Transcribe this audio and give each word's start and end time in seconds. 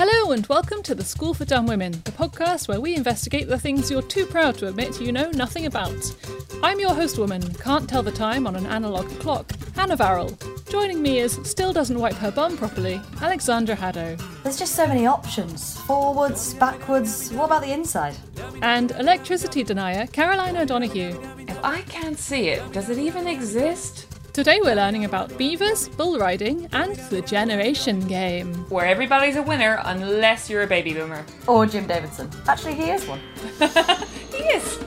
Hello 0.00 0.30
and 0.30 0.46
welcome 0.46 0.80
to 0.84 0.94
the 0.94 1.02
School 1.02 1.34
for 1.34 1.44
Dumb 1.44 1.66
Women, 1.66 1.90
the 2.04 2.12
podcast 2.12 2.68
where 2.68 2.80
we 2.80 2.94
investigate 2.94 3.48
the 3.48 3.58
things 3.58 3.90
you're 3.90 4.00
too 4.00 4.26
proud 4.26 4.56
to 4.58 4.68
admit 4.68 5.00
you 5.00 5.10
know 5.10 5.28
nothing 5.32 5.66
about. 5.66 6.14
I'm 6.62 6.78
your 6.78 6.94
host 6.94 7.18
woman, 7.18 7.42
can't 7.54 7.88
tell 7.88 8.04
the 8.04 8.12
time 8.12 8.46
on 8.46 8.54
an 8.54 8.64
analogue 8.64 9.10
clock, 9.18 9.50
Hannah 9.74 9.96
Varrall. 9.96 10.38
Joining 10.70 11.02
me 11.02 11.18
is 11.18 11.40
still 11.42 11.72
doesn't 11.72 11.98
wipe 11.98 12.14
her 12.14 12.30
bum 12.30 12.56
properly, 12.56 13.00
Alexandra 13.20 13.74
Haddow. 13.74 14.16
There's 14.44 14.56
just 14.56 14.76
so 14.76 14.86
many 14.86 15.08
options. 15.08 15.76
Forwards, 15.78 16.54
backwards. 16.54 17.32
What 17.32 17.46
about 17.46 17.62
the 17.62 17.72
inside? 17.72 18.14
And 18.62 18.92
electricity 18.92 19.64
denier, 19.64 20.06
Caroline 20.06 20.56
O'Donoghue. 20.58 21.20
If 21.48 21.58
I 21.64 21.80
can't 21.82 22.20
see 22.20 22.50
it, 22.50 22.70
does 22.70 22.88
it 22.88 22.98
even 22.98 23.26
exist? 23.26 24.07
Today 24.38 24.60
we're 24.62 24.76
learning 24.76 25.04
about 25.04 25.36
beavers, 25.36 25.88
bull 25.88 26.16
riding, 26.16 26.66
and 26.66 26.94
the 27.10 27.20
generation 27.22 27.98
game. 28.06 28.54
Where 28.70 28.86
everybody's 28.86 29.34
a 29.34 29.42
winner 29.42 29.82
unless 29.84 30.48
you're 30.48 30.62
a 30.62 30.66
baby 30.68 30.94
boomer. 30.94 31.26
Or 31.48 31.66
Jim 31.66 31.88
Davidson. 31.88 32.30
Actually, 32.46 32.74
he 32.74 32.88
is 32.88 33.04
one. 33.04 33.20
He 34.30 34.44
is. 34.44 34.78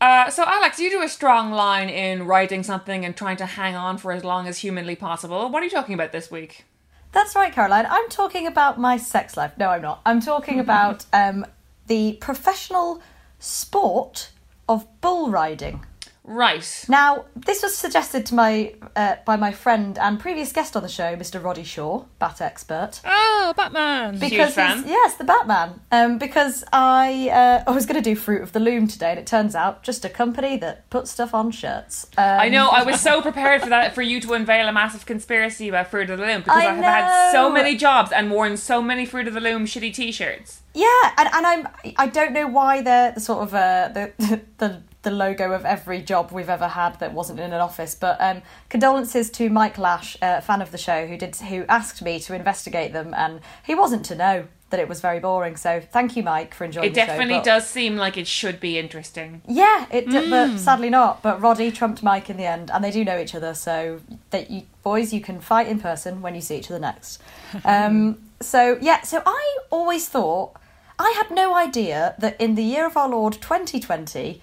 Uh, 0.00 0.30
so, 0.30 0.42
Alex, 0.44 0.80
you 0.80 0.90
do 0.90 1.00
a 1.00 1.08
strong 1.08 1.52
line 1.52 1.88
in 1.88 2.26
riding 2.26 2.64
something 2.64 3.04
and 3.04 3.16
trying 3.16 3.36
to 3.36 3.46
hang 3.46 3.76
on 3.76 3.96
for 3.96 4.10
as 4.10 4.24
long 4.24 4.48
as 4.48 4.58
humanly 4.58 4.96
possible. 4.96 5.48
What 5.48 5.62
are 5.62 5.66
you 5.66 5.70
talking 5.70 5.94
about 5.94 6.10
this 6.10 6.28
week? 6.28 6.64
That's 7.12 7.36
right, 7.36 7.52
Caroline. 7.52 7.86
I'm 7.88 8.08
talking 8.08 8.48
about 8.48 8.80
my 8.80 8.96
sex 8.96 9.36
life. 9.36 9.52
No, 9.56 9.68
I'm 9.68 9.82
not. 9.82 10.00
I'm 10.04 10.20
talking 10.20 10.58
about 10.66 11.06
um, 11.12 11.46
the 11.86 12.14
professional 12.14 13.00
sport 13.38 14.30
of 14.68 14.88
bull 15.00 15.30
riding. 15.30 15.84
Right. 16.22 16.84
Now, 16.88 17.24
this 17.34 17.62
was 17.62 17.74
suggested 17.76 18.26
to 18.26 18.34
my 18.34 18.74
uh, 18.94 19.16
by 19.24 19.36
my 19.36 19.52
friend 19.52 19.98
and 19.98 20.20
previous 20.20 20.52
guest 20.52 20.76
on 20.76 20.82
the 20.82 20.88
show, 20.88 21.16
Mr. 21.16 21.42
Roddy 21.42 21.64
Shaw, 21.64 22.04
bat 22.18 22.40
expert. 22.40 23.00
Oh, 23.04 23.54
Batman! 23.56 24.18
Because 24.18 24.54
he's- 24.54 24.84
yes, 24.86 25.14
the 25.16 25.24
Batman. 25.24 25.80
Um, 25.90 26.18
because 26.18 26.62
I 26.72 27.30
uh, 27.30 27.64
I 27.66 27.70
was 27.74 27.86
going 27.86 28.00
to 28.00 28.08
do 28.10 28.14
Fruit 28.14 28.42
of 28.42 28.52
the 28.52 28.60
Loom 28.60 28.86
today, 28.86 29.10
and 29.10 29.18
it 29.18 29.26
turns 29.26 29.54
out 29.56 29.82
just 29.82 30.04
a 30.04 30.08
company 30.10 30.56
that 30.58 30.88
puts 30.90 31.10
stuff 31.10 31.34
on 31.34 31.50
shirts. 31.50 32.06
Um, 32.18 32.24
I 32.40 32.48
know, 32.48 32.68
I 32.68 32.82
was 32.82 33.00
so 33.00 33.22
prepared 33.28 33.62
for 33.62 33.70
that, 33.70 33.94
for 33.94 34.02
you 34.02 34.20
to 34.20 34.34
unveil 34.34 34.68
a 34.68 34.72
massive 34.72 35.06
conspiracy 35.06 35.68
about 35.68 35.88
Fruit 35.88 36.10
of 36.10 36.18
the 36.18 36.26
Loom 36.26 36.42
because 36.42 36.56
I, 36.56 36.66
I 36.66 36.74
have 36.74 36.84
had 36.84 37.32
so 37.32 37.50
many 37.50 37.76
jobs 37.76 38.12
and 38.12 38.30
worn 38.30 38.56
so 38.58 38.82
many 38.82 39.06
Fruit 39.06 39.26
of 39.26 39.34
the 39.34 39.40
Loom 39.40 39.64
shitty 39.64 39.94
t 39.94 40.12
shirts. 40.12 40.60
Yeah, 40.74 40.86
and, 41.16 41.28
and 41.32 41.46
I'm 41.46 41.68
I 41.96 42.06
don't 42.06 42.32
know 42.32 42.46
why 42.46 42.82
they're 42.82 43.12
the 43.12 43.20
sort 43.20 43.42
of 43.42 43.54
uh, 43.54 43.88
the 43.88 44.40
the 44.58 44.82
the 45.02 45.10
logo 45.10 45.52
of 45.52 45.64
every 45.64 46.02
job 46.02 46.30
we've 46.30 46.50
ever 46.50 46.68
had 46.68 46.98
that 47.00 47.14
wasn't 47.14 47.40
in 47.40 47.52
an 47.52 47.60
office. 47.60 47.94
But 47.94 48.20
um, 48.20 48.42
condolences 48.68 49.30
to 49.30 49.48
Mike 49.48 49.78
Lash, 49.78 50.16
a 50.20 50.42
fan 50.42 50.60
of 50.60 50.72
the 50.72 50.78
show, 50.78 51.06
who 51.06 51.16
did 51.16 51.36
who 51.36 51.64
asked 51.68 52.02
me 52.02 52.20
to 52.20 52.34
investigate 52.34 52.92
them, 52.92 53.14
and 53.14 53.40
he 53.64 53.74
wasn't 53.74 54.04
to 54.06 54.14
know 54.14 54.46
that 54.68 54.78
it 54.78 54.88
was 54.88 55.00
very 55.00 55.18
boring. 55.18 55.56
So 55.56 55.80
thank 55.80 56.16
you, 56.16 56.22
Mike, 56.22 56.54
for 56.54 56.64
enjoying 56.64 56.86
It 56.86 56.94
the 56.94 57.00
show. 57.00 57.06
definitely 57.06 57.36
but- 57.36 57.44
does 57.44 57.66
seem 57.66 57.96
like 57.96 58.16
it 58.16 58.26
should 58.28 58.60
be 58.60 58.78
interesting. 58.78 59.42
Yeah, 59.48 59.86
it 59.90 60.08
d 60.08 60.28
but 60.30 60.58
sadly 60.58 60.90
not. 60.90 61.22
But 61.22 61.40
Roddy 61.40 61.72
trumped 61.72 62.02
Mike 62.02 62.28
in 62.30 62.36
the 62.36 62.44
end, 62.46 62.70
and 62.70 62.84
they 62.84 62.90
do 62.90 63.04
know 63.04 63.18
each 63.18 63.34
other. 63.34 63.54
So 63.54 64.00
that 64.30 64.50
you 64.50 64.62
boys, 64.82 65.12
you 65.12 65.20
can 65.20 65.40
fight 65.40 65.66
in 65.66 65.80
person 65.80 66.20
when 66.22 66.34
you 66.34 66.40
see 66.40 66.56
each 66.56 66.70
other 66.70 66.80
next. 66.80 67.20
Um, 67.64 68.18
so 68.40 68.78
yeah, 68.80 69.00
so 69.02 69.22
I 69.26 69.58
always 69.70 70.08
thought 70.08 70.52
I 70.98 71.10
had 71.16 71.34
no 71.34 71.54
idea 71.56 72.14
that 72.18 72.40
in 72.40 72.54
the 72.54 72.62
year 72.62 72.86
of 72.86 72.96
our 72.96 73.08
Lord 73.08 73.32
2020, 73.34 74.40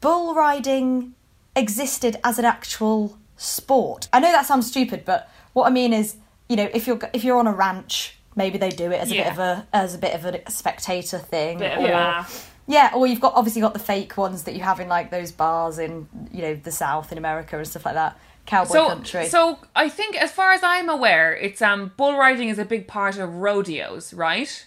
bull 0.00 0.34
riding 0.34 1.14
existed 1.56 2.16
as 2.24 2.38
an 2.38 2.44
actual 2.44 3.18
sport. 3.36 4.08
I 4.12 4.20
know 4.20 4.30
that 4.32 4.46
sounds 4.46 4.68
stupid, 4.68 5.04
but 5.04 5.30
what 5.52 5.66
I 5.66 5.70
mean 5.70 5.92
is, 5.92 6.16
you 6.48 6.56
know, 6.56 6.68
if 6.72 6.86
you're 6.86 6.98
if 7.12 7.24
you're 7.24 7.38
on 7.38 7.46
a 7.46 7.52
ranch, 7.52 8.18
maybe 8.36 8.58
they 8.58 8.70
do 8.70 8.90
it 8.92 9.00
as 9.00 9.10
a 9.10 9.14
bit 9.14 9.26
of 9.26 9.38
a 9.38 9.66
as 9.72 9.94
a 9.94 9.98
bit 9.98 10.14
of 10.14 10.24
a 10.24 10.50
spectator 10.50 11.18
thing. 11.18 11.58
Bit 11.58 11.78
of 11.78 11.84
a 11.84 11.88
or- 11.88 11.92
laugh. 11.92 12.54
yeah, 12.66 12.92
or 12.94 13.06
you've 13.06 13.20
got 13.20 13.34
obviously 13.34 13.60
got 13.60 13.72
the 13.72 13.78
fake 13.80 14.16
ones 14.16 14.44
that 14.44 14.54
you 14.54 14.60
have 14.62 14.80
in 14.80 14.88
like 14.88 15.10
those 15.10 15.32
bars 15.32 15.78
in 15.78 16.08
you 16.32 16.42
know 16.42 16.54
the 16.54 16.70
South 16.72 17.12
in 17.12 17.18
America 17.18 17.56
and 17.58 17.66
stuff 17.66 17.84
like 17.84 17.94
that. 17.94 18.18
Cowboy 18.46 18.72
So, 18.72 18.86
country. 18.88 19.26
so 19.26 19.58
I 19.76 19.90
think, 19.90 20.16
as 20.16 20.32
far 20.32 20.52
as 20.52 20.62
I'm 20.62 20.88
aware, 20.88 21.36
it's 21.36 21.60
um 21.60 21.92
bull 21.98 22.16
riding 22.16 22.48
is 22.48 22.58
a 22.58 22.64
big 22.64 22.86
part 22.86 23.18
of 23.18 23.34
rodeos, 23.36 24.14
right? 24.14 24.64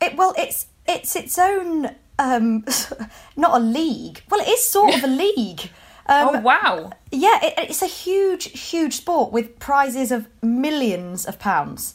it 0.00 0.16
well, 0.16 0.34
it's 0.36 0.66
it's 0.88 1.14
its 1.14 1.38
own 1.38 1.94
um, 2.22 2.64
not 3.36 3.60
a 3.60 3.64
league. 3.64 4.22
Well, 4.30 4.40
it 4.40 4.48
is 4.48 4.64
sort 4.64 4.94
of 4.94 5.04
a 5.04 5.08
league. 5.08 5.70
Um, 6.06 6.28
oh 6.28 6.40
wow! 6.40 6.90
Yeah, 7.10 7.38
it, 7.42 7.54
it's 7.58 7.82
a 7.82 7.86
huge, 7.86 8.58
huge 8.58 8.94
sport 8.94 9.32
with 9.32 9.58
prizes 9.58 10.10
of 10.10 10.28
millions 10.42 11.26
of 11.26 11.38
pounds. 11.38 11.94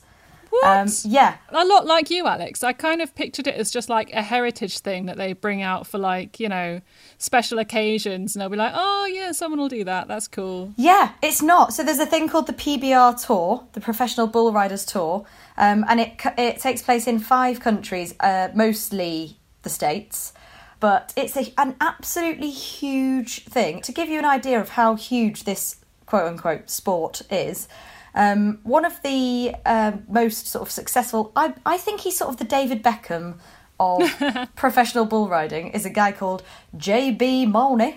What? 0.49 0.65
Um, 0.65 0.87
yeah, 1.03 1.37
a 1.49 1.65
lot 1.65 1.85
like 1.85 2.09
you, 2.09 2.25
Alex. 2.25 2.63
I 2.63 2.73
kind 2.73 3.01
of 3.01 3.13
pictured 3.15 3.47
it 3.47 3.55
as 3.55 3.69
just 3.69 3.89
like 3.89 4.11
a 4.13 4.21
heritage 4.21 4.79
thing 4.79 5.05
that 5.05 5.17
they 5.17 5.33
bring 5.33 5.61
out 5.61 5.85
for 5.87 5.97
like, 5.97 6.39
you 6.39 6.49
know, 6.49 6.81
special 7.17 7.59
occasions 7.59 8.33
and 8.33 8.41
they'll 8.41 8.49
be 8.49 8.57
like, 8.57 8.71
oh, 8.73 9.05
yeah, 9.05 9.33
someone 9.33 9.59
will 9.59 9.69
do 9.69 9.83
that. 9.83 10.07
That's 10.07 10.27
cool. 10.27 10.73
Yeah, 10.77 11.11
it's 11.21 11.41
not. 11.41 11.73
So 11.73 11.83
there's 11.83 11.99
a 11.99 12.05
thing 12.05 12.29
called 12.29 12.47
the 12.47 12.53
PBR 12.53 13.25
Tour, 13.25 13.67
the 13.73 13.81
Professional 13.81 14.27
Bull 14.27 14.51
Riders 14.51 14.85
Tour, 14.85 15.25
um, 15.57 15.85
and 15.87 15.99
it 15.99 16.13
it 16.37 16.59
takes 16.59 16.81
place 16.81 17.07
in 17.07 17.19
five 17.19 17.59
countries, 17.59 18.15
uh, 18.21 18.49
mostly 18.55 19.37
the 19.67 19.73
states. 19.73 20.33
But 20.79 21.11
it's 21.15 21.35
a, 21.35 21.53
an 21.57 21.75
absolutely 21.81 22.51
huge 22.51 23.43
thing. 23.45 23.81
To 23.81 23.91
give 23.91 24.09
you 24.09 24.19
an 24.19 24.25
idea 24.39 24.59
of 24.61 24.69
how 24.69 24.95
huge 24.95 25.43
this 25.43 25.77
quote 26.05 26.27
unquote 26.27 26.69
sport 26.69 27.21
is, 27.31 27.67
um, 28.13 28.59
one 28.63 28.85
of 28.85 29.01
the 29.03 29.55
um 29.65 30.03
most 30.07 30.47
sort 30.47 30.63
of 30.67 30.71
successful, 30.71 31.31
I, 31.35 31.53
I 31.65 31.77
think 31.77 32.01
he's 32.01 32.17
sort 32.17 32.29
of 32.31 32.37
the 32.37 32.49
David 32.57 32.83
Beckham 32.83 33.25
of 33.79 34.01
professional 34.55 35.05
bull 35.05 35.27
riding, 35.27 35.69
is 35.69 35.85
a 35.85 35.89
guy 36.01 36.11
called 36.11 36.43
J.B. 36.75 37.45
Mauney. 37.47 37.93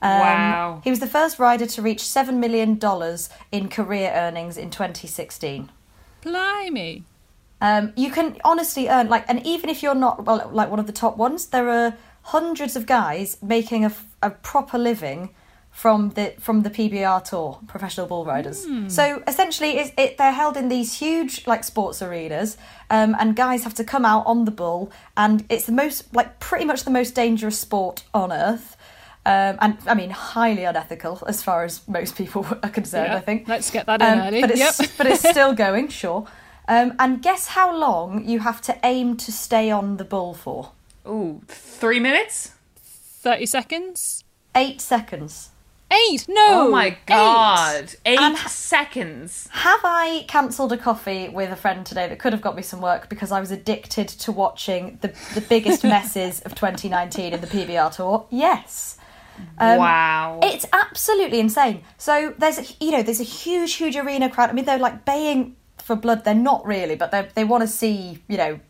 Um, 0.00 0.20
Wow. 0.20 0.80
He 0.84 0.90
was 0.90 1.00
the 1.00 1.08
first 1.08 1.38
rider 1.38 1.66
to 1.66 1.82
reach 1.82 2.02
$7 2.02 2.34
million 2.34 2.78
in 3.50 3.68
career 3.68 4.12
earnings 4.14 4.56
in 4.56 4.70
2016. 4.70 5.70
Blimey. 6.22 7.02
Um, 7.60 7.92
you 7.96 8.10
can 8.10 8.36
honestly 8.44 8.88
earn, 8.88 9.08
like, 9.08 9.24
and 9.28 9.44
even 9.46 9.68
if 9.70 9.82
you're 9.82 9.94
not, 9.94 10.24
well, 10.24 10.48
like 10.52 10.70
one 10.70 10.78
of 10.78 10.86
the 10.86 10.92
top 10.92 11.16
ones, 11.16 11.46
there 11.46 11.68
are 11.68 11.94
hundreds 12.22 12.76
of 12.76 12.86
guys 12.86 13.36
making 13.42 13.84
a, 13.84 13.92
a 14.22 14.30
proper 14.30 14.78
living 14.78 15.30
from 15.70 16.10
the 16.10 16.34
from 16.40 16.62
the 16.62 16.70
PBR 16.70 17.22
tour, 17.24 17.58
professional 17.68 18.06
bull 18.06 18.24
riders. 18.24 18.66
So 18.88 19.22
essentially, 19.28 19.78
it's, 19.78 19.92
it, 19.96 20.18
they're 20.18 20.32
held 20.32 20.56
in 20.56 20.68
these 20.68 20.98
huge 20.98 21.46
like 21.46 21.62
sports 21.62 22.02
arenas, 22.02 22.56
um, 22.90 23.14
and 23.18 23.36
guys 23.36 23.62
have 23.64 23.74
to 23.74 23.84
come 23.84 24.04
out 24.04 24.26
on 24.26 24.44
the 24.44 24.50
bull, 24.50 24.90
and 25.16 25.44
it's 25.48 25.66
the 25.66 25.72
most 25.72 26.12
like 26.14 26.40
pretty 26.40 26.64
much 26.64 26.82
the 26.84 26.90
most 26.90 27.14
dangerous 27.14 27.58
sport 27.60 28.02
on 28.12 28.32
earth. 28.32 28.76
Um, 29.26 29.58
and 29.60 29.78
I 29.86 29.94
mean, 29.94 30.10
highly 30.10 30.64
unethical 30.64 31.22
as 31.28 31.42
far 31.42 31.62
as 31.64 31.86
most 31.86 32.16
people 32.16 32.44
are 32.62 32.70
concerned. 32.70 33.08
Yeah, 33.12 33.16
I 33.16 33.20
think. 33.20 33.46
let's 33.46 33.70
get 33.70 33.86
that 33.86 34.00
in 34.00 34.06
Um, 34.18 34.18
early. 34.26 34.40
But 34.40 34.50
it's 34.52 34.60
Yep. 34.80 34.90
but 34.96 35.06
it's 35.06 35.28
still 35.30 35.52
going, 35.54 35.88
sure. 35.88 36.26
Um, 36.68 36.94
and 36.98 37.22
guess 37.22 37.48
how 37.48 37.74
long 37.76 38.24
you 38.28 38.40
have 38.40 38.60
to 38.62 38.78
aim 38.84 39.16
to 39.16 39.32
stay 39.32 39.70
on 39.70 39.96
the 39.96 40.04
bull 40.04 40.34
for? 40.34 40.72
Ooh, 41.06 41.40
three 41.48 41.98
minutes? 41.98 42.52
30 42.76 43.46
seconds? 43.46 44.22
Eight 44.54 44.80
seconds. 44.80 45.50
Eight. 45.90 46.26
No. 46.28 46.66
Oh 46.66 46.70
my 46.70 46.98
god. 47.06 47.94
Eight 48.04 48.20
And- 48.20 48.36
seconds. 48.36 49.48
Have 49.52 49.80
I 49.84 50.26
cancelled 50.28 50.70
a 50.72 50.76
coffee 50.76 51.30
with 51.30 51.50
a 51.50 51.56
friend 51.56 51.86
today 51.86 52.06
that 52.08 52.18
could 52.18 52.34
have 52.34 52.42
got 52.42 52.54
me 52.54 52.60
some 52.62 52.82
work 52.82 53.08
because 53.08 53.32
I 53.32 53.40
was 53.40 53.50
addicted 53.50 54.06
to 54.08 54.30
watching 54.30 54.98
the 55.00 55.14
the 55.34 55.40
biggest 55.40 55.84
messes 55.94 56.40
of 56.42 56.54
2019 56.54 57.32
in 57.32 57.40
the 57.40 57.46
PBR 57.46 57.96
tour? 57.96 58.26
Yes. 58.28 58.98
Um, 59.58 59.78
wow. 59.78 60.40
It's 60.42 60.66
absolutely 60.74 61.40
insane. 61.40 61.82
So 61.96 62.34
there's 62.36 62.58
a, 62.58 62.64
you 62.84 62.90
know 62.90 63.02
there's 63.02 63.20
a 63.20 63.24
huge 63.24 63.72
huge 63.74 63.96
arena 63.96 64.28
crowd. 64.28 64.50
I 64.50 64.52
mean 64.52 64.66
they're 64.66 64.78
like 64.78 65.06
baying 65.06 65.56
for 65.88 65.96
blood. 65.96 66.22
They're 66.24 66.34
not 66.34 66.64
really, 66.64 66.94
but 66.94 67.10
they 67.10 67.28
they 67.34 67.44
want 67.44 67.62
to 67.62 67.68
see 67.68 68.22
you 68.28 68.36
know. 68.36 68.60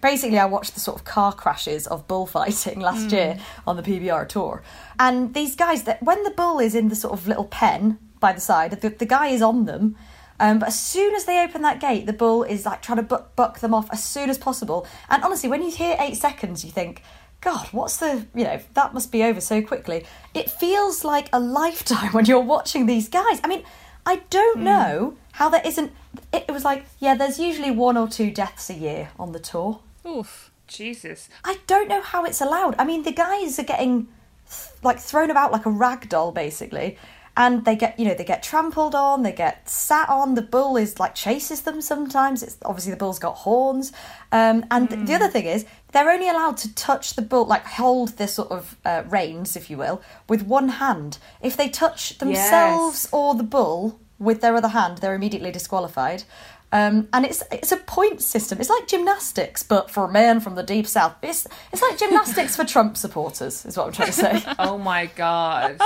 Basically, 0.00 0.38
I 0.38 0.44
watched 0.44 0.74
the 0.74 0.80
sort 0.80 0.96
of 0.96 1.04
car 1.04 1.32
crashes 1.32 1.88
of 1.88 2.06
bullfighting 2.06 2.78
last 2.88 3.10
year 3.10 3.38
on 3.66 3.76
the 3.76 3.82
PBR 3.82 4.28
tour, 4.28 4.62
and 4.98 5.34
these 5.34 5.56
guys 5.56 5.84
that 5.84 6.02
when 6.02 6.22
the 6.24 6.30
bull 6.30 6.58
is 6.60 6.74
in 6.74 6.88
the 6.88 6.94
sort 6.94 7.14
of 7.14 7.26
little 7.26 7.46
pen 7.46 7.98
by 8.20 8.32
the 8.32 8.40
side, 8.40 8.70
the, 8.72 8.88
the 8.90 9.06
guy 9.06 9.28
is 9.28 9.42
on 9.42 9.64
them. 9.64 9.96
Um, 10.38 10.58
but 10.58 10.68
as 10.68 10.78
soon 10.80 11.14
as 11.14 11.24
they 11.24 11.42
open 11.44 11.62
that 11.62 11.80
gate, 11.80 12.06
the 12.06 12.12
bull 12.12 12.42
is 12.42 12.66
like 12.66 12.82
trying 12.82 12.96
to 12.96 13.02
buck, 13.02 13.36
buck 13.36 13.60
them 13.60 13.74
off 13.74 13.88
as 13.92 14.02
soon 14.02 14.28
as 14.28 14.38
possible. 14.38 14.86
And 15.08 15.22
honestly, 15.22 15.48
when 15.48 15.62
you 15.62 15.70
hear 15.70 15.96
eight 16.00 16.16
seconds, 16.16 16.64
you 16.64 16.70
think, 16.70 17.02
God, 17.40 17.68
what's 17.70 17.98
the, 17.98 18.26
you 18.34 18.44
know, 18.44 18.60
that 18.74 18.92
must 18.92 19.12
be 19.12 19.22
over 19.22 19.40
so 19.40 19.62
quickly. 19.62 20.04
It 20.34 20.50
feels 20.50 21.04
like 21.04 21.28
a 21.32 21.38
lifetime 21.60 22.12
when 22.12 22.24
you're 22.24 22.40
watching 22.40 22.86
these 22.86 23.08
guys. 23.08 23.40
I 23.44 23.48
mean, 23.48 23.62
I 24.04 24.22
don't 24.30 24.60
know 24.60 25.16
how 25.32 25.48
there 25.48 25.62
isn't, 25.64 25.92
it, 26.32 26.46
it 26.48 26.52
was 26.52 26.64
like, 26.64 26.86
yeah, 26.98 27.14
there's 27.14 27.38
usually 27.38 27.70
one 27.70 27.96
or 27.96 28.08
two 28.08 28.30
deaths 28.30 28.70
a 28.70 28.74
year 28.74 29.10
on 29.18 29.32
the 29.32 29.40
tour. 29.40 29.80
Oof. 30.06 30.50
Jesus. 30.66 31.28
I 31.44 31.58
don't 31.66 31.88
know 31.88 32.00
how 32.00 32.24
it's 32.24 32.40
allowed. 32.40 32.74
I 32.78 32.84
mean, 32.84 33.02
the 33.02 33.12
guys 33.12 33.58
are 33.58 33.64
getting 33.64 34.08
th- 34.48 34.70
like 34.82 34.98
thrown 34.98 35.30
about 35.30 35.52
like 35.52 35.66
a 35.66 35.70
rag 35.70 36.08
doll, 36.08 36.32
basically, 36.32 36.96
and 37.36 37.64
they 37.64 37.76
get 37.76 37.98
you 37.98 38.06
know 38.06 38.14
they 38.14 38.24
get 38.24 38.42
trampled 38.42 38.94
on, 38.94 39.22
they 39.22 39.32
get 39.32 39.68
sat 39.68 40.08
on. 40.08 40.34
The 40.34 40.42
bull 40.42 40.76
is 40.76 40.98
like 40.98 41.14
chases 41.14 41.62
them 41.62 41.80
sometimes. 41.80 42.42
It's 42.42 42.56
obviously 42.64 42.92
the 42.92 42.98
bull's 42.98 43.18
got 43.18 43.36
horns, 43.36 43.92
um, 44.30 44.64
and 44.70 44.88
th- 44.88 45.06
the 45.06 45.14
other 45.14 45.28
thing 45.28 45.44
is 45.44 45.66
they're 45.92 46.10
only 46.10 46.28
allowed 46.28 46.56
to 46.58 46.74
touch 46.74 47.14
the 47.14 47.22
bull, 47.22 47.44
like 47.44 47.66
hold 47.66 48.16
this 48.16 48.34
sort 48.34 48.50
of 48.50 48.76
uh, 48.84 49.02
reins, 49.08 49.56
if 49.56 49.68
you 49.68 49.76
will, 49.76 50.00
with 50.28 50.42
one 50.42 50.68
hand. 50.68 51.18
If 51.42 51.56
they 51.56 51.68
touch 51.68 52.18
themselves 52.18 53.08
or 53.12 53.34
the 53.34 53.42
bull 53.42 54.00
with 54.22 54.40
their 54.40 54.56
other 54.56 54.68
hand, 54.68 54.98
they're 54.98 55.14
immediately 55.14 55.50
disqualified. 55.50 56.24
Um, 56.72 57.08
and 57.12 57.26
it's 57.26 57.42
it's 57.52 57.70
a 57.70 57.76
point 57.76 58.22
system. 58.22 58.58
It's 58.58 58.70
like 58.70 58.86
gymnastics, 58.88 59.62
but 59.62 59.90
for 59.90 60.04
a 60.04 60.10
man 60.10 60.40
from 60.40 60.54
the 60.54 60.62
deep 60.62 60.86
south. 60.86 61.16
It's 61.22 61.46
it's 61.70 61.82
like 61.82 61.98
gymnastics 61.98 62.56
for 62.56 62.64
Trump 62.64 62.96
supporters, 62.96 63.66
is 63.66 63.76
what 63.76 63.88
I'm 63.88 63.92
trying 63.92 64.08
to 64.08 64.12
say. 64.12 64.42
Oh 64.58 64.78
my 64.78 65.06
god. 65.06 65.80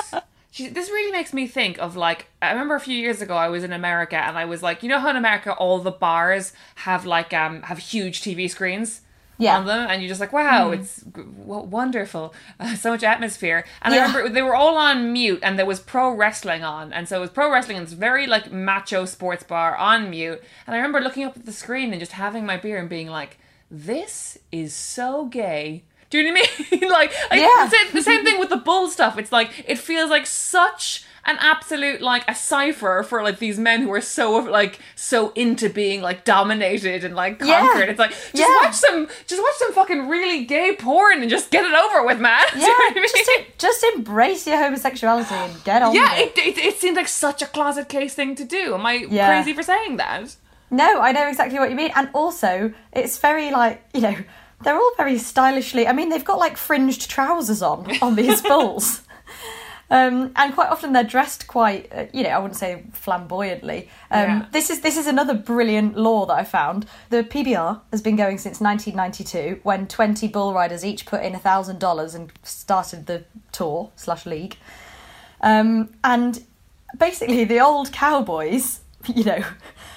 This 0.59 0.89
really 0.89 1.13
makes 1.13 1.33
me 1.33 1.49
think 1.49 1.79
of 1.79 1.97
like 1.97 2.27
I 2.41 2.53
remember 2.53 2.77
a 2.77 2.81
few 2.81 2.97
years 2.97 3.21
ago 3.21 3.37
I 3.37 3.49
was 3.49 3.65
in 3.65 3.73
America 3.73 4.17
and 4.17 4.39
I 4.39 4.45
was 4.45 4.63
like 4.63 4.83
you 4.83 4.89
know 4.89 5.01
how 5.01 5.11
in 5.11 5.17
America 5.17 5.53
all 5.53 5.81
the 5.81 5.91
bars 5.91 6.53
have 6.77 7.05
like 7.05 7.35
um 7.35 7.63
have 7.63 7.79
huge 7.79 8.23
TV 8.23 8.49
screens 8.49 9.03
Yeah. 9.39 9.59
on 9.59 9.67
them 9.67 9.91
and 9.91 10.01
you're 10.03 10.09
just 10.09 10.21
like 10.21 10.33
wow 10.33 10.71
it's 10.71 11.03
g- 11.03 11.11
w- 11.15 11.65
wonderful 11.65 12.33
uh, 12.59 12.75
so 12.75 12.91
much 12.91 13.03
atmosphere 13.03 13.65
and 13.83 13.93
I 13.95 13.99
remember 14.07 14.29
they 14.31 14.43
were 14.43 14.55
all 14.55 14.77
on 14.77 15.13
mute 15.13 15.41
and 15.43 15.59
there 15.59 15.67
was 15.67 15.79
pro 15.81 16.11
wrestling 16.15 16.65
on 16.65 16.93
and 16.93 17.07
so 17.09 17.19
it 17.19 17.21
was 17.21 17.31
pro 17.31 17.53
wrestling 17.53 17.77
and 17.77 17.85
it's 17.85 17.93
very 17.93 18.27
like 18.27 18.51
macho 18.51 19.05
sports 19.05 19.43
bar 19.43 19.77
on 19.77 20.09
mute 20.11 20.43
and 20.67 20.75
I 20.75 20.79
remember 20.79 21.01
looking 21.01 21.25
up 21.25 21.37
at 21.37 21.45
the 21.45 21.53
screen 21.53 21.93
and 21.93 22.01
just 22.01 22.13
having 22.13 22.47
my 22.47 22.57
beer 22.57 22.79
and 22.79 22.89
being 22.89 23.09
like 23.09 23.39
this 23.71 24.39
is 24.53 24.73
so 24.75 25.27
gay 25.27 25.85
do 26.09 26.19
you 26.19 26.33
know 26.33 26.39
what 26.41 26.51
I 26.73 26.77
mean? 26.77 26.89
like, 26.89 27.13
like 27.31 27.41
Yeah. 27.41 27.49
the, 27.65 27.69
same, 27.69 27.93
the 27.95 28.03
same 28.03 28.25
thing 28.25 28.39
with 28.39 28.49
the 28.49 28.57
bull 28.59 28.87
stuff. 28.89 29.19
It's 29.19 29.33
like 29.33 29.65
it 29.67 29.77
feels 29.77 30.09
like 30.09 30.25
such 30.25 31.05
an 31.27 31.37
absolute 31.41 32.01
like 32.01 32.25
a 32.29 32.35
cipher 32.35 33.03
for 33.03 33.23
like 33.23 33.39
these 33.39 33.59
men 33.59 33.83
who 33.83 33.93
are 33.93 34.01
so 34.01 34.37
like 34.39 34.79
so 34.95 35.31
into 35.35 35.69
being 35.69 36.01
like 36.03 36.25
dominated 36.25 37.05
and 37.05 37.15
like 37.15 37.41
Yeah. 37.43 37.61
conquered. 37.61 37.89
It's 37.91 37.99
like 37.99 38.11
just 38.11 38.35
Yeah. 38.35 38.55
watch 38.63 38.75
some 38.75 39.09
just 39.27 39.43
watch 39.43 39.55
some 39.59 39.73
fucking 39.73 40.09
really 40.09 40.45
gay 40.45 40.75
porn 40.77 41.21
and 41.23 41.31
just 41.31 41.51
get 41.51 41.65
it 41.65 41.75
over 41.75 42.05
with, 42.07 42.21
man. 42.21 42.43
Do 42.53 42.59
you 42.61 42.67
know 42.67 42.69
Yeah, 42.69 42.91
I 42.91 42.95
mean? 42.95 43.05
just, 43.05 43.59
just 43.59 43.85
embrace 43.95 44.47
your 44.47 44.59
homosexuality 44.59 45.35
and 45.35 45.65
get 45.65 45.83
on 45.83 45.95
yeah, 45.95 46.19
with 46.19 46.37
it. 46.37 46.47
it, 46.47 46.59
it, 46.59 46.65
it 46.65 46.77
seems 46.79 46.97
like 46.97 47.09
such 47.09 47.43
a 47.43 47.47
closet 47.47 47.89
case 47.89 48.15
thing 48.15 48.35
to 48.37 48.45
do. 48.45 48.75
Am 48.75 48.87
I 48.87 49.07
Yeah. 49.11 49.29
crazy 49.29 49.53
for 49.53 49.63
saying 49.63 49.97
that? 49.97 50.37
No, 50.71 51.01
I 51.01 51.13
know 51.13 51.29
exactly 51.29 51.59
what 51.59 51.71
you 51.71 51.77
mean. 51.77 51.93
And 51.95 52.09
also, 52.13 52.73
it's 52.93 53.19
very 53.19 53.51
like, 53.51 53.85
you 53.95 54.01
know, 54.01 54.17
they're 54.63 54.77
all 54.77 54.93
very 54.97 55.19
stylishly. 55.19 55.87
I 55.87 55.93
mean, 55.93 56.09
they've 56.09 56.25
got 56.25 56.39
like 56.39 56.57
fringed 56.57 57.09
trousers 57.11 57.63
on 57.63 57.87
on 58.03 58.17
these 58.17 58.41
bulls. 58.51 59.03
Um, 59.89 60.33
and 60.35 60.53
quite 60.53 60.69
often 60.69 60.93
they're 60.93 61.05
dressed 61.05 61.47
quite, 61.47 61.93
uh, 61.93 62.07
you 62.13 62.25
know, 62.25 62.31
I 62.31 62.39
wouldn't 62.39 62.57
say 62.59 62.83
flamboyantly. 62.93 63.89
Um, 64.11 64.29
Yeah. 64.29 64.47
This 64.51 64.69
is 64.71 64.81
this 64.81 64.97
is 64.97 65.07
another 65.07 65.35
brilliant 65.35 65.97
law 65.97 66.27
that 66.27 66.35
I 66.35 66.45
found. 66.45 66.87
The 67.11 67.23
PBR 67.23 67.81
has 67.93 68.03
been 68.03 68.17
going 68.17 68.39
since 68.39 68.61
1992, 68.61 69.61
when 69.63 69.87
20 69.87 70.29
bull 70.29 70.53
riders 70.53 70.85
each 70.85 71.07
put 71.07 71.23
in 71.23 71.39
thousand 71.39 71.79
dollars 71.79 72.15
and 72.15 72.33
started 72.43 73.07
the 73.07 73.25
tour 73.53 73.91
slash 73.97 74.27
league. 74.27 74.57
Um, 75.41 75.91
and 76.03 76.43
basically, 76.99 77.45
the 77.45 77.61
old 77.61 77.93
cowboys, 77.93 78.81
you 79.15 79.23
know, 79.25 79.45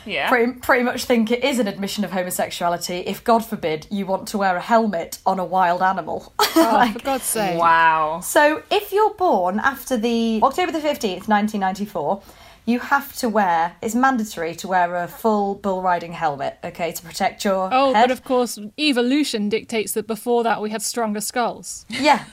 Yeah. 0.10 0.30
pretty, 0.30 0.54
pretty 0.54 0.84
much 0.84 1.06
think 1.06 1.32
it 1.32 1.44
is 1.44 1.60
an 1.60 1.68
admission 1.68 2.04
of 2.04 2.12
homosexuality 2.12 3.04
if, 3.06 3.24
God 3.24 3.46
forbid, 3.46 3.88
you 3.92 4.06
want 4.06 4.28
to 4.30 4.38
wear 4.38 4.56
a 4.56 4.62
helmet 4.62 5.20
on 5.26 5.40
a 5.40 5.46
wild 5.46 5.82
animal. 5.82 6.34
Oh, 6.62 6.92
for 6.92 7.00
God's 7.00 7.24
sake. 7.24 7.60
Wow. 7.60 8.20
So, 8.22 8.64
if 8.72 8.92
you're 8.92 9.14
born 9.14 9.60
after 9.60 9.96
the 9.98 10.40
October 10.44 10.72
the 10.74 10.80
15th, 10.80 11.28
1994, 11.28 12.22
you 12.66 12.80
have 12.80 13.16
to 13.18 13.30
wear, 13.30 13.76
it's 13.82 13.96
mandatory 13.96 14.56
to 14.56 14.68
wear 14.68 14.96
a 14.96 15.08
full 15.08 15.56
bull 15.56 15.82
riding 15.82 16.12
helmet, 16.14 16.58
okay, 16.64 16.92
to 16.92 17.02
protect 17.04 17.46
your 17.46 17.70
Oh, 17.72 17.94
head. 17.94 18.04
but 18.10 18.12
of 18.12 18.24
course, 18.24 18.60
evolution 18.80 19.48
dictates 19.48 19.94
that 19.94 20.06
before 20.08 20.44
that 20.44 20.62
we 20.62 20.70
had 20.72 20.82
stronger 20.82 21.22
skulls. 21.22 21.86
Yeah. 21.90 22.24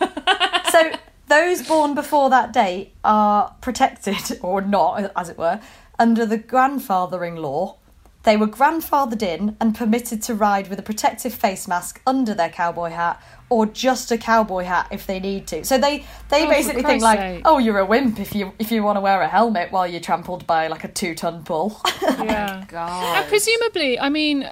so 0.70 0.92
those 1.28 1.66
born 1.66 1.94
before 1.94 2.30
that 2.30 2.52
date 2.52 2.94
are 3.04 3.54
protected, 3.60 4.38
or 4.42 4.60
not, 4.60 5.12
as 5.14 5.28
it 5.28 5.38
were, 5.38 5.60
under 5.98 6.24
the 6.26 6.38
grandfathering 6.38 7.38
law. 7.38 7.76
They 8.24 8.36
were 8.36 8.48
grandfathered 8.48 9.22
in 9.22 9.56
and 9.60 9.72
permitted 9.76 10.20
to 10.22 10.34
ride 10.34 10.66
with 10.66 10.80
a 10.80 10.82
protective 10.82 11.32
face 11.32 11.68
mask 11.68 12.00
under 12.06 12.34
their 12.34 12.48
cowboy 12.48 12.90
hat, 12.90 13.22
or 13.48 13.66
just 13.66 14.10
a 14.10 14.18
cowboy 14.18 14.64
hat 14.64 14.88
if 14.90 15.06
they 15.06 15.20
need 15.20 15.46
to. 15.46 15.64
So 15.64 15.78
they 15.78 16.04
they 16.28 16.44
Oh, 16.44 16.48
basically 16.48 16.82
think 16.82 17.02
like, 17.04 17.20
sake. 17.20 17.42
oh, 17.44 17.58
you're 17.58 17.78
a 17.78 17.86
wimp 17.86 18.18
if 18.18 18.34
you 18.34 18.52
if 18.58 18.72
you 18.72 18.82
want 18.82 18.96
to 18.96 19.00
wear 19.00 19.20
a 19.22 19.28
helmet 19.28 19.70
while 19.70 19.86
you're 19.86 20.00
trampled 20.00 20.44
by 20.44 20.66
like 20.66 20.82
a 20.82 20.88
two 20.88 21.14
ton 21.14 21.42
bull. 21.42 21.80
Yeah. 22.02 22.62
Oh 22.62 22.66
God. 22.66 23.18
And 23.18 23.28
presumably, 23.28 24.00
I 24.00 24.08
mean, 24.08 24.50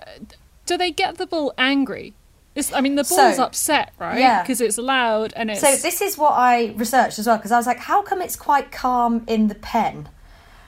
do 0.67 0.77
they 0.77 0.93
get 0.93 1.19
the 1.19 1.27
bull 1.27 1.53
angry? 1.59 2.15
It's, 2.55 2.73
I 2.73 2.81
mean, 2.81 2.95
the 2.95 3.03
So- 3.03 3.17
bull's 3.17 3.39
upset, 3.41 3.93
right? 3.99 4.21
Yeah. 4.21 4.43
Because 4.43 4.61
it's 4.61 4.79
loud 4.79 5.33
and 5.35 5.51
it's. 5.51 5.61
So 5.61 5.75
this 5.75 6.01
is 6.01 6.17
what 6.17 6.35
I 6.35 6.73
researched 6.77 7.19
as 7.19 7.27
well 7.27 7.39
because 7.39 7.51
I 7.51 7.57
was 7.57 7.67
like, 7.67 7.79
how 7.79 8.03
come 8.03 8.23
it's 8.23 8.37
quite 8.37 8.71
calm 8.71 9.25
in 9.27 9.49
the 9.49 9.57
pen? 9.57 10.09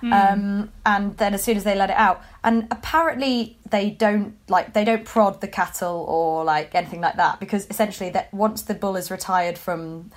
Um, 0.03 0.73
and 0.85 1.17
then 1.17 1.35
as 1.35 1.43
soon 1.43 1.57
as 1.57 1.65
they 1.65 1.75
let 1.75 1.91
it 1.91 1.97
out, 1.97 2.23
and 2.45 2.67
apparently 2.71 3.59
they 3.71 3.91
don't 3.91 4.37
like 4.49 4.73
they 4.73 4.85
don't 4.85 5.05
prod 5.05 5.41
the 5.41 5.49
cattle 5.49 6.05
or 6.09 6.45
like 6.45 6.75
anything 6.75 7.01
like 7.01 7.17
that 7.17 7.41
because 7.41 7.67
essentially 7.71 8.11
that 8.11 8.33
once 8.33 8.63
the 8.63 8.75
bull 8.75 8.97
is 8.97 9.11
retired 9.11 9.59
from 9.59 10.11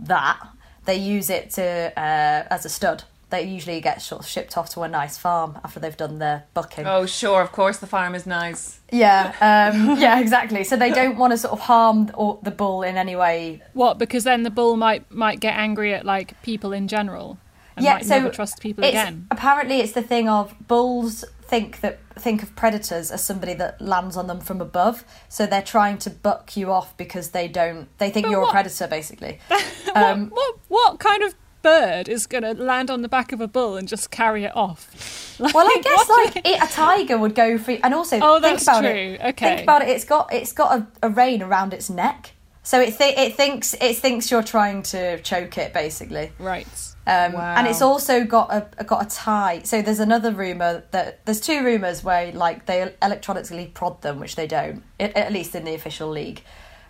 that, 0.00 0.38
they 0.84 0.96
use 0.96 1.30
it 1.30 1.50
to 1.52 1.92
uh, 1.96 2.46
as 2.50 2.64
a 2.64 2.68
stud. 2.68 3.04
They 3.28 3.42
usually 3.42 3.80
get 3.80 4.00
sort 4.02 4.20
of 4.22 4.28
shipped 4.28 4.56
off 4.56 4.70
to 4.74 4.82
a 4.82 4.88
nice 4.88 5.18
farm 5.18 5.58
after 5.64 5.80
they've 5.80 5.96
done 5.96 6.20
their 6.20 6.44
bucking. 6.54 6.86
Oh, 6.86 7.06
sure. 7.06 7.42
Of 7.42 7.50
course, 7.50 7.78
the 7.78 7.88
farm 7.88 8.14
is 8.14 8.24
nice. 8.24 8.78
Yeah, 8.92 9.34
um, 9.74 9.98
yeah, 9.98 10.20
exactly. 10.20 10.62
So 10.62 10.76
they 10.76 10.92
don't 10.92 11.18
want 11.18 11.32
to 11.32 11.36
sort 11.36 11.52
of 11.52 11.58
harm 11.58 12.06
the 12.42 12.52
bull 12.52 12.84
in 12.84 12.96
any 12.96 13.16
way 13.16 13.62
what? 13.72 13.98
Because 13.98 14.22
then 14.22 14.44
the 14.44 14.50
bull 14.50 14.76
might 14.76 15.10
might 15.10 15.40
get 15.40 15.56
angry 15.56 15.92
at 15.92 16.04
like 16.04 16.40
people 16.42 16.72
in 16.72 16.86
general 16.86 17.38
and 17.76 17.84
might 17.84 18.06
never 18.06 18.30
trust 18.30 18.60
people 18.60 18.84
again. 18.84 19.26
Apparently, 19.30 19.80
it's 19.80 19.92
the 19.92 20.02
thing 20.02 20.28
of 20.28 20.54
bulls 20.66 21.24
think 21.42 21.80
that 21.80 22.00
think 22.18 22.42
of 22.42 22.56
predators 22.56 23.10
as 23.12 23.22
somebody 23.24 23.54
that 23.54 23.80
lands 23.80 24.16
on 24.16 24.26
them 24.26 24.40
from 24.40 24.60
above, 24.60 25.04
so 25.28 25.46
they're 25.46 25.62
trying 25.62 25.96
to 25.98 26.10
buck 26.10 26.56
you 26.56 26.72
off 26.72 26.96
because 26.96 27.30
they 27.30 27.46
don't. 27.48 27.86
They 27.98 28.10
think 28.10 28.26
But 28.26 28.30
you're 28.30 28.40
what- 28.40 28.48
a 28.50 28.52
predator, 28.52 28.86
basically. 28.88 29.38
Um, 29.94 30.28
what, 30.28 30.58
what 30.68 30.90
what 30.90 31.00
kind 31.00 31.22
of 31.22 31.34
bird 31.62 32.06
is 32.06 32.26
going 32.26 32.42
to 32.42 32.52
land 32.52 32.90
on 32.90 33.00
the 33.00 33.08
back 33.08 33.32
of 33.32 33.40
a 33.40 33.48
bull 33.48 33.76
and 33.78 33.88
just 33.88 34.10
carry 34.10 34.44
it 34.44 34.54
off? 34.54 34.92
Like, 35.38 35.54
well, 35.54 35.66
I 35.66 35.80
guess 35.82 36.08
like 36.08 36.46
it, 36.46 36.62
a 36.62 36.66
tiger 36.72 37.18
would 37.18 37.34
go 37.34 37.58
for, 37.58 37.72
and 37.84 37.92
also 37.92 38.18
Oh, 38.22 38.40
think 38.40 38.54
that's 38.58 38.62
about 38.64 38.80
true. 38.80 38.90
it. 38.90 39.20
Okay. 39.20 39.48
Think 39.56 39.62
about 39.64 39.82
it. 39.82 39.88
It's 39.88 40.04
got 40.04 40.32
it's 40.32 40.52
got 40.52 40.78
a, 40.78 40.86
a 41.02 41.10
rein 41.10 41.42
around 41.42 41.74
its 41.74 41.90
neck, 41.90 42.32
so 42.62 42.80
it 42.80 42.96
th- 42.96 43.16
it 43.18 43.34
thinks 43.36 43.74
it 43.74 43.96
thinks 43.98 44.30
you're 44.30 44.42
trying 44.42 44.82
to 44.84 45.20
choke 45.20 45.58
it, 45.58 45.74
basically. 45.74 46.32
right. 46.38 46.66
Um, 47.06 47.34
Wow. 47.34 47.54
And 47.56 47.66
it's 47.68 47.82
also 47.82 48.24
got 48.24 48.52
a 48.78 48.84
got 48.84 49.06
a 49.06 49.08
tie. 49.08 49.60
So 49.62 49.80
there's 49.80 50.00
another 50.00 50.32
rumor 50.32 50.82
that 50.90 51.24
there's 51.24 51.40
two 51.40 51.64
rumors 51.64 52.02
where 52.02 52.32
like 52.32 52.66
they 52.66 52.92
electronically 53.00 53.66
prod 53.66 54.02
them, 54.02 54.18
which 54.18 54.34
they 54.34 54.46
don't, 54.46 54.82
at, 54.98 55.16
at 55.16 55.32
least 55.32 55.54
in 55.54 55.64
the 55.64 55.74
official 55.74 56.08
league, 56.08 56.42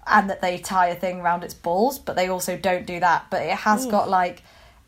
and 0.07 0.31
that 0.31 0.41
they 0.41 0.57
tie 0.59 0.89
a 0.89 0.95
thing 0.95 1.21
around 1.21 1.45
its 1.45 1.53
balls, 1.55 1.99
but 1.99 2.17
they 2.17 2.29
also 2.29 2.57
don't 2.57 2.87
do 2.87 2.99
that. 3.01 3.27
But 3.31 3.43
it 3.43 3.57
has 3.59 3.85
got 3.87 4.09
like 4.09 4.43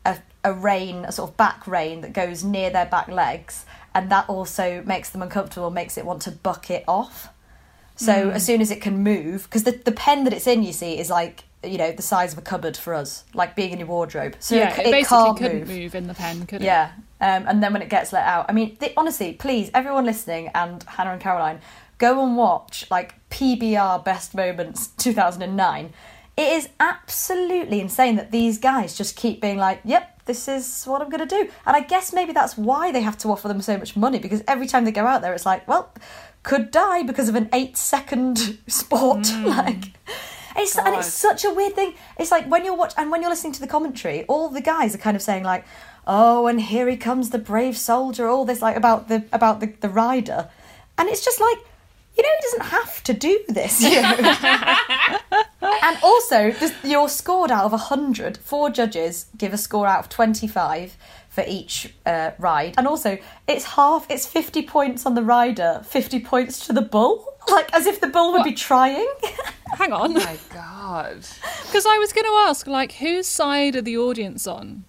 a, 0.05 0.17
a 0.43 0.51
rein, 0.53 1.05
a 1.05 1.11
sort 1.11 1.29
of 1.29 1.37
back 1.37 1.67
rein 1.67 2.01
that 2.01 2.13
goes 2.13 2.43
near 2.43 2.71
their 2.71 2.87
back 2.87 3.07
legs, 3.07 3.65
and 3.93 4.09
that 4.11 4.27
also 4.29 4.81
makes 4.85 5.11
them 5.11 5.21
uncomfortable, 5.21 5.69
makes 5.69 5.97
it 5.97 6.05
want 6.05 6.23
to 6.23 6.31
buck 6.31 6.71
it 6.71 6.83
off. 6.87 7.29
So 7.95 8.29
as 8.29 8.45
soon 8.45 8.61
as 8.61 8.71
it 8.71 8.81
can 8.81 9.03
move, 9.03 9.43
because 9.43 9.63
the 9.63 9.73
the 9.73 9.91
pen 9.91 10.23
that 10.23 10.33
it's 10.33 10.47
in, 10.47 10.63
you 10.63 10.73
see, 10.73 10.97
is 10.97 11.09
like 11.09 11.43
you 11.63 11.77
know 11.77 11.91
the 11.91 12.01
size 12.01 12.33
of 12.33 12.39
a 12.39 12.41
cupboard 12.41 12.77
for 12.77 12.93
us, 12.93 13.23
like 13.33 13.55
being 13.55 13.71
in 13.71 13.79
your 13.79 13.87
wardrobe. 13.87 14.35
So 14.39 14.55
yeah, 14.55 14.73
it, 14.73 14.79
it, 14.79 14.87
it 14.87 14.91
basically 14.91 15.17
can't 15.17 15.37
couldn't 15.37 15.59
move. 15.59 15.69
move. 15.69 15.95
in 15.95 16.07
the 16.07 16.13
pen, 16.13 16.45
could 16.45 16.61
it? 16.61 16.65
Yeah. 16.65 16.91
Um, 17.21 17.45
and 17.47 17.61
then 17.61 17.73
when 17.73 17.81
it 17.81 17.89
gets 17.89 18.13
let 18.13 18.23
out, 18.23 18.45
I 18.47 18.53
mean, 18.53 18.77
th- 18.77 18.93
honestly, 18.95 19.33
please, 19.33 19.69
everyone 19.73 20.05
listening 20.05 20.49
and 20.55 20.81
Hannah 20.83 21.11
and 21.11 21.21
Caroline, 21.21 21.59
go 21.97 22.23
and 22.23 22.37
watch 22.37 22.85
like 22.89 23.15
PBR 23.29 24.03
Best 24.05 24.33
Moments 24.33 24.87
2009. 24.97 25.93
It 26.37 26.53
is 26.53 26.69
absolutely 26.79 27.81
insane 27.81 28.15
that 28.15 28.31
these 28.31 28.57
guys 28.57 28.97
just 28.97 29.17
keep 29.17 29.41
being 29.41 29.57
like, 29.57 29.81
yep, 29.83 30.21
this 30.23 30.47
is 30.47 30.85
what 30.85 31.01
I'm 31.01 31.09
going 31.09 31.27
to 31.27 31.35
do. 31.35 31.49
And 31.65 31.75
I 31.75 31.81
guess 31.81 32.13
maybe 32.13 32.31
that's 32.31 32.57
why 32.57 32.93
they 32.93 33.01
have 33.01 33.17
to 33.19 33.27
offer 33.29 33.49
them 33.49 33.61
so 33.61 33.77
much 33.77 33.97
money 33.97 34.19
because 34.19 34.41
every 34.47 34.67
time 34.67 34.85
they 34.85 34.91
go 34.91 35.05
out 35.05 35.21
there, 35.21 35.33
it's 35.33 35.45
like, 35.45 35.67
well, 35.67 35.93
could 36.43 36.71
die 36.71 37.03
because 37.03 37.27
of 37.27 37.35
an 37.35 37.49
eight 37.51 37.75
second 37.75 38.59
sport. 38.67 39.29
like, 39.43 39.91
it's, 40.55 40.77
and 40.77 40.95
it's 40.95 41.13
such 41.13 41.45
a 41.45 41.53
weird 41.53 41.75
thing. 41.75 41.93
It's 42.17 42.31
like 42.31 42.45
when 42.47 42.65
you're 42.65 42.75
watch 42.75 42.93
and 42.97 43.11
when 43.11 43.21
you're 43.21 43.29
listening 43.29 43.53
to 43.53 43.59
the 43.59 43.67
commentary, 43.67 44.25
all 44.25 44.49
the 44.49 44.61
guys 44.61 44.95
are 44.95 44.99
kind 44.99 45.15
of 45.15 45.21
saying 45.21 45.43
like, 45.43 45.65
"Oh, 46.07 46.47
and 46.47 46.59
here 46.59 46.87
he 46.89 46.97
comes, 46.97 47.29
the 47.29 47.39
brave 47.39 47.77
soldier." 47.77 48.27
All 48.27 48.45
this 48.45 48.61
like 48.61 48.75
about 48.75 49.07
the 49.07 49.23
about 49.31 49.59
the, 49.59 49.67
the 49.79 49.89
rider, 49.89 50.49
and 50.97 51.09
it's 51.09 51.23
just 51.23 51.39
like, 51.39 51.57
you 52.17 52.23
know, 52.23 52.29
he 52.37 52.41
doesn't 52.43 52.71
have 52.71 53.03
to 53.03 53.13
do 53.13 53.39
this. 53.47 53.81
You 53.81 54.01
know? 54.01 55.43
and 55.61 55.97
also, 56.03 56.51
this, 56.51 56.73
you're 56.83 57.09
scored 57.09 57.51
out 57.51 57.71
of 57.71 57.79
hundred. 57.79 58.37
Four 58.37 58.69
judges 58.69 59.27
give 59.37 59.53
a 59.53 59.57
score 59.57 59.87
out 59.87 59.99
of 59.99 60.09
twenty-five 60.09 60.97
for 61.39 61.49
each 61.49 61.93
uh, 62.05 62.31
ride, 62.37 62.75
and 62.77 62.87
also 62.87 63.17
it's 63.47 63.63
half. 63.63 64.05
It's 64.09 64.25
fifty 64.25 64.61
points 64.61 65.05
on 65.05 65.15
the 65.15 65.23
rider, 65.23 65.81
fifty 65.85 66.19
points 66.19 66.67
to 66.67 66.73
the 66.73 66.81
bull. 66.81 67.25
Like 67.49 67.73
as 67.73 67.87
if 67.87 67.99
the 67.99 68.07
bull 68.07 68.33
would 68.33 68.43
be 68.43 68.53
trying. 68.53 69.11
Hang 69.79 69.91
on. 69.91 70.13
My 70.13 70.37
God. 70.53 71.25
Because 71.65 71.85
I 71.87 71.97
was 71.97 72.13
going 72.13 72.25
to 72.25 72.37
ask, 72.47 72.67
like, 72.67 72.91
whose 72.91 73.25
side 73.25 73.75
are 73.75 73.81
the 73.81 73.97
audience 73.97 74.45
on? 74.45 74.83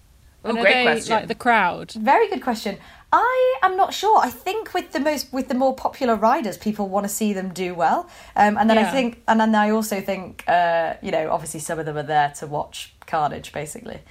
Oh, 0.45 0.49
And 0.49 0.59
are 0.59 0.61
great 0.61 0.73
they, 0.73 0.83
question. 0.83 1.15
Like 1.15 1.27
the 1.27 1.33
crowd. 1.33 1.91
Very 1.93 2.27
good 2.27 2.43
question. 2.43 2.77
I 3.11 3.59
am 3.63 3.75
not 3.77 3.95
sure. 3.95 4.19
I 4.19 4.29
think 4.29 4.75
with 4.75 4.91
the 4.91 4.99
most 4.99 5.33
with 5.33 5.47
the 5.47 5.55
more 5.55 5.75
popular 5.75 6.15
riders, 6.15 6.57
people 6.57 6.87
want 6.87 7.05
to 7.05 7.09
see 7.09 7.33
them 7.33 7.51
do 7.51 7.73
well. 7.73 8.07
Um, 8.35 8.57
and 8.59 8.69
then 8.69 8.77
I 8.77 8.91
think, 8.91 9.23
and 9.27 9.39
then 9.39 9.55
I 9.55 9.71
also 9.71 9.99
think, 10.01 10.43
uh, 10.47 10.95
you 11.01 11.11
know, 11.11 11.31
obviously 11.31 11.61
some 11.61 11.79
of 11.79 11.85
them 11.87 11.97
are 11.97 12.09
there 12.15 12.31
to 12.39 12.45
watch 12.45 12.93
carnage, 13.07 13.53
basically. 13.53 14.01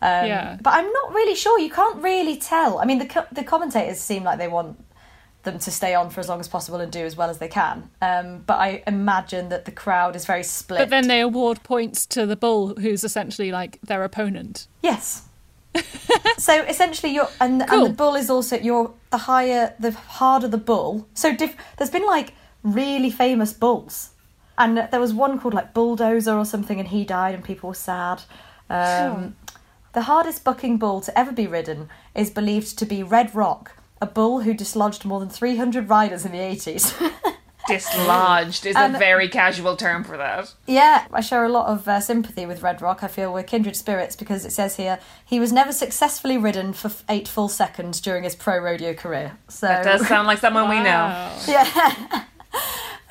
Um, 0.00 0.26
Yeah. 0.26 0.56
But 0.60 0.74
I'm 0.74 0.90
not 0.92 1.12
really 1.12 1.34
sure. 1.34 1.58
You 1.58 1.70
can't 1.70 2.02
really 2.02 2.36
tell. 2.36 2.78
I 2.78 2.84
mean, 2.84 2.98
the 2.98 3.06
co- 3.06 3.26
the 3.32 3.44
commentators 3.44 3.98
seem 4.00 4.24
like 4.24 4.38
they 4.38 4.48
want 4.48 4.84
them 5.44 5.58
to 5.58 5.70
stay 5.70 5.94
on 5.94 6.10
for 6.10 6.20
as 6.20 6.28
long 6.28 6.40
as 6.40 6.48
possible 6.48 6.80
and 6.80 6.90
do 6.92 7.04
as 7.04 7.16
well 7.16 7.30
as 7.30 7.38
they 7.38 7.48
can. 7.48 7.90
Um, 8.02 8.42
but 8.46 8.58
I 8.58 8.82
imagine 8.86 9.48
that 9.50 9.64
the 9.64 9.70
crowd 9.70 10.16
is 10.16 10.26
very 10.26 10.42
split. 10.42 10.78
But 10.80 10.90
then 10.90 11.08
they 11.08 11.20
award 11.20 11.62
points 11.62 12.06
to 12.06 12.26
the 12.26 12.36
bull, 12.36 12.74
who's 12.74 13.04
essentially 13.04 13.50
like 13.52 13.80
their 13.82 14.02
opponent. 14.04 14.66
Yes. 14.82 15.22
so 16.38 16.62
essentially, 16.64 17.12
you're 17.14 17.28
and, 17.40 17.64
Cool. 17.68 17.84
and 17.84 17.92
the 17.92 17.96
bull 17.96 18.14
is 18.16 18.30
also 18.30 18.56
you're 18.58 18.92
the 19.10 19.18
higher, 19.18 19.74
the 19.78 19.92
harder 19.92 20.48
the 20.48 20.58
bull. 20.58 21.06
So 21.14 21.34
diff, 21.34 21.56
there's 21.76 21.90
been 21.90 22.06
like 22.06 22.34
really 22.62 23.10
famous 23.10 23.52
bulls, 23.52 24.10
and 24.56 24.76
there 24.90 25.00
was 25.00 25.12
one 25.14 25.38
called 25.38 25.54
like 25.54 25.72
bulldozer 25.74 26.36
or 26.36 26.44
something, 26.44 26.80
and 26.80 26.88
he 26.88 27.04
died, 27.04 27.34
and 27.34 27.44
people 27.44 27.68
were 27.68 27.74
sad. 27.74 28.22
Um, 28.70 29.36
The 29.94 30.02
hardest 30.02 30.44
bucking 30.44 30.78
bull 30.78 31.00
to 31.02 31.18
ever 31.18 31.32
be 31.32 31.46
ridden 31.46 31.88
is 32.14 32.30
believed 32.30 32.78
to 32.78 32.86
be 32.86 33.02
Red 33.02 33.34
Rock, 33.34 33.72
a 34.00 34.06
bull 34.06 34.40
who 34.42 34.52
dislodged 34.54 35.04
more 35.04 35.18
than 35.20 35.30
300 35.30 35.88
riders 35.88 36.24
in 36.24 36.32
the 36.32 36.38
80s. 36.38 36.94
Dislodged 37.68 38.64
is 38.64 38.76
And- 38.76 38.96
a 38.96 38.98
very 38.98 39.28
casual 39.28 39.76
term 39.76 40.02
for 40.02 40.16
that. 40.16 40.54
Yeah, 40.66 41.06
I 41.12 41.20
share 41.20 41.44
a 41.44 41.50
lot 41.50 41.66
of 41.66 41.86
uh, 41.86 42.00
sympathy 42.00 42.46
with 42.46 42.62
Red 42.62 42.80
Rock. 42.80 43.02
I 43.02 43.08
feel 43.08 43.30
we're 43.32 43.42
kindred 43.42 43.76
spirits 43.76 44.16
because 44.16 44.46
it 44.46 44.52
says 44.52 44.76
here 44.76 44.98
he 45.24 45.38
was 45.38 45.52
never 45.52 45.72
successfully 45.72 46.38
ridden 46.38 46.72
for 46.72 46.88
f- 46.88 47.04
eight 47.10 47.28
full 47.28 47.48
seconds 47.50 48.00
during 48.00 48.24
his 48.24 48.34
pro 48.34 48.58
rodeo 48.58 48.94
career. 48.94 49.36
So 49.48 49.66
That 49.66 49.84
does 49.84 50.06
sound 50.08 50.26
like 50.26 50.38
someone 50.38 50.68
we 50.70 50.80
know. 50.80 51.30
Yeah. 51.46 52.24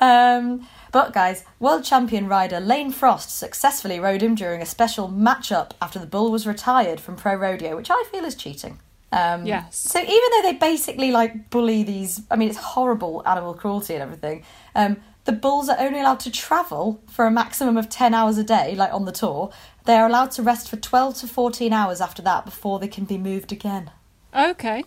um, 0.00 0.66
but 0.92 1.12
guys, 1.12 1.44
world 1.60 1.84
champion 1.84 2.28
rider 2.28 2.60
Lane 2.60 2.90
Frost 2.90 3.36
successfully 3.36 3.98
rode 4.00 4.22
him 4.22 4.34
during 4.34 4.62
a 4.62 4.66
special 4.66 5.08
matchup 5.08 5.72
after 5.80 5.98
the 5.98 6.06
bull 6.06 6.30
was 6.30 6.46
retired 6.46 7.00
from 7.00 7.16
pro 7.16 7.34
rodeo, 7.34 7.76
which 7.76 7.90
I 7.90 8.04
feel 8.10 8.24
is 8.24 8.34
cheating. 8.34 8.78
Um, 9.10 9.46
Yes. 9.46 9.76
So 9.78 9.98
even 10.00 10.14
though 10.32 10.42
they 10.50 10.54
basically 10.58 11.10
like 11.10 11.50
bully 11.50 11.82
these, 11.82 12.22
I 12.30 12.36
mean, 12.36 12.48
it's 12.48 12.58
horrible 12.58 13.22
animal 13.26 13.54
cruelty 13.54 13.94
and 13.94 14.02
everything. 14.02 14.44
Um, 14.74 14.98
the 15.24 15.32
bulls 15.32 15.68
are 15.68 15.78
only 15.78 16.00
allowed 16.00 16.20
to 16.20 16.30
travel 16.30 17.02
for 17.10 17.26
a 17.26 17.30
maximum 17.30 17.76
of 17.76 17.88
ten 17.90 18.14
hours 18.14 18.38
a 18.38 18.44
day, 18.44 18.74
like 18.74 18.92
on 18.92 19.04
the 19.04 19.12
tour. 19.12 19.50
They 19.84 19.94
are 19.96 20.06
allowed 20.06 20.30
to 20.32 20.42
rest 20.42 20.68
for 20.70 20.76
twelve 20.76 21.16
to 21.16 21.26
fourteen 21.26 21.72
hours 21.72 22.00
after 22.00 22.22
that 22.22 22.44
before 22.44 22.78
they 22.78 22.88
can 22.88 23.04
be 23.04 23.18
moved 23.18 23.52
again. 23.52 23.90
Okay. 24.34 24.84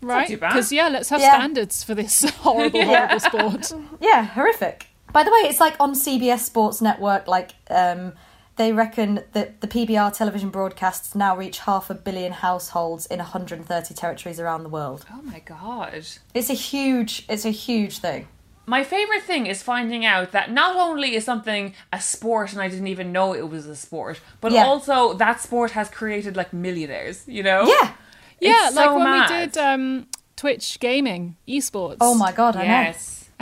Right. 0.00 0.28
Because, 0.28 0.70
yeah, 0.70 0.88
let's 0.88 1.08
have 1.08 1.20
Yeah. 1.20 1.32
standards 1.34 1.82
for 1.82 1.94
this 1.94 2.22
horrible, 2.40 2.84
horrible 2.84 3.20
sport. 3.28 3.72
Yeah, 4.00 4.24
horrific. 4.24 4.88
By 5.14 5.22
the 5.22 5.30
way, 5.30 5.48
it's 5.48 5.60
like 5.60 5.76
on 5.80 5.94
CBS 5.94 6.40
Sports 6.40 6.82
Network. 6.82 7.26
Like 7.28 7.52
um, 7.70 8.12
they 8.56 8.72
reckon 8.72 9.20
that 9.32 9.60
the 9.60 9.68
PBR 9.68 10.12
television 10.12 10.50
broadcasts 10.50 11.14
now 11.14 11.36
reach 11.36 11.60
half 11.60 11.88
a 11.88 11.94
billion 11.94 12.32
households 12.32 13.06
in 13.06 13.18
130 13.20 13.94
territories 13.94 14.38
around 14.40 14.64
the 14.64 14.68
world. 14.68 15.06
Oh 15.12 15.22
my 15.22 15.38
God. 15.38 16.04
It's 16.34 16.50
a 16.50 16.54
huge. 16.54 17.24
It's 17.28 17.44
a 17.44 17.50
huge 17.50 17.98
thing. 17.98 18.26
My 18.66 18.82
favorite 18.82 19.22
thing 19.22 19.46
is 19.46 19.62
finding 19.62 20.04
out 20.04 20.32
that 20.32 20.50
not 20.50 20.74
only 20.76 21.14
is 21.14 21.24
something 21.24 21.74
a 21.92 22.00
sport 22.00 22.52
and 22.52 22.60
I 22.62 22.68
didn't 22.68 22.86
even 22.88 23.12
know 23.12 23.34
it 23.34 23.48
was 23.48 23.66
a 23.66 23.76
sport, 23.76 24.20
but 24.40 24.52
Yeah. 24.52 24.64
also 24.64 25.12
that 25.14 25.40
sport 25.40 25.72
has 25.72 25.88
created 25.90 26.34
like 26.34 26.52
millionaires, 26.52 27.22
you 27.28 27.42
know? 27.42 27.66
Yeah. 27.66 27.92
Yeah, 28.40 28.66
It's 28.68 28.76
like 28.76 28.86
so 28.86 28.94
when 28.96 29.04
mad. 29.04 29.30
we 29.30 29.36
did 29.36 29.58
um, 29.58 30.06
Twitch 30.34 30.80
gaming, 30.80 31.36
esports. 31.46 31.98
Oh 32.00 32.14
my 32.14 32.32
god, 32.32 32.56
I 32.56 32.66
know. 32.66 32.92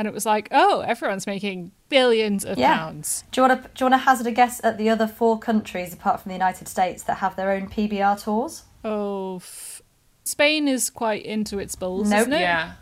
Yes. 0.03 0.07
And 0.07 0.09
it 0.09 0.15
was 0.15 0.27
like, 0.27 0.49
oh, 0.51 0.81
everyone's 0.81 1.27
making 1.27 1.71
billions 1.89 2.45
of 2.45 2.59
Yeah. 2.59 2.77
pounds. 2.77 3.25
Do 3.31 3.41
you 3.41 3.49
want 3.49 3.63
to? 3.63 3.69
Do 3.69 3.85
you 3.85 3.91
want 3.91 4.01
to 4.01 4.05
hazard 4.05 4.27
a 4.27 4.33
guess 4.33 4.61
at 4.65 4.77
the 4.79 4.91
other 4.91 5.07
four 5.07 5.39
countries 5.39 5.93
apart 5.95 6.21
from 6.21 6.31
the 6.31 6.35
United 6.35 6.67
States 6.69 7.05
that 7.05 7.19
have 7.19 7.37
their 7.37 7.51
own 7.53 7.69
PBR 7.69 8.17
tours? 8.23 8.65
Oh, 8.85 9.37
f- 9.37 9.81
Spain 10.25 10.67
is 10.69 10.91
quite 10.91 11.25
into 11.25 11.59
its 11.59 11.75
bulls, 11.77 12.11
Nope. 12.11 12.21
isn't 12.21 12.33
it? 12.33 12.41
Yeah. 12.41 12.73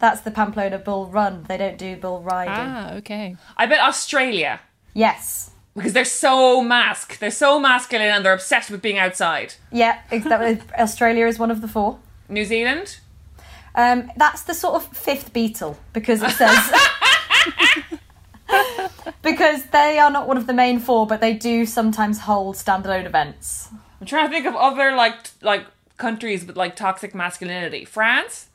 That's 0.00 0.20
the 0.22 0.30
Pamplona 0.30 0.78
Bull 0.78 1.06
Run. 1.06 1.44
They 1.48 1.56
don't 1.56 1.78
do 1.78 1.96
bull 1.96 2.20
riding. 2.22 2.52
Ah, 2.54 2.92
okay. 2.94 3.36
I 3.56 3.66
bet 3.66 3.80
Australia. 3.80 4.60
Yes. 4.94 5.50
Because 5.74 5.92
they're 5.92 6.04
so 6.04 6.62
mask. 6.62 7.18
They're 7.18 7.30
so 7.30 7.60
masculine 7.60 8.08
and 8.08 8.24
they're 8.24 8.32
obsessed 8.34 8.70
with 8.70 8.82
being 8.82 8.98
outside. 8.98 9.54
Yeah. 9.72 10.00
Exactly. 10.10 10.58
Australia 10.78 11.26
is 11.26 11.38
one 11.38 11.50
of 11.50 11.60
the 11.60 11.68
four. 11.68 11.98
New 12.28 12.44
Zealand? 12.44 12.98
Um, 13.74 14.10
that's 14.16 14.42
the 14.42 14.54
sort 14.54 14.74
of 14.74 14.86
fifth 14.96 15.32
Beatle 15.32 15.76
because 15.92 16.22
it 16.22 16.30
says 16.32 16.72
because 19.22 19.64
they 19.66 19.98
are 19.98 20.10
not 20.10 20.26
one 20.26 20.36
of 20.36 20.46
the 20.46 20.52
main 20.52 20.78
four, 20.80 21.06
but 21.06 21.20
they 21.20 21.34
do 21.34 21.64
sometimes 21.66 22.20
hold 22.20 22.56
standalone 22.56 23.06
events. 23.06 23.68
I'm 24.00 24.06
trying 24.06 24.26
to 24.26 24.32
think 24.32 24.46
of 24.46 24.56
other 24.56 24.92
like 24.92 25.22
t- 25.24 25.30
like 25.42 25.66
countries 25.98 26.44
with 26.44 26.56
like 26.56 26.74
toxic 26.76 27.14
masculinity. 27.14 27.84
France? 27.84 28.48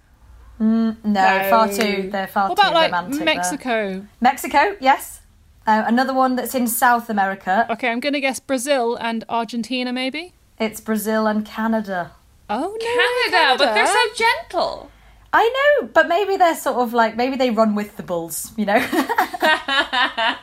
No, 0.59 0.95
far 1.03 1.67
too. 1.67 2.09
They're 2.11 2.27
far 2.27 2.49
What 2.49 2.55
too 2.57 2.61
about 2.61 2.73
like 2.73 2.91
romantic. 2.91 3.19
there. 3.19 3.25
Mexico? 3.25 4.07
Mexico, 4.21 4.77
yes. 4.79 5.21
Uh, 5.67 5.83
another 5.87 6.13
one 6.13 6.35
that's 6.35 6.55
in 6.55 6.67
South 6.67 7.09
America. 7.09 7.65
Okay, 7.71 7.89
I'm 7.89 7.99
going 7.99 8.13
to 8.13 8.19
guess 8.21 8.39
Brazil 8.39 8.95
and 8.95 9.23
Argentina, 9.27 9.91
maybe. 9.91 10.33
It's 10.59 10.79
Brazil 10.79 11.27
and 11.27 11.45
Canada. 11.45 12.11
Oh 12.49 12.77
no, 12.79 12.85
Canada, 12.85 13.57
but 13.57 13.73
they're 13.73 13.87
so 13.87 14.13
gentle. 14.15 14.91
I 15.37 15.77
know, 15.81 15.87
but 15.93 16.07
maybe 16.07 16.37
they're 16.37 16.55
sort 16.55 16.77
of 16.77 16.93
like 16.93 17.17
maybe 17.17 17.35
they 17.35 17.49
run 17.49 17.75
with 17.75 17.97
the 17.97 18.03
bulls, 18.03 18.53
you 18.55 18.65
know? 18.65 18.79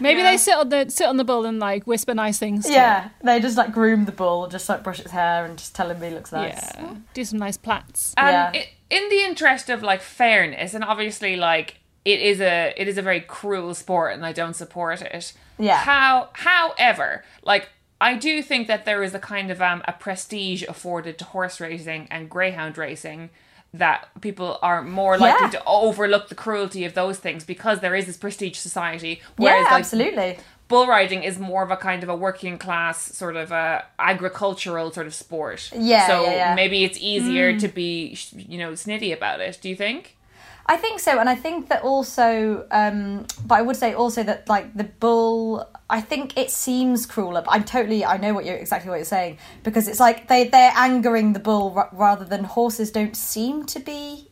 Maybe 0.00 0.22
they 0.22 0.36
sit 0.36 0.54
on 0.56 0.68
the 0.68 0.90
sit 0.90 1.06
on 1.06 1.16
the 1.16 1.24
bull 1.24 1.44
and 1.46 1.58
like 1.58 1.86
whisper 1.86 2.14
nice 2.14 2.38
things. 2.38 2.66
To 2.66 2.72
yeah, 2.72 3.10
they 3.22 3.40
just 3.40 3.56
like 3.56 3.72
groom 3.72 4.04
the 4.04 4.12
bull, 4.12 4.48
just 4.48 4.68
like 4.68 4.82
brush 4.82 5.00
its 5.00 5.10
hair 5.12 5.44
and 5.44 5.56
just 5.58 5.74
tell 5.74 5.90
him 5.90 6.00
he 6.02 6.10
looks 6.10 6.32
it. 6.32 6.36
nice. 6.36 6.72
yeah. 6.74 6.94
Do 7.14 7.24
some 7.24 7.38
nice 7.38 7.56
plats. 7.56 8.14
And 8.16 8.54
Yeah. 8.54 8.60
i 8.60 8.68
in 8.90 9.08
the 9.08 9.22
interest 9.22 9.70
of 9.70 9.82
like 9.82 10.00
fairness, 10.02 10.74
and 10.74 10.84
obviously 10.84 11.36
like 11.36 11.78
it 12.04 12.20
is 12.20 12.40
a 12.40 12.74
it 12.76 12.88
is 12.88 12.98
a 12.98 13.02
very 13.02 13.20
cruel 13.20 13.74
sport, 13.74 14.14
and 14.14 14.26
I 14.26 14.32
don't 14.32 14.54
support 14.54 15.02
it. 15.02 15.32
Yeah. 15.58 15.78
How, 15.78 16.30
however, 16.32 17.24
like 17.42 17.68
I 18.00 18.14
do 18.14 18.42
think 18.42 18.66
that 18.66 18.84
there 18.84 19.02
is 19.02 19.14
a 19.14 19.20
kind 19.20 19.50
of 19.50 19.62
um 19.62 19.82
a 19.86 19.92
prestige 19.92 20.64
afforded 20.68 21.18
to 21.18 21.24
horse 21.24 21.60
racing 21.60 22.08
and 22.10 22.28
greyhound 22.28 22.76
racing 22.76 23.30
that 23.74 24.08
people 24.20 24.58
are 24.62 24.82
more 24.82 25.16
likely 25.18 25.46
Yeah. 25.46 25.50
to 25.50 25.62
overlook 25.66 26.28
the 26.28 26.34
cruelty 26.34 26.84
of 26.84 26.94
those 26.94 27.18
things 27.18 27.44
because 27.44 27.80
there 27.80 27.94
is 27.94 28.06
this 28.06 28.16
prestige 28.16 28.56
society. 28.58 29.20
Yeah, 29.38 29.44
Whereas 29.44 29.64
like 29.64 29.72
absolutely. 29.80 30.38
bull 30.68 30.86
riding 30.86 31.22
is 31.22 31.38
more 31.38 31.62
of 31.62 31.70
a 31.70 31.76
kind 31.76 32.02
of 32.02 32.08
a 32.08 32.14
working 32.14 32.58
class 32.58 33.00
sort 33.16 33.36
of 33.36 33.50
a 33.50 33.84
agricultural 33.98 34.92
sort 34.92 35.06
of 35.06 35.14
sport. 35.14 35.70
Yeah, 35.74 36.06
So 36.06 36.24
yeah, 36.24 36.32
yeah. 36.34 36.54
maybe 36.54 36.84
it's 36.84 36.98
easier 37.00 37.52
mm. 37.54 37.60
to 37.60 37.68
be, 37.68 38.16
you 38.34 38.58
know, 38.58 38.72
snitty 38.72 39.12
about 39.12 39.40
it. 39.40 39.58
Do 39.62 39.68
you 39.68 39.76
think? 39.76 40.16
I 40.66 40.76
think 40.76 41.00
so, 41.00 41.18
and 41.18 41.28
I 41.28 41.34
think 41.34 41.68
that 41.70 41.82
also, 41.82 42.66
um, 42.70 43.26
but 43.44 43.56
I 43.58 43.62
would 43.62 43.76
say 43.76 43.94
also 43.94 44.22
that 44.22 44.48
like 44.48 44.72
the 44.76 44.84
bull, 44.84 45.68
I 45.90 46.00
think 46.00 46.38
it 46.38 46.50
seems 46.50 47.04
crueler. 47.04 47.42
But 47.42 47.50
I'm 47.52 47.64
totally, 47.64 48.04
I 48.04 48.16
know 48.16 48.32
what 48.32 48.44
you're 48.44 48.56
exactly 48.56 48.88
what 48.88 48.96
you're 48.96 49.04
saying 49.04 49.38
because 49.64 49.88
it's 49.88 49.98
like 50.00 50.28
they 50.28 50.44
they're 50.48 50.72
angering 50.76 51.32
the 51.32 51.40
bull 51.40 51.74
r- 51.76 51.88
rather 51.92 52.24
than 52.24 52.44
horses 52.44 52.90
don't 52.92 53.16
seem 53.16 53.64
to 53.66 53.80
be. 53.80 54.28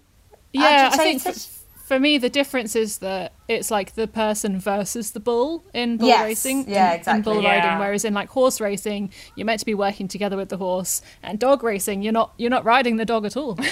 Yeah, 0.52 0.90
I 0.92 0.96
think 0.96 1.22
for, 1.22 1.32
for 1.32 1.98
me 1.98 2.16
the 2.18 2.30
difference 2.30 2.76
is 2.76 2.98
that 2.98 3.32
it's 3.48 3.70
like 3.70 3.94
the 3.96 4.06
person 4.06 4.60
versus 4.60 5.10
the 5.10 5.20
bull 5.20 5.64
in 5.74 5.96
bull 5.96 6.08
Yes, 6.08 6.24
racing. 6.24 6.64
yeah, 6.70 6.92
and, 6.94 7.08
and 7.08 7.24
bull. 7.24 7.42
Yeah. 7.42 7.58
riding, 7.58 7.78
whereas 7.80 8.04
in 8.04 8.14
like 8.14 8.28
horse 8.28 8.60
racing, 8.60 9.10
you're 9.34 9.46
meant 9.46 9.60
to 9.60 9.66
be 9.66 9.74
working 9.74 10.06
together 10.06 10.36
with 10.36 10.48
the 10.48 10.58
horse, 10.58 11.02
and 11.24 11.40
dog 11.40 11.64
racing, 11.64 12.02
you're 12.02 12.12
not 12.12 12.34
you're 12.38 12.50
not 12.50 12.64
riding 12.64 12.96
the 12.96 13.04
dog 13.04 13.26
at 13.26 13.36
all. 13.36 13.58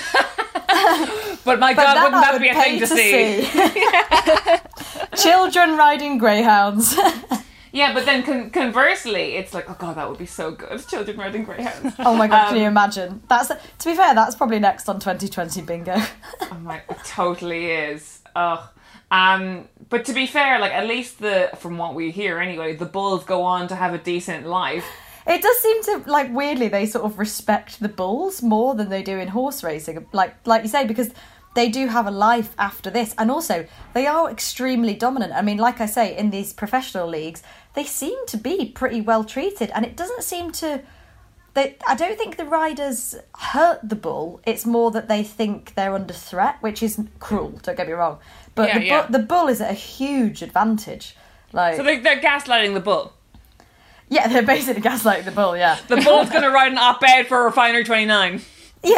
But 1.48 1.58
my 1.60 1.72
But 1.74 1.82
God, 1.82 1.94
that 1.96 2.04
wouldn't 2.04 2.22
that 2.22 2.32
would 2.34 2.42
be 2.42 2.48
a 2.50 2.54
thing 2.54 2.78
to 2.80 2.86
see? 2.86 3.42
see. 5.16 5.22
Children 5.22 5.76
riding 5.76 6.18
greyhounds. 6.18 6.94
Yeah, 7.72 7.92
but 7.92 8.06
then 8.06 8.22
con- 8.22 8.50
conversely, 8.50 9.36
it's 9.36 9.52
like, 9.52 9.68
oh 9.70 9.76
God, 9.78 9.96
that 9.96 10.08
would 10.08 10.18
be 10.18 10.26
so 10.26 10.50
good. 10.52 10.86
Children 10.88 11.18
riding 11.18 11.44
greyhounds. 11.44 11.94
oh 11.98 12.14
my 12.14 12.26
god, 12.26 12.48
Um, 12.48 12.54
can 12.54 12.56
you 12.62 12.68
imagine? 12.68 13.22
That's 13.28 13.48
to 13.48 13.88
be 13.90 13.94
fair, 13.94 14.14
that's 14.14 14.34
probably 14.36 14.58
next 14.58 14.88
on 14.88 15.00
2020 15.00 15.62
bingo. 15.62 15.96
Oh 16.50 16.58
my, 16.62 16.76
it 16.88 16.98
totally 17.04 17.66
is. 17.70 18.20
Ugh. 18.36 18.60
Um, 19.10 19.68
but 19.88 20.04
to 20.06 20.12
be 20.12 20.26
fair, 20.26 20.58
like 20.58 20.72
at 20.72 20.86
least 20.86 21.18
the 21.18 21.50
from 21.58 21.78
what 21.78 21.94
we 21.94 22.10
hear 22.10 22.38
anyway, 22.38 22.74
the 22.76 22.86
bulls 22.86 23.24
go 23.24 23.42
on 23.42 23.68
to 23.68 23.74
have 23.74 23.94
a 23.94 23.98
decent 23.98 24.46
life. 24.46 24.84
It 25.26 25.42
does 25.42 25.58
seem 25.60 25.82
to 25.84 26.10
like 26.10 26.32
weirdly 26.32 26.68
they 26.68 26.86
sort 26.86 27.04
of 27.04 27.18
respect 27.18 27.80
the 27.80 27.88
bulls 27.88 28.42
more 28.42 28.74
than 28.74 28.88
they 28.88 29.02
do 29.02 29.18
in 29.18 29.28
horse 29.28 29.62
racing. 29.62 30.06
Like 30.12 30.34
like 30.46 30.62
you 30.62 30.68
say, 30.68 30.86
because 30.86 31.10
they 31.54 31.68
do 31.68 31.88
have 31.88 32.06
a 32.06 32.10
life 32.10 32.54
after 32.58 32.90
this, 32.90 33.14
and 33.18 33.30
also 33.30 33.66
they 33.94 34.06
are 34.06 34.30
extremely 34.30 34.94
dominant. 34.94 35.32
I 35.32 35.42
mean, 35.42 35.58
like 35.58 35.80
I 35.80 35.86
say, 35.86 36.16
in 36.16 36.30
these 36.30 36.52
professional 36.52 37.08
leagues, 37.08 37.42
they 37.74 37.84
seem 37.84 38.18
to 38.26 38.36
be 38.36 38.66
pretty 38.66 39.00
well 39.00 39.24
treated, 39.24 39.70
and 39.74 39.84
it 39.84 39.96
doesn't 39.96 40.22
seem 40.22 40.52
to. 40.52 40.82
They, 41.54 41.76
I 41.88 41.96
don't 41.96 42.16
think 42.16 42.36
the 42.36 42.44
riders 42.44 43.16
hurt 43.36 43.80
the 43.82 43.96
bull. 43.96 44.40
It's 44.46 44.64
more 44.64 44.90
that 44.92 45.08
they 45.08 45.24
think 45.24 45.74
they're 45.74 45.94
under 45.94 46.14
threat, 46.14 46.56
which 46.60 46.82
is 46.82 47.00
cruel. 47.18 47.58
Don't 47.62 47.76
get 47.76 47.88
me 47.88 47.94
wrong, 47.94 48.18
but 48.54 48.68
Yeah, 48.68 48.78
the, 48.78 48.84
yeah. 48.84 49.06
Bu- 49.06 49.12
the 49.12 49.18
bull 49.24 49.48
is 49.48 49.60
at 49.60 49.70
a 49.70 49.74
huge 49.74 50.42
advantage. 50.42 51.16
Like, 51.52 51.76
So 51.76 51.82
they're, 51.82 52.00
they're 52.00 52.20
gaslighting 52.20 52.74
the 52.74 52.80
bull. 52.80 53.14
yeah, 54.08 54.28
they're 54.28 54.42
basically 54.42 54.82
gaslighting 54.90 55.24
the 55.24 55.32
bull. 55.32 55.56
Yeah, 55.56 55.78
The 55.88 55.96
bull's 55.96 56.28
going 56.30 56.42
to 56.42 56.50
write 56.50 56.70
an 56.70 56.78
op-ed 56.78 57.26
for 57.26 57.42
Refinery 57.44 57.82
29. 57.84 58.40
But 58.82 58.92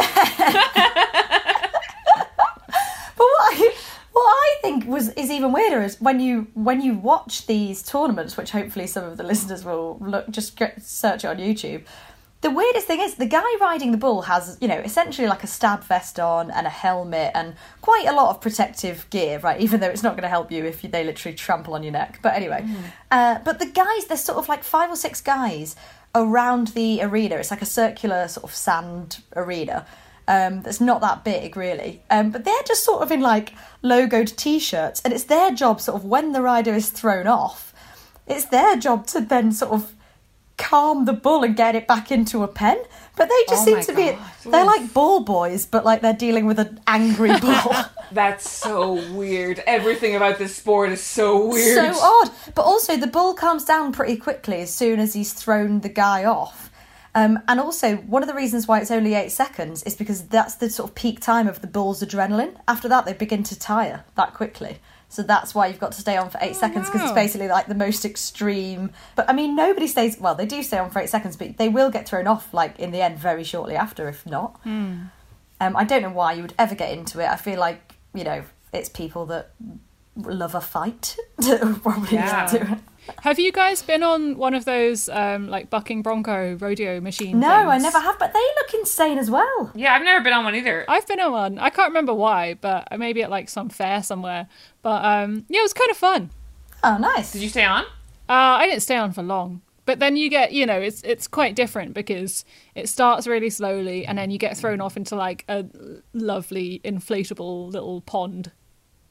what 3.23 3.53
I, 3.53 3.73
what 4.11 4.23
I 4.23 4.55
think 4.61 4.85
was 4.87 5.09
is 5.09 5.31
even 5.31 5.51
weirder 5.51 5.81
is 5.81 5.99
when 6.01 6.19
you 6.19 6.47
when 6.53 6.81
you 6.81 6.95
watch 6.95 7.47
these 7.47 7.83
tournaments, 7.83 8.37
which 8.37 8.51
hopefully 8.51 8.87
some 8.87 9.05
of 9.05 9.17
the 9.17 9.23
listeners 9.31 9.63
will 9.63 9.97
look 9.99 10.29
just 10.29 10.57
get, 10.57 10.81
search 10.81 11.23
it 11.23 11.27
on 11.27 11.37
YouTube. 11.37 11.83
The 12.41 12.49
weirdest 12.49 12.87
thing 12.87 12.99
is 12.99 13.15
the 13.15 13.27
guy 13.27 13.45
riding 13.61 13.91
the 13.91 13.99
bull 13.99 14.23
has 14.23 14.57
you 14.59 14.67
know 14.67 14.79
essentially 14.79 15.27
like 15.27 15.43
a 15.43 15.47
stab 15.47 15.83
vest 15.83 16.19
on 16.19 16.49
and 16.51 16.65
a 16.65 16.71
helmet 16.71 17.31
and 17.35 17.55
quite 17.81 18.07
a 18.07 18.13
lot 18.13 18.31
of 18.31 18.41
protective 18.41 19.07
gear, 19.11 19.39
right? 19.39 19.61
Even 19.61 19.79
though 19.79 19.89
it's 19.89 20.03
not 20.03 20.13
going 20.13 20.23
to 20.23 20.29
help 20.29 20.51
you 20.51 20.65
if 20.65 20.83
you, 20.83 20.89
they 20.89 21.03
literally 21.03 21.35
trample 21.35 21.75
on 21.75 21.83
your 21.83 21.93
neck. 21.93 22.19
But 22.21 22.33
anyway, 22.33 22.67
uh, 23.11 23.39
but 23.45 23.59
the 23.59 23.67
guys 23.67 24.05
there's 24.05 24.23
sort 24.23 24.39
of 24.39 24.49
like 24.49 24.63
five 24.63 24.89
or 24.89 24.95
six 24.95 25.21
guys 25.21 25.75
around 26.15 26.69
the 26.69 27.01
arena. 27.01 27.35
It's 27.35 27.51
like 27.51 27.61
a 27.61 27.65
circular 27.65 28.27
sort 28.27 28.43
of 28.43 28.55
sand 28.55 29.21
arena 29.35 29.85
um, 30.27 30.61
that's 30.61 30.81
not 30.81 31.01
that 31.01 31.23
big 31.23 31.55
really. 31.57 32.01
Um, 32.09 32.31
but 32.31 32.45
they're 32.45 32.63
just 32.65 32.83
sort 32.83 33.01
of 33.01 33.11
in 33.11 33.21
like 33.21 33.53
logoed 33.83 34.35
t-shirts, 34.35 35.01
and 35.03 35.13
it's 35.13 35.25
their 35.25 35.51
job 35.51 35.81
sort 35.81 35.97
of 35.97 36.05
when 36.05 36.31
the 36.31 36.41
rider 36.41 36.73
is 36.73 36.89
thrown 36.89 37.27
off, 37.27 37.73
it's 38.27 38.45
their 38.45 38.75
job 38.77 39.07
to 39.07 39.21
then 39.21 39.51
sort 39.51 39.71
of 39.71 39.93
calm 40.57 41.05
the 41.05 41.13
bull 41.13 41.43
and 41.43 41.55
get 41.55 41.75
it 41.75 41.87
back 41.87 42.11
into 42.11 42.43
a 42.43 42.47
pen. 42.47 42.77
But 43.17 43.29
they 43.29 43.43
just 43.49 43.67
Oh 43.67 43.81
seem 43.81 43.81
to 43.81 43.93
be, 43.93 44.17
they're 44.49 44.65
like 44.65 44.93
ball 44.93 45.21
boys, 45.21 45.65
but 45.65 45.83
like 45.83 46.01
they're 46.01 46.13
dealing 46.13 46.45
with 46.45 46.59
an 46.59 46.79
angry 46.87 47.37
bull. 47.41 47.73
That's 48.11 48.49
so 48.49 48.93
weird. 49.13 49.61
Everything 49.67 50.15
about 50.15 50.37
this 50.37 50.55
sport 50.55 50.91
is 50.91 51.01
so 51.01 51.47
weird. 51.47 51.93
so 51.93 51.99
odd. 52.01 52.31
But 52.55 52.63
also, 52.63 52.95
the 52.97 53.07
bull 53.07 53.33
calms 53.33 53.65
down 53.65 53.91
pretty 53.91 54.17
quickly 54.17 54.61
as 54.61 54.73
soon 54.73 54.99
as 54.99 55.13
he's 55.13 55.33
thrown 55.33 55.81
the 55.81 55.89
guy 55.89 56.25
off. 56.25 56.70
Um, 57.13 57.39
and 57.47 57.59
also, 57.59 57.97
one 57.97 58.23
of 58.23 58.27
the 58.29 58.33
reasons 58.35 58.67
why 58.67 58.79
it's 58.79 58.91
only 58.91 59.13
eight 59.15 59.31
seconds 59.31 59.83
is 59.83 59.95
because 59.95 60.27
that's 60.27 60.55
the 60.55 60.69
sort 60.69 60.89
of 60.89 60.95
peak 60.95 61.19
time 61.19 61.47
of 61.47 61.59
the 61.61 61.67
bull's 61.67 62.01
adrenaline. 62.01 62.55
After 62.67 62.87
that, 62.87 63.05
they 63.05 63.13
begin 63.13 63.43
to 63.43 63.59
tire 63.59 64.05
that 64.15 64.33
quickly. 64.33 64.79
So 65.09 65.21
that's 65.21 65.53
why 65.53 65.67
you've 65.67 65.79
got 65.79 65.91
to 65.91 65.99
stay 65.99 66.15
on 66.15 66.29
for 66.29 66.37
eight 66.41 66.55
seconds 66.55 66.87
because 66.87 67.01
it's 67.01 67.11
basically 67.11 67.49
like 67.49 67.67
the 67.67 67.75
most 67.75 68.05
extreme. 68.05 68.91
But 69.17 69.29
I 69.29 69.33
mean, 69.33 69.57
nobody 69.57 69.87
stays. 69.87 70.17
Well, 70.17 70.35
they 70.35 70.45
do 70.45 70.63
stay 70.63 70.77
on 70.77 70.89
for 70.89 70.99
eight 71.01 71.09
seconds, 71.09 71.35
but 71.35 71.57
they 71.57 71.67
will 71.67 71.89
get 71.91 72.07
thrown 72.07 72.27
off 72.27 72.53
like 72.53 72.79
in 72.79 72.91
the 72.91 73.01
end 73.01 73.19
very 73.19 73.43
shortly 73.43 73.75
after, 73.75 74.07
if 74.07 74.25
not. 74.25 74.57
Um, 74.65 75.11
I 75.59 75.83
don't 75.83 76.01
know 76.01 76.11
why 76.11 76.31
you 76.33 76.41
would 76.43 76.53
ever 76.57 76.75
get 76.75 76.91
into 76.97 77.19
it. 77.19 77.27
I 77.27 77.35
feel 77.35 77.59
like 77.59 77.95
you 78.13 78.23
know 78.23 78.45
it's 78.71 78.87
people 78.87 79.25
that 79.25 79.51
love 80.15 80.55
a 80.55 80.61
fight 80.61 81.17
that 81.39 81.79
probably 81.83 82.15
Yeah. 82.17 82.47
do 82.49 82.57
it. 82.57 82.79
Have 83.21 83.39
you 83.39 83.51
guys 83.51 83.81
been 83.81 84.03
on 84.03 84.37
one 84.37 84.53
of 84.53 84.65
those 84.65 85.09
um, 85.09 85.47
like 85.47 85.69
bucking 85.69 86.01
bronco 86.01 86.55
rodeo 86.55 87.01
machine? 87.01 87.39
No, 87.39 87.47
I 87.49 87.77
never 87.77 87.99
have, 87.99 88.17
but 88.19 88.33
they 88.33 88.39
look 88.57 88.73
insane 88.73 89.17
as 89.17 89.29
well. 89.29 89.71
Yeah, 89.75 89.93
I've 89.93 90.03
never 90.03 90.23
been 90.23 90.33
on 90.33 90.43
one 90.43 90.55
either. 90.55 90.85
I've 90.87 91.07
been 91.07 91.19
on 91.19 91.31
one. 91.31 91.59
I 91.59 91.69
can't 91.69 91.89
remember 91.89 92.13
why, 92.13 92.55
but 92.55 92.87
maybe 92.97 93.23
at 93.23 93.29
like 93.29 93.49
some 93.49 93.69
fair 93.69 94.03
somewhere. 94.03 94.47
But 94.81 95.03
um, 95.03 95.45
yeah, 95.49 95.59
it 95.59 95.63
was 95.63 95.73
kind 95.73 95.91
of 95.91 95.97
fun. 95.97 96.29
Oh, 96.83 96.97
nice. 96.97 97.33
Did 97.33 97.41
you 97.41 97.49
stay 97.49 97.65
on? 97.65 97.83
Uh, 98.29 98.57
I 98.59 98.67
didn't 98.67 98.81
stay 98.81 98.95
on 98.95 99.11
for 99.11 99.23
long, 99.23 99.61
but 99.85 99.99
then 99.99 100.15
you 100.15 100.29
get, 100.29 100.53
you 100.53 100.65
know, 100.65 100.79
it's 100.79 101.01
it's 101.01 101.27
quite 101.27 101.55
different 101.55 101.93
because 101.93 102.45
it 102.75 102.87
starts 102.87 103.27
really 103.27 103.49
slowly, 103.49 104.05
and 104.05 104.17
then 104.17 104.31
you 104.31 104.37
get 104.37 104.55
thrown 104.57 104.79
off 104.79 104.95
into 104.95 105.15
like 105.15 105.43
a 105.49 105.65
lovely 106.13 106.81
inflatable 106.85 107.71
little 107.71 108.01
pond. 108.01 108.51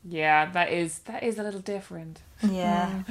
Yeah, 0.04 0.50
that 0.52 0.72
is 0.72 1.00
that 1.00 1.22
is 1.22 1.38
a 1.38 1.42
little 1.42 1.60
different. 1.60 2.22
Yeah. 2.42 3.02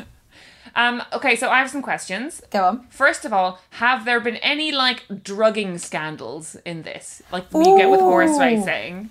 Um, 0.76 1.04
okay, 1.14 1.36
so 1.36 1.50
I 1.50 1.60
have 1.60 1.70
some 1.70 1.82
questions. 1.82 2.42
Go 2.52 2.64
on. 2.64 2.88
First 2.90 3.26
of 3.26 3.34
all, 3.34 3.60
have 3.72 4.06
there 4.06 4.20
been 4.20 4.38
any 4.38 4.72
like 4.72 5.04
drugging 5.24 5.78
scandals 5.78 6.56
in 6.66 6.84
this, 6.84 7.22
like 7.32 7.46
you 7.54 7.78
get 7.78 7.90
with 7.90 8.00
horse 8.00 8.38
racing? 8.40 9.10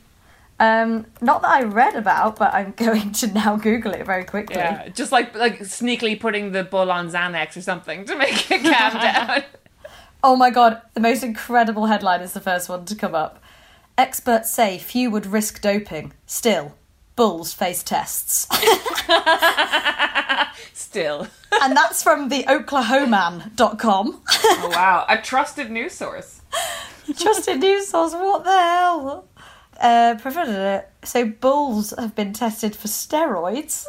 Um, 0.61 1.07
not 1.21 1.43
that 1.43 1.51
I 1.51 1.63
read 1.63 1.95
about, 1.95 2.37
but 2.37 2.53
I'm 2.53 2.73
going 2.77 3.13
to 3.13 3.27
now 3.29 3.57
Google 3.57 3.93
it 3.93 4.05
very 4.05 4.25
quickly. 4.25 4.57
Yeah, 4.57 4.89
just 4.89 5.13
like 5.13 5.35
like 5.35 5.61
sneakily 5.61 6.19
putting 6.19 6.53
the 6.53 6.65
bull 6.65 6.91
on 6.91 7.11
Xanax 7.11 7.57
or 7.57 7.63
something 7.63 8.05
to 8.07 8.17
make 8.17 8.51
it 8.51 8.63
calm 8.63 8.93
down. 9.01 9.45
Oh 10.23 10.35
my 10.35 10.51
god, 10.51 10.83
the 10.95 11.01
most 11.01 11.23
incredible 11.23 11.87
headline 11.87 12.21
is 12.23 12.33
the 12.33 12.41
first 12.41 12.69
one 12.69 12.85
to 12.87 12.95
come 12.95 13.15
up. 13.15 13.43
Experts 13.97 14.51
say 14.51 14.79
few 14.79 15.11
would 15.11 15.27
risk 15.27 15.61
doping. 15.61 16.13
Still, 16.27 16.75
bulls 17.19 17.53
face 17.53 17.83
tests. 17.83 18.47
Still, 20.73 21.27
and 21.61 21.77
that's 21.77 22.01
from 22.01 22.29
the 22.29 22.45
oklahoman.com. 22.45 24.23
oh, 24.29 24.71
wow, 24.73 25.05
a 25.09 25.21
trusted 25.21 25.69
news 25.69 25.95
source. 25.95 26.43
Trusted 27.19 27.59
news 27.59 27.89
source, 27.89 28.13
what 28.13 28.45
the 28.45 28.51
hell? 28.51 29.27
Uh, 29.81 30.15
prevented 30.21 30.85
So 31.03 31.27
bulls 31.27 31.93
have 31.99 32.15
been 32.15 32.33
tested 32.33 32.77
for 32.77 32.87
steroids. 32.87 33.85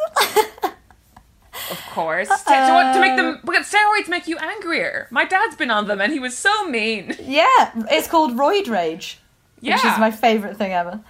Of 1.70 1.80
course, 1.92 2.30
to, 2.30 2.36
to, 2.36 2.92
to 2.96 3.00
make 3.00 3.16
them 3.16 3.42
because 3.46 3.72
steroids 3.72 4.08
make 4.08 4.28
you 4.28 4.38
angrier. 4.38 5.08
My 5.12 5.26
dad's 5.26 5.56
been 5.56 5.70
on 5.70 5.88
them 5.88 6.02
and 6.02 6.12
he 6.12 6.20
was 6.20 6.36
so 6.36 6.68
mean. 6.68 7.16
yeah, 7.22 7.74
it's 7.92 8.08
called 8.08 8.38
roid 8.38 8.70
rage, 8.70 9.20
which 9.60 9.76
is 9.76 10.00
my 10.00 10.10
favourite 10.10 10.58
thing 10.58 10.74
ever. 10.74 11.02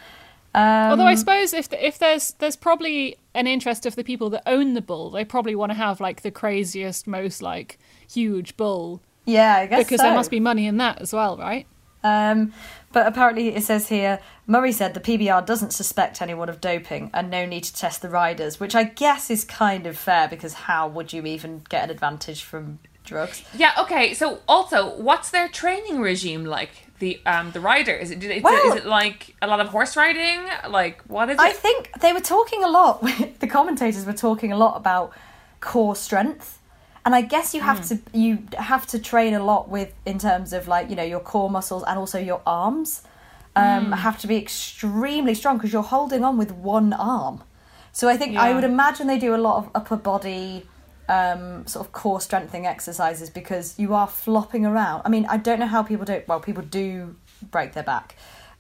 Um, 0.55 0.91
Although 0.91 1.05
I 1.05 1.15
suppose 1.15 1.53
if 1.53 1.71
if 1.73 1.99
there's 1.99 2.31
there's 2.39 2.55
probably 2.55 3.17
an 3.35 3.45
interest 3.45 3.85
of 3.85 3.95
the 3.95 4.03
people 4.03 4.29
that 4.31 4.43
own 4.45 4.73
the 4.73 4.81
bull, 4.81 5.11
they 5.11 5.23
probably 5.23 5.55
want 5.55 5.71
to 5.71 5.75
have 5.75 5.99
like 5.99 6.21
the 6.21 6.31
craziest, 6.31 7.05
most 7.05 7.41
like 7.41 7.77
huge 8.07 8.57
bull 8.57 9.01
yeah, 9.29 9.57
I 9.57 9.65
guess 9.67 9.85
because 9.85 9.99
so. 9.99 10.07
there 10.07 10.15
must 10.15 10.31
be 10.31 10.39
money 10.39 10.65
in 10.65 10.77
that 10.77 11.01
as 11.01 11.13
well, 11.13 11.37
right? 11.37 11.67
Um, 12.03 12.53
but 12.93 13.07
apparently, 13.07 13.49
it 13.49 13.63
says 13.63 13.89
here 13.89 14.19
Murray 14.47 14.71
said 14.71 14.93
the 14.93 14.99
PBR 14.99 15.45
doesn't 15.45 15.71
suspect 15.71 16.21
anyone 16.21 16.49
of 16.49 16.61
doping 16.61 17.11
and 17.13 17.29
no 17.29 17.45
need 17.45 17.65
to 17.65 17.75
test 17.75 18.01
the 18.01 18.09
riders, 18.09 18.59
which 18.59 18.73
I 18.73 18.83
guess 18.83 19.29
is 19.29 19.43
kind 19.43 19.85
of 19.85 19.97
fair 19.97 20.27
because 20.27 20.53
how 20.53 20.87
would 20.87 21.13
you 21.13 21.25
even 21.25 21.63
get 21.69 21.83
an 21.83 21.89
advantage 21.89 22.43
from 22.43 22.79
drugs? 23.03 23.43
Yeah. 23.55 23.73
Okay. 23.79 24.13
So 24.13 24.39
also, 24.47 24.95
what's 24.99 25.29
their 25.29 25.47
training 25.47 25.99
regime 25.99 26.45
like? 26.45 26.85
The 26.99 27.19
um 27.25 27.51
the 27.51 27.59
rider 27.61 27.93
is 27.93 28.11
it, 28.11 28.23
is, 28.23 28.29
it 28.29 28.43
Well- 28.43 28.71
is 28.71 28.75
it 28.75 28.85
like 28.85 29.35
a 29.41 29.47
lot 29.47 29.59
of 29.59 29.67
horse 29.69 29.95
riding? 29.95 30.39
Like 30.69 31.01
what 31.07 31.29
is 31.29 31.35
it? 31.35 31.41
I 31.41 31.51
think 31.51 31.91
they 32.01 32.13
were 32.13 32.19
talking 32.19 32.63
a 32.63 32.69
lot, 32.69 33.01
the 33.39 33.47
commentators 33.47 34.05
were 34.05 34.13
talking 34.13 34.51
a 34.51 34.57
lot 34.57 34.75
about 34.77 35.13
core 35.61 35.95
strength. 35.95 36.59
And 37.05 37.15
I 37.15 37.21
guess 37.21 37.53
you 37.55 37.61
have 37.61 37.87
to 37.87 37.99
you 38.13 38.39
have 38.57 38.85
to 38.87 38.99
train 38.99 39.33
a 39.33 39.43
lot 39.43 39.69
with 39.69 39.93
in 40.05 40.19
terms 40.19 40.53
of 40.53 40.67
like 40.67 40.89
you 40.89 40.95
know 40.95 41.03
your 41.03 41.21
core 41.21 41.49
muscles 41.49 41.83
and 41.87 41.97
also 41.97 42.19
your 42.19 42.41
arms 42.45 43.01
um, 43.55 43.91
have 43.93 44.19
to 44.19 44.27
be 44.27 44.35
extremely 44.37 45.33
strong 45.33 45.57
because 45.57 45.73
you're 45.73 45.81
holding 45.81 46.23
on 46.23 46.37
with 46.37 46.51
one 46.51 46.93
arm. 46.93 47.43
So 47.91 48.07
I 48.07 48.17
think 48.17 48.37
I 48.37 48.53
would 48.53 48.63
imagine 48.63 49.07
they 49.07 49.17
do 49.17 49.33
a 49.33 49.37
lot 49.37 49.57
of 49.57 49.69
upper 49.73 49.95
body 49.95 50.67
um, 51.09 51.67
sort 51.67 51.85
of 51.85 51.91
core 51.91 52.21
strengthening 52.21 52.65
exercises 52.65 53.29
because 53.29 53.77
you 53.77 53.93
are 53.93 54.07
flopping 54.07 54.65
around. 54.65 55.01
I 55.03 55.09
mean, 55.09 55.25
I 55.25 55.37
don't 55.37 55.59
know 55.59 55.67
how 55.67 55.83
people 55.83 56.05
do. 56.05 56.21
Well, 56.27 56.39
people 56.39 56.63
do 56.63 57.15
break 57.51 57.73
their 57.73 57.83
back, 57.83 58.15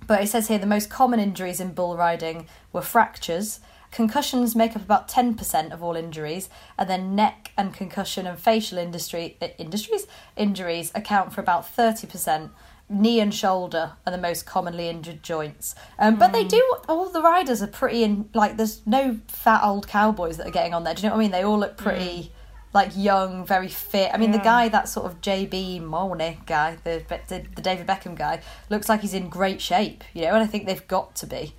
but 0.05 0.21
it 0.21 0.27
says 0.27 0.49
here 0.49 0.57
the 0.57 0.65
most 0.65 0.89
common 0.89 1.19
injuries 1.19 1.61
in 1.61 1.71
bull 1.71 1.95
riding 1.95 2.47
were 2.73 2.81
fractures. 2.81 3.61
Concussions 3.91 4.55
make 4.55 4.75
up 4.75 4.83
about 4.83 5.07
ten 5.07 5.33
percent 5.35 5.71
of 5.71 5.81
all 5.81 5.95
injuries, 5.95 6.49
and 6.77 6.89
then 6.89 7.15
neck 7.15 7.51
and 7.57 7.73
concussion 7.73 8.27
and 8.27 8.37
facial 8.37 8.77
industry 8.77 9.37
uh, 9.41 9.47
industries 9.57 10.05
injuries 10.35 10.91
account 10.93 11.31
for 11.33 11.41
about 11.41 11.67
thirty 11.67 12.05
percent. 12.07 12.51
Knee 12.91 13.19
and 13.19 13.35
shoulder 13.35 13.91
are 14.03 14.11
the 14.11 14.17
most 14.17 14.47
commonly 14.47 14.89
injured 14.89 15.21
joints, 15.21 15.75
um, 15.99 16.15
but 16.15 16.33
they 16.33 16.43
do. 16.43 16.59
All 16.87 17.07
the 17.07 17.21
riders 17.21 17.61
are 17.61 17.67
pretty 17.67 18.03
in. 18.03 18.27
Like, 18.33 18.57
there's 18.57 18.81
no 18.87 19.19
fat 19.27 19.63
old 19.63 19.87
cowboys 19.87 20.37
that 20.37 20.47
are 20.47 20.51
getting 20.51 20.73
on 20.73 20.83
there. 20.83 20.95
Do 20.95 21.03
you 21.03 21.09
know 21.09 21.13
what 21.13 21.19
I 21.19 21.23
mean? 21.23 21.31
They 21.31 21.43
all 21.43 21.59
look 21.59 21.77
pretty 21.77 22.31
like 22.73 22.91
young, 22.95 23.45
very 23.45 23.67
fit. 23.67 24.11
I 24.13 24.17
mean, 24.17 24.31
the 24.31 24.37
guy 24.37 24.69
that 24.69 24.87
sort 24.87 25.05
of 25.07 25.21
JB 25.21 25.81
Mauney 25.81 26.37
guy, 26.45 26.77
the, 26.83 27.03
the 27.27 27.43
the 27.55 27.61
David 27.61 27.87
Beckham 27.87 28.15
guy, 28.15 28.41
looks 28.69 28.87
like 28.89 29.01
he's 29.01 29.13
in 29.13 29.29
great 29.29 29.59
shape. 29.61 30.03
You 30.13 30.23
know, 30.23 30.33
and 30.35 30.43
I 30.43 30.47
think 30.47 30.65
they've 30.65 30.87
got 30.87 31.15
to 31.17 31.25
be 31.27 31.53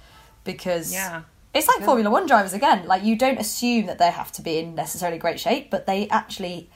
because 0.44 0.92
Yeah. 0.92 1.22
it's 1.52 1.66
like 1.68 1.84
Formula 1.84 2.10
One 2.10 2.26
drivers 2.26 2.52
again. 2.52 2.86
Like 2.86 3.02
you 3.04 3.16
don't 3.16 3.38
assume 3.40 3.86
that 3.86 3.98
they 3.98 4.10
have 4.10 4.30
to 4.32 4.42
be 4.42 4.58
in 4.58 4.74
necessarily 4.74 5.18
great 5.18 5.40
shape, 5.40 5.70
but 5.70 5.86
they 5.86 6.08
actually 6.08 6.70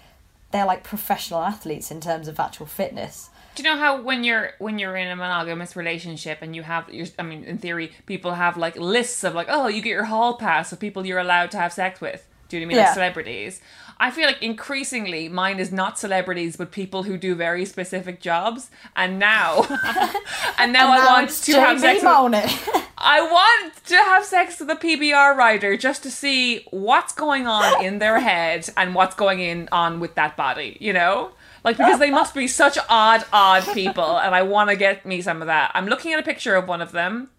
they're 0.50 0.66
like 0.66 0.84
professional 0.84 1.40
athletes 1.40 1.90
in 1.90 2.00
terms 2.00 2.28
of 2.28 2.38
actual 2.40 2.66
fitness. 2.66 3.30
Do 3.54 3.62
you 3.62 3.68
know 3.68 3.76
how 3.78 4.02
when 4.02 4.24
you're 4.24 4.50
when 4.58 4.80
you're 4.80 4.96
in 4.96 5.06
a 5.08 5.14
monogamous 5.16 5.76
relationship 5.76 6.38
and 6.42 6.56
you 6.56 6.62
have 6.64 6.92
your 6.92 7.06
I 7.20 7.22
mean 7.22 7.44
in 7.44 7.58
theory 7.58 7.92
people 8.06 8.34
have 8.34 8.56
like 8.56 8.76
lists 8.76 9.22
of 9.22 9.34
like 9.34 9.46
oh 9.48 9.68
you 9.68 9.80
get 9.80 9.90
your 9.90 10.04
hall 10.04 10.34
pass 10.38 10.72
of 10.72 10.80
people 10.80 11.06
you're 11.06 11.20
allowed 11.20 11.52
to 11.52 11.58
have 11.58 11.72
sex 11.72 12.00
with. 12.00 12.26
Do 12.48 12.56
you 12.56 12.60
know 12.60 12.66
what 12.66 12.74
I 12.74 12.74
mean 12.74 12.76
Yeah. 12.76 12.84
like 12.86 12.94
celebrities? 12.94 13.60
I 13.98 14.10
feel 14.10 14.26
like 14.26 14.42
increasingly 14.42 15.28
mine 15.28 15.60
is 15.60 15.70
not 15.70 15.98
celebrities 15.98 16.56
but 16.56 16.72
people 16.72 17.04
who 17.04 17.16
do 17.16 17.34
very 17.34 17.64
specific 17.64 18.20
jobs 18.20 18.70
and 18.96 19.18
now 19.18 19.58
and 20.58 20.72
now 20.72 20.90
I 20.92 20.96
now 20.98 21.06
want 21.06 21.30
to 21.30 21.52
have 21.60 21.80
sex 21.80 22.02
with. 22.02 22.82
I 22.98 23.20
want 23.20 23.84
to 23.86 23.96
have 23.96 24.24
sex 24.24 24.58
with 24.60 24.70
a 24.70 24.76
PBR 24.76 25.36
rider 25.36 25.76
just 25.76 26.02
to 26.04 26.10
see 26.10 26.66
what's 26.70 27.12
going 27.12 27.46
on 27.46 27.84
in 27.84 27.98
their 27.98 28.18
head 28.20 28.68
and 28.76 28.94
what's 28.94 29.14
going 29.14 29.40
in 29.40 29.68
on 29.70 30.00
with 30.00 30.14
that 30.14 30.36
body, 30.36 30.76
you 30.80 30.92
know? 30.92 31.32
Like 31.64 31.76
because 31.78 31.98
they 31.98 32.10
must 32.10 32.34
be 32.34 32.46
such 32.46 32.76
odd, 32.88 33.24
odd 33.32 33.64
people, 33.72 34.18
and 34.18 34.34
I 34.34 34.42
want 34.42 34.68
to 34.70 34.76
get 34.76 35.06
me 35.06 35.22
some 35.22 35.40
of 35.40 35.46
that. 35.46 35.70
I'm 35.74 35.86
looking 35.86 36.12
at 36.12 36.20
a 36.20 36.22
picture 36.22 36.54
of 36.56 36.68
one 36.68 36.82
of 36.82 36.92
them. 36.92 37.30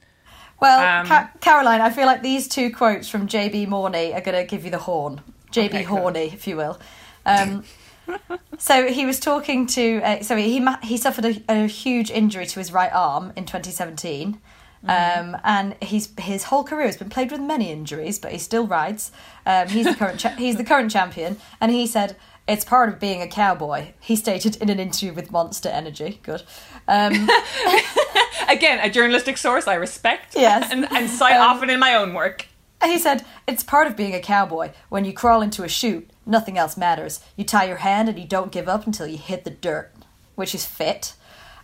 Well, 0.59 1.01
Um, 1.01 1.07
Ca- 1.07 1.29
Caroline, 1.41 1.81
I 1.81 1.89
feel 1.89 2.05
like 2.05 2.21
these 2.21 2.47
two 2.47 2.71
quotes 2.73 3.07
from 3.09 3.27
JB 3.27 3.67
Mauney 3.67 4.13
are 4.13 4.21
going 4.21 4.37
to 4.37 4.45
give 4.45 4.63
you 4.65 4.71
the 4.71 4.79
horn. 4.79 5.21
JB 5.51 5.65
Okay, 5.65 5.83
cool. 5.83 5.97
Horny, 5.97 6.25
if 6.33 6.47
you 6.47 6.55
will. 6.57 6.79
Um, 7.25 7.63
so 8.57 8.87
he 8.87 9.05
was 9.05 9.19
talking 9.19 9.65
to. 9.67 10.01
Uh, 10.03 10.21
so 10.23 10.35
he 10.35 10.65
he 10.83 10.97
suffered 10.97 11.25
a, 11.25 11.43
a 11.49 11.67
huge 11.67 12.09
injury 12.11 12.45
to 12.45 12.59
his 12.59 12.71
right 12.71 12.91
arm 12.93 13.33
in 13.35 13.45
2017. 13.45 14.39
Um, 14.87 15.35
and 15.43 15.75
he's 15.81 16.09
his 16.19 16.43
whole 16.43 16.63
career 16.63 16.85
has 16.85 16.97
been 16.97 17.09
plagued 17.09 17.31
with 17.31 17.41
many 17.41 17.71
injuries, 17.71 18.19
but 18.19 18.31
he 18.31 18.37
still 18.37 18.67
rides. 18.67 19.11
Um, 19.45 19.67
he's 19.67 19.87
the 19.87 19.95
current 19.95 20.19
cha- 20.19 20.35
he's 20.37 20.57
the 20.57 20.63
current 20.63 20.91
champion, 20.91 21.37
and 21.59 21.71
he 21.71 21.87
said 21.87 22.15
it's 22.47 22.63
part 22.65 22.89
of 22.89 22.99
being 22.99 23.21
a 23.21 23.27
cowboy. 23.27 23.87
He 23.99 24.15
stated 24.15 24.55
in 24.57 24.69
an 24.69 24.79
interview 24.79 25.13
with 25.13 25.31
Monster 25.31 25.69
Energy. 25.69 26.19
Good. 26.23 26.43
Um, 26.87 27.13
Again, 28.49 28.79
a 28.79 28.89
journalistic 28.89 29.37
source 29.37 29.67
I 29.67 29.75
respect. 29.75 30.35
Yes. 30.35 30.69
and, 30.71 30.85
and 30.91 31.09
cite 31.09 31.37
often 31.37 31.69
in 31.69 31.79
my 31.79 31.95
own 31.95 32.13
work. 32.13 32.47
He 32.83 32.99
said, 32.99 33.25
It's 33.47 33.63
part 33.63 33.87
of 33.87 33.95
being 33.97 34.13
a 34.13 34.19
cowboy. 34.19 34.71
When 34.89 35.05
you 35.05 35.13
crawl 35.13 35.41
into 35.41 35.63
a 35.63 35.67
chute, 35.69 36.09
nothing 36.25 36.57
else 36.57 36.77
matters. 36.77 37.19
You 37.35 37.43
tie 37.43 37.65
your 37.65 37.77
hand 37.77 38.09
and 38.09 38.19
you 38.19 38.25
don't 38.27 38.51
give 38.51 38.67
up 38.69 38.85
until 38.85 39.07
you 39.07 39.17
hit 39.17 39.43
the 39.43 39.49
dirt, 39.49 39.91
which 40.35 40.53
is 40.53 40.65
fit. 40.65 41.13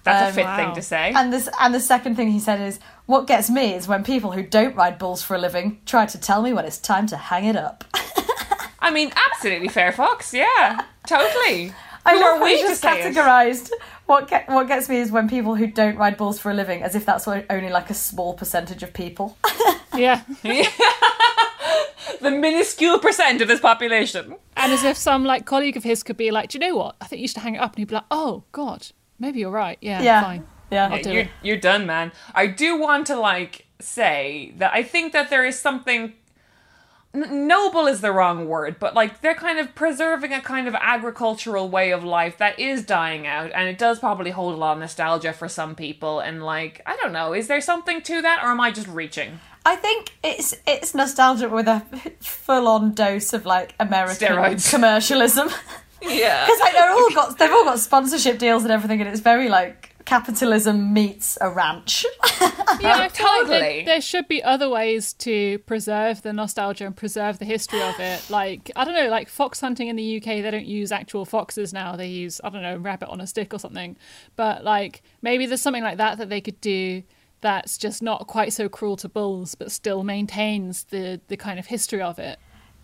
That's 0.04 0.24
a 0.24 0.28
Um, 0.30 0.34
fit 0.34 0.46
wow. 0.46 0.58
thing 0.58 0.74
to 0.76 0.82
say. 0.82 1.14
And 1.16 1.32
this 1.32 1.48
and 1.60 1.76
the 1.76 1.80
second 1.80 2.16
thing 2.16 2.32
he 2.32 2.40
said 2.40 2.60
is, 2.60 2.80
What 3.06 3.28
gets 3.28 3.52
me 3.52 3.76
is 3.76 3.88
when 3.88 4.04
people 4.04 4.32
who 4.32 4.42
don't 4.42 4.76
ride 4.76 4.98
bulls 4.98 5.22
for 5.22 5.36
a 5.36 5.40
living 5.40 5.80
try 5.86 6.08
to 6.08 6.18
tell 6.20 6.42
me 6.42 6.54
when 6.54 6.66
it's 6.66 6.80
time 6.80 7.06
to 7.08 7.18
hang 7.18 7.46
it 7.46 7.56
up. 7.56 7.84
I 8.82 8.92
mean, 8.92 9.12
absolutely 9.32 9.68
fair 9.68 9.92
fox. 9.92 10.34
Yeah, 10.34 10.82
totally. 11.08 11.74
I 12.06 12.16
Who 12.18 12.24
are 12.24 12.44
we 12.44 12.56
he 12.58 12.62
just 12.64 12.84
categorized. 12.84 13.70
What 14.08 14.28
get, 14.28 14.50
what 14.50 14.68
gets 14.68 14.90
me 14.90 14.98
is 14.98 15.12
when 15.12 15.30
people 15.30 15.56
who 15.56 15.68
don't 15.68 15.96
ride 15.98 16.18
bulls 16.18 16.40
for 16.40 16.50
a 16.52 16.54
living, 16.54 16.82
as 16.82 16.96
if 16.96 17.06
that's 17.06 17.28
only 17.28 17.70
like 17.70 17.90
a 17.90 17.94
small 17.94 18.34
percentage 18.34 18.84
of 18.84 18.94
people. 18.94 19.38
Yeah. 19.94 20.22
The 22.22 22.32
minuscule 22.32 23.00
percent 23.00 23.42
of 23.42 23.48
this 23.48 23.60
population. 23.60 24.36
and 24.56 24.72
as 24.72 24.84
if 24.84 24.96
some 24.96 25.24
like 25.26 25.46
colleague 25.46 25.76
of 25.76 25.84
his 25.84 26.04
could 26.04 26.18
be 26.18 26.30
like, 26.32 26.50
Do 26.50 26.58
you 26.58 26.68
know 26.68 26.76
what? 26.76 26.96
I 27.02 27.06
think 27.08 27.22
you 27.22 27.28
should 27.28 27.38
hang 27.42 27.56
it 27.56 27.60
up. 27.60 27.72
And 27.74 27.80
he'd 27.80 27.88
be 27.88 27.96
like, 27.96 28.06
Oh, 28.12 28.44
God, 28.52 28.88
maybe 29.20 29.40
you're 29.40 29.50
right. 29.52 29.78
Yeah, 29.82 30.02
Yeah. 30.02 30.22
fine. 30.22 30.48
Yeah. 30.72 30.90
I'll 30.92 31.02
do 31.02 31.12
you're, 31.12 31.22
it. 31.24 31.30
you're 31.42 31.58
done, 31.58 31.86
man. 31.86 32.12
I 32.36 32.48
do 32.48 32.78
want 32.80 33.08
to 33.08 33.16
like 33.16 33.66
say 33.80 34.54
that 34.58 34.72
I 34.74 34.84
think 34.84 35.14
that 35.14 35.30
there 35.30 35.44
is 35.46 35.58
something 35.60 36.02
n- 36.04 36.14
noble 37.14 37.88
is 37.88 38.02
the 38.02 38.12
wrong 38.12 38.48
word, 38.48 38.78
but 38.80 38.94
like 38.94 39.22
they're 39.22 39.36
kind 39.36 39.60
of 39.60 39.74
preserving 39.76 40.34
a 40.34 40.42
kind 40.42 40.68
of 40.68 40.76
agricultural 40.76 41.70
way 41.70 41.92
of 41.92 42.04
life 42.04 42.38
that 42.38 42.60
is 42.60 42.84
dying 42.86 43.28
out, 43.28 43.52
and 43.54 43.68
it 43.68 43.78
does 43.78 44.00
probably 44.00 44.32
hold 44.32 44.54
a 44.54 44.58
lot 44.58 44.74
of 44.74 44.80
nostalgia 44.80 45.34
for 45.34 45.48
some 45.50 45.76
people. 45.76 46.20
And 46.20 46.44
like, 46.44 46.82
I 46.86 46.96
don't 46.98 47.12
know, 47.14 47.34
is 47.34 47.48
there 47.48 47.62
something 47.62 48.02
to 48.04 48.22
that, 48.22 48.42
or 48.44 48.48
am 48.50 48.60
I 48.62 48.72
just 48.72 48.88
reaching? 48.88 49.40
I 49.66 49.76
think 49.76 50.12
it's 50.24 50.56
it's 50.66 50.96
nostalgia 50.96 51.50
with 51.50 51.68
a 51.68 51.82
full 52.22 52.68
on 52.68 52.94
dose 52.94 53.34
of 53.34 53.46
like 53.46 53.76
American 53.80 54.16
Steroids. 54.36 54.70
commercialism. 54.70 55.50
Yeah. 56.04 56.46
Because 56.48 56.60
like 56.62 56.74
they're 56.74 56.90
all 56.90 57.12
got 57.12 57.38
they've 57.38 57.52
all 57.52 57.64
got 57.64 57.80
sponsorship 57.80 58.40
deals 58.40 58.64
and 58.64 58.72
everything, 58.72 59.02
and 59.02 59.10
it's 59.10 59.20
very 59.20 59.50
like 59.50 59.91
capitalism 60.06 60.94
meets 60.94 61.38
a 61.42 61.50
ranch. 61.50 62.06
Yeah, 62.80 62.94
I 62.98 63.10
feel 63.10 63.26
like 63.28 63.48
there- 63.48 63.60
Totally. 63.60 63.84
there 63.86 64.02
should 64.02 64.28
be 64.28 64.42
other 64.42 64.68
ways 64.70 65.14
to 65.14 65.60
preserve 65.60 66.22
the 66.24 66.34
nostalgia 66.34 66.86
and 66.88 66.96
preserve 66.96 67.38
the 67.38 67.46
history 67.46 67.82
of 67.82 68.00
it. 68.00 68.28
Like, 68.30 68.72
I 68.76 68.86
don't 68.86 68.96
know, 68.96 69.10
like 69.10 69.30
fox 69.30 69.60
hunting 69.60 69.88
in 69.88 69.98
the 69.98 70.18
UK, 70.18 70.24
they 70.42 70.50
don't 70.50 70.66
use 70.66 70.92
actual 70.92 71.26
foxes 71.26 71.74
now. 71.74 71.96
They 71.96 72.08
use, 72.08 72.40
I 72.44 72.50
don't 72.50 72.64
know, 72.64 72.78
rabbit 72.78 73.10
on 73.10 73.22
a 73.22 73.28
stick 73.28 73.54
or 73.54 73.60
something. 73.60 73.98
But 74.36 74.64
like, 74.64 75.04
maybe 75.22 75.46
there's 75.46 75.62
something 75.62 75.84
like 75.84 75.98
that 75.98 76.18
that 76.18 76.30
they 76.30 76.42
could 76.42 76.60
do 76.62 77.04
that's 77.42 77.78
just 77.78 78.02
not 78.02 78.26
quite 78.28 78.54
so 78.54 78.68
cruel 78.70 78.96
to 78.98 79.10
bulls, 79.10 79.54
but 79.54 79.72
still 79.72 80.04
maintains 80.04 80.86
the 80.86 81.20
the 81.28 81.38
kind 81.38 81.60
of 81.60 81.68
history 81.68 82.02
of 82.02 82.18
it. 82.20 82.40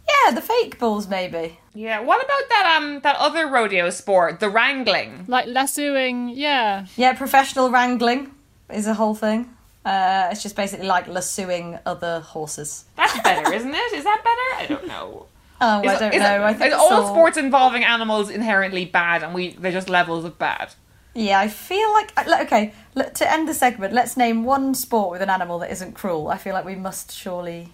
Yeah, 0.09 0.31
the 0.33 0.41
fake 0.41 0.79
bulls 0.79 1.07
maybe. 1.07 1.59
Yeah. 1.73 1.99
What 2.01 2.23
about 2.23 2.49
that 2.49 2.75
um 2.77 2.99
that 3.01 3.15
other 3.17 3.47
rodeo 3.47 3.89
sport, 3.89 4.39
the 4.39 4.49
wrangling? 4.49 5.25
Like 5.27 5.47
lassoing, 5.47 6.29
yeah. 6.29 6.85
Yeah, 6.95 7.13
professional 7.13 7.69
wrangling 7.69 8.31
is 8.71 8.87
a 8.87 8.93
whole 8.93 9.15
thing. 9.15 9.53
Uh, 9.85 10.27
it's 10.31 10.43
just 10.43 10.55
basically 10.55 10.85
like 10.87 11.07
lassoing 11.07 11.79
other 11.85 12.19
horses. 12.19 12.85
That's 12.97 13.19
better, 13.23 13.53
isn't 13.53 13.73
it? 13.73 13.93
Is 13.93 14.03
that 14.03 14.21
better? 14.23 14.63
I 14.63 14.65
don't 14.67 14.87
know. 14.87 15.27
Oh, 15.59 15.79
I 15.79 15.97
don't 15.97 16.13
is- 16.13 16.19
know. 16.21 16.43
I 16.43 16.53
think 16.53 16.73
it's 16.73 16.75
all 16.81 16.91
all- 17.03 17.07
sports 17.13 17.37
involving 17.37 17.83
animals 17.83 18.29
inherently 18.29 18.85
bad, 18.85 19.23
and 19.23 19.33
we 19.33 19.51
they're 19.53 19.71
just 19.71 19.89
levels 19.89 20.25
of 20.25 20.37
bad. 20.37 20.73
Yeah, 21.15 21.39
I 21.39 21.47
feel 21.47 21.91
like 21.93 22.11
okay. 22.43 22.73
To 23.15 23.31
end 23.31 23.47
the 23.47 23.53
segment, 23.53 23.93
let's 23.93 24.17
name 24.17 24.43
one 24.43 24.75
sport 24.75 25.09
with 25.11 25.21
an 25.21 25.29
animal 25.31 25.57
that 25.59 25.71
isn't 25.71 25.93
cruel. 25.93 26.27
I 26.27 26.37
feel 26.37 26.53
like 26.53 26.65
we 26.65 26.75
must 26.75 27.11
surely 27.11 27.73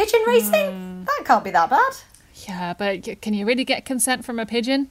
pigeon 0.00 0.20
racing. 0.26 1.04
That 1.04 1.22
can't 1.24 1.44
be 1.44 1.50
that 1.50 1.68
bad. 1.70 1.92
Yeah, 2.48 2.72
but 2.72 3.20
can 3.20 3.34
you 3.34 3.44
really 3.44 3.64
get 3.64 3.84
consent 3.84 4.24
from 4.24 4.38
a 4.38 4.46
pigeon? 4.46 4.90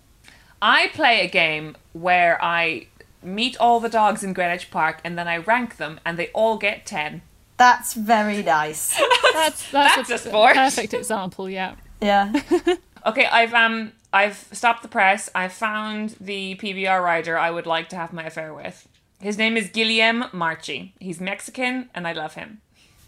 I 0.62 0.89
play 0.93 1.22
a 1.22 1.28
game 1.28 1.76
where 1.93 2.41
I 2.43 2.88
meet 3.24 3.58
all 3.60 3.80
the 3.80 3.89
dogs 3.89 4.24
in 4.24 4.34
Greenwich 4.34 4.69
Park, 4.69 5.02
and 5.04 5.17
then 5.17 5.28
I 5.28 5.38
rank 5.38 5.78
them, 5.78 6.00
and 6.06 6.17
they 6.19 6.28
all 6.28 6.58
get 6.58 6.86
ten. 6.86 7.22
That's 7.58 7.93
very 7.93 8.43
nice. 8.43 8.98
That's 9.34 9.72
that's, 9.72 9.95
That's 9.95 10.10
a 10.26 10.30
sport. 10.30 10.56
perfect 10.56 10.93
example. 10.93 11.50
Yeah. 11.50 11.76
Yeah. 12.02 12.41
Okay, 13.06 13.26
I've 13.28 13.54
um 13.54 13.93
I've 14.12 14.36
stopped 14.52 14.82
the 14.82 14.89
press. 14.89 15.30
I've 15.34 15.54
found 15.54 16.17
the 16.19 16.56
PBR 16.56 17.02
rider 17.02 17.38
I 17.38 17.50
would 17.50 17.65
like 17.65 17.88
to 17.89 17.95
have 17.95 18.12
my 18.12 18.24
affair 18.24 18.54
with. 18.54 18.89
His 19.22 19.38
name 19.38 19.56
is 19.56 19.69
Guilherme 19.69 20.34
Marchi. 20.34 20.93
He's 21.00 21.22
Mexican, 21.22 21.89
and 21.95 22.06
I 22.06 22.12
love 22.12 22.34
him. 22.34 22.60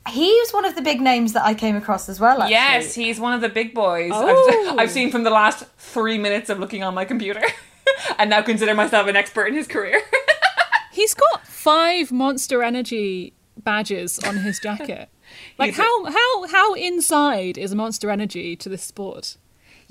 He 0.10 0.26
was 0.26 0.52
one 0.52 0.66
of 0.66 0.76
the 0.76 0.82
big 0.82 1.00
names 1.00 1.34
that 1.34 1.44
I 1.46 1.54
came 1.54 1.76
across 1.76 2.10
as 2.10 2.20
well. 2.20 2.42
Actually. 2.42 2.52
Yes, 2.54 2.96
he's 2.96 3.20
one 3.20 3.34
of 3.34 3.42
the 3.42 3.50
big 3.50 3.74
boys 3.74 4.12
Oh. 4.14 4.70
I've, 4.72 4.80
I've 4.80 4.92
seen 4.92 5.12
from 5.12 5.24
the 5.24 5.30
last 5.30 5.64
three 5.78 6.18
minutes 6.18 6.50
of 6.50 6.60
looking 6.60 6.84
on 6.84 6.94
my 6.94 7.06
computer, 7.06 7.44
and 8.18 8.30
now 8.30 8.42
consider 8.42 8.74
myself 8.74 9.08
an 9.08 9.16
expert 9.16 9.46
in 9.46 9.54
his 9.54 9.68
career. 9.68 10.02
He's 10.92 11.14
got 11.14 11.46
five 11.48 12.12
Monster 12.12 12.64
Energy 12.64 13.34
badges 13.58 14.20
on 14.20 14.38
his 14.38 14.60
jacket. 14.60 15.10
Like 15.58 15.76
how 15.76 16.06
how 16.06 16.48
how 16.48 16.74
inside 16.74 17.58
is 17.58 17.74
Monster 17.76 18.10
Energy 18.10 18.56
to 18.58 18.68
this 18.70 18.84
sport? 18.84 19.38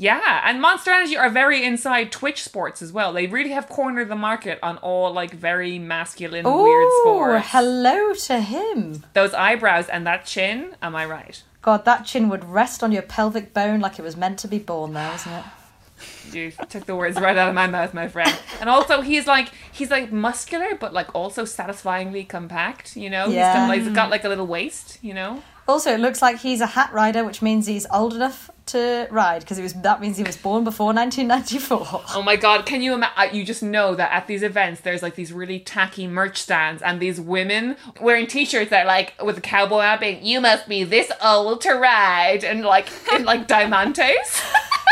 Yeah, 0.00 0.40
and 0.44 0.62
Monster 0.62 0.92
Energy 0.92 1.14
are 1.18 1.28
very 1.28 1.62
inside 1.62 2.10
Twitch 2.10 2.42
sports 2.42 2.80
as 2.80 2.90
well. 2.90 3.12
They 3.12 3.26
really 3.26 3.50
have 3.50 3.68
cornered 3.68 4.08
the 4.08 4.16
market 4.16 4.58
on 4.62 4.78
all 4.78 5.12
like 5.12 5.30
very 5.32 5.78
masculine 5.78 6.46
weird 6.46 6.86
Ooh, 6.88 7.00
sports. 7.02 7.44
hello 7.50 8.14
to 8.14 8.40
him. 8.40 9.04
Those 9.12 9.34
eyebrows 9.34 9.90
and 9.90 10.06
that 10.06 10.24
chin, 10.24 10.74
am 10.80 10.96
I 10.96 11.04
right? 11.04 11.42
God, 11.60 11.84
that 11.84 12.06
chin 12.06 12.30
would 12.30 12.46
rest 12.46 12.82
on 12.82 12.92
your 12.92 13.02
pelvic 13.02 13.52
bone 13.52 13.80
like 13.80 13.98
it 13.98 14.02
was 14.02 14.16
meant 14.16 14.38
to 14.38 14.48
be 14.48 14.58
born 14.58 14.94
there, 14.94 15.10
wasn't 15.10 15.34
it? 15.36 16.34
You 16.34 16.52
took 16.70 16.86
the 16.86 16.96
words 16.96 17.20
right 17.20 17.36
out 17.36 17.50
of 17.50 17.54
my 17.54 17.66
mouth, 17.66 17.92
my 17.92 18.08
friend. 18.08 18.34
And 18.58 18.70
also, 18.70 19.02
he's 19.02 19.26
like 19.26 19.50
he's 19.70 19.90
like 19.90 20.10
muscular, 20.10 20.76
but 20.80 20.94
like 20.94 21.14
also 21.14 21.44
satisfyingly 21.44 22.24
compact. 22.24 22.96
You 22.96 23.10
know, 23.10 23.26
Yeah. 23.26 23.52
he's, 23.52 23.54
got, 23.60 23.68
like, 23.68 23.82
he's 23.82 23.92
got 23.94 24.10
like 24.10 24.24
a 24.24 24.30
little 24.30 24.46
waist. 24.46 24.98
You 25.02 25.12
know, 25.12 25.42
Also, 25.68 25.92
it 25.92 26.00
looks 26.00 26.22
like 26.22 26.38
he's 26.38 26.62
a 26.62 26.66
hat 26.68 26.90
rider, 26.94 27.22
which 27.22 27.42
means 27.42 27.66
he's 27.66 27.86
old 27.92 28.14
enough 28.14 28.50
to 28.72 29.08
ride 29.10 29.40
because 29.40 29.58
it 29.58 29.62
was. 29.62 29.74
That 29.74 30.00
means 30.00 30.16
he 30.16 30.22
was 30.22 30.36
born 30.36 30.64
before 30.64 30.92
1994. 30.92 32.02
oh 32.14 32.22
my 32.22 32.36
god, 32.36 32.66
can 32.66 32.82
you 32.82 32.94
imagine? 32.94 33.36
You 33.36 33.44
just 33.44 33.62
know 33.62 33.94
that 33.94 34.12
at 34.12 34.26
these 34.26 34.42
events, 34.42 34.80
there's 34.80 35.02
like 35.02 35.14
these 35.14 35.32
really 35.32 35.60
tacky 35.60 36.06
merch 36.06 36.38
stands, 36.38 36.82
and 36.82 37.00
these 37.00 37.20
women 37.20 37.76
wearing 38.00 38.26
T-shirts 38.26 38.70
that 38.70 38.86
like 38.86 39.14
with 39.22 39.38
a 39.38 39.40
cowboy 39.40 39.80
hat 39.80 40.00
being, 40.00 40.24
"You 40.24 40.40
must 40.40 40.68
be 40.68 40.84
this 40.84 41.10
old 41.22 41.60
to 41.62 41.74
ride," 41.74 42.44
and 42.44 42.62
like 42.62 42.88
in 43.12 43.24
like 43.24 43.46
diamantes. 43.48 44.42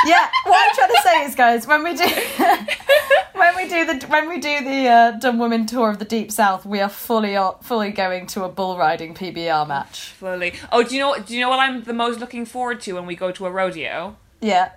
Yeah, 0.07 0.29
what 0.45 0.69
I'm 0.69 0.75
trying 0.75 0.89
to 0.89 1.03
say 1.03 1.25
is, 1.25 1.35
guys, 1.35 1.67
when 1.67 1.83
we 1.83 1.95
do 1.95 2.05
when 3.35 3.57
we 3.57 3.69
do 3.69 3.85
the 3.85 4.07
when 4.09 4.29
we 4.29 4.39
do 4.39 4.63
the 4.65 4.89
uh, 4.89 5.11
Dumb 5.13 5.39
Women 5.39 5.67
tour 5.67 5.91
of 5.91 5.99
the 5.99 6.05
Deep 6.05 6.31
South, 6.31 6.65
we 6.65 6.81
are 6.81 6.89
fully 6.89 7.37
fully 7.63 7.91
going 7.91 8.27
to 8.29 8.45
a 8.45 8.49
bull 8.49 8.79
riding 8.79 9.15
PBR 9.15 9.67
match. 9.67 10.15
Slowly. 10.19 10.55
Oh, 10.71 10.83
do 10.83 10.95
you 10.95 11.01
know? 11.01 11.19
Do 11.19 11.35
you 11.35 11.41
know 11.41 11.49
what 11.49 11.59
I'm 11.59 11.83
the 11.83 11.93
most 11.93 12.21
looking 12.21 12.45
forward 12.45 12.81
to 12.83 12.93
when 12.93 13.07
we 13.07 13.17
go 13.17 13.33
to 13.33 13.47
a 13.47 13.51
rodeo? 13.51 14.17
Yeah. 14.41 14.73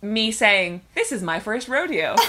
Me 0.00 0.30
saying, 0.30 0.82
"This 0.94 1.12
is 1.12 1.22
my 1.22 1.40
first 1.40 1.68
rodeo." 1.68 2.16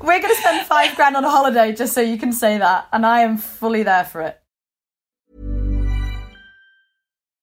We're 0.00 0.20
going 0.22 0.34
to 0.34 0.40
spend 0.40 0.66
five 0.66 0.94
grand 0.96 1.16
on 1.16 1.24
a 1.24 1.28
holiday 1.28 1.74
just 1.74 1.92
so 1.92 2.00
you 2.00 2.18
can 2.18 2.32
say 2.32 2.56
that, 2.56 2.86
and 2.92 3.04
I 3.04 3.20
am 3.20 3.36
fully 3.36 3.82
there 3.82 4.04
for 4.04 4.22
it. 4.22 4.40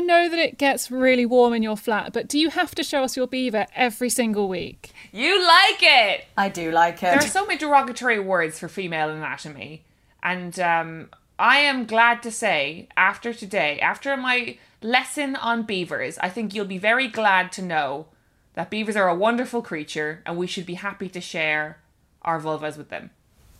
I 0.00 0.02
know 0.02 0.30
that 0.30 0.38
it 0.38 0.56
gets 0.56 0.90
really 0.90 1.26
warm 1.26 1.52
in 1.52 1.62
your 1.62 1.76
flat, 1.76 2.14
but 2.14 2.26
do 2.26 2.38
you 2.38 2.48
have 2.48 2.74
to 2.76 2.82
show 2.82 3.04
us 3.04 3.18
your 3.18 3.26
beaver 3.26 3.66
every 3.76 4.08
single 4.08 4.48
week? 4.48 4.92
you 5.12 5.46
like 5.46 5.82
it. 5.82 6.24
I 6.38 6.48
do 6.48 6.70
like 6.70 7.02
it. 7.02 7.10
There 7.10 7.18
are 7.18 7.20
so 7.20 7.44
many 7.44 7.58
derogatory 7.58 8.18
words 8.18 8.58
for 8.58 8.66
female 8.66 9.10
anatomy, 9.10 9.84
and 10.22 10.58
um, 10.58 11.10
I 11.38 11.58
am 11.58 11.84
glad 11.84 12.22
to 12.22 12.30
say, 12.30 12.88
after 12.96 13.34
today, 13.34 13.78
after 13.80 14.16
my 14.16 14.56
lesson 14.80 15.36
on 15.36 15.64
beavers, 15.64 16.16
I 16.22 16.30
think 16.30 16.54
you'll 16.54 16.64
be 16.64 16.78
very 16.78 17.06
glad 17.06 17.52
to 17.52 17.62
know 17.62 18.06
that 18.54 18.70
beavers 18.70 18.96
are 18.96 19.08
a 19.08 19.14
wonderful 19.14 19.60
creature, 19.60 20.22
and 20.24 20.38
we 20.38 20.46
should 20.46 20.64
be 20.64 20.74
happy 20.74 21.10
to 21.10 21.20
share 21.20 21.76
our 22.22 22.40
vulvas 22.40 22.78
with 22.78 22.88
them. 22.88 23.10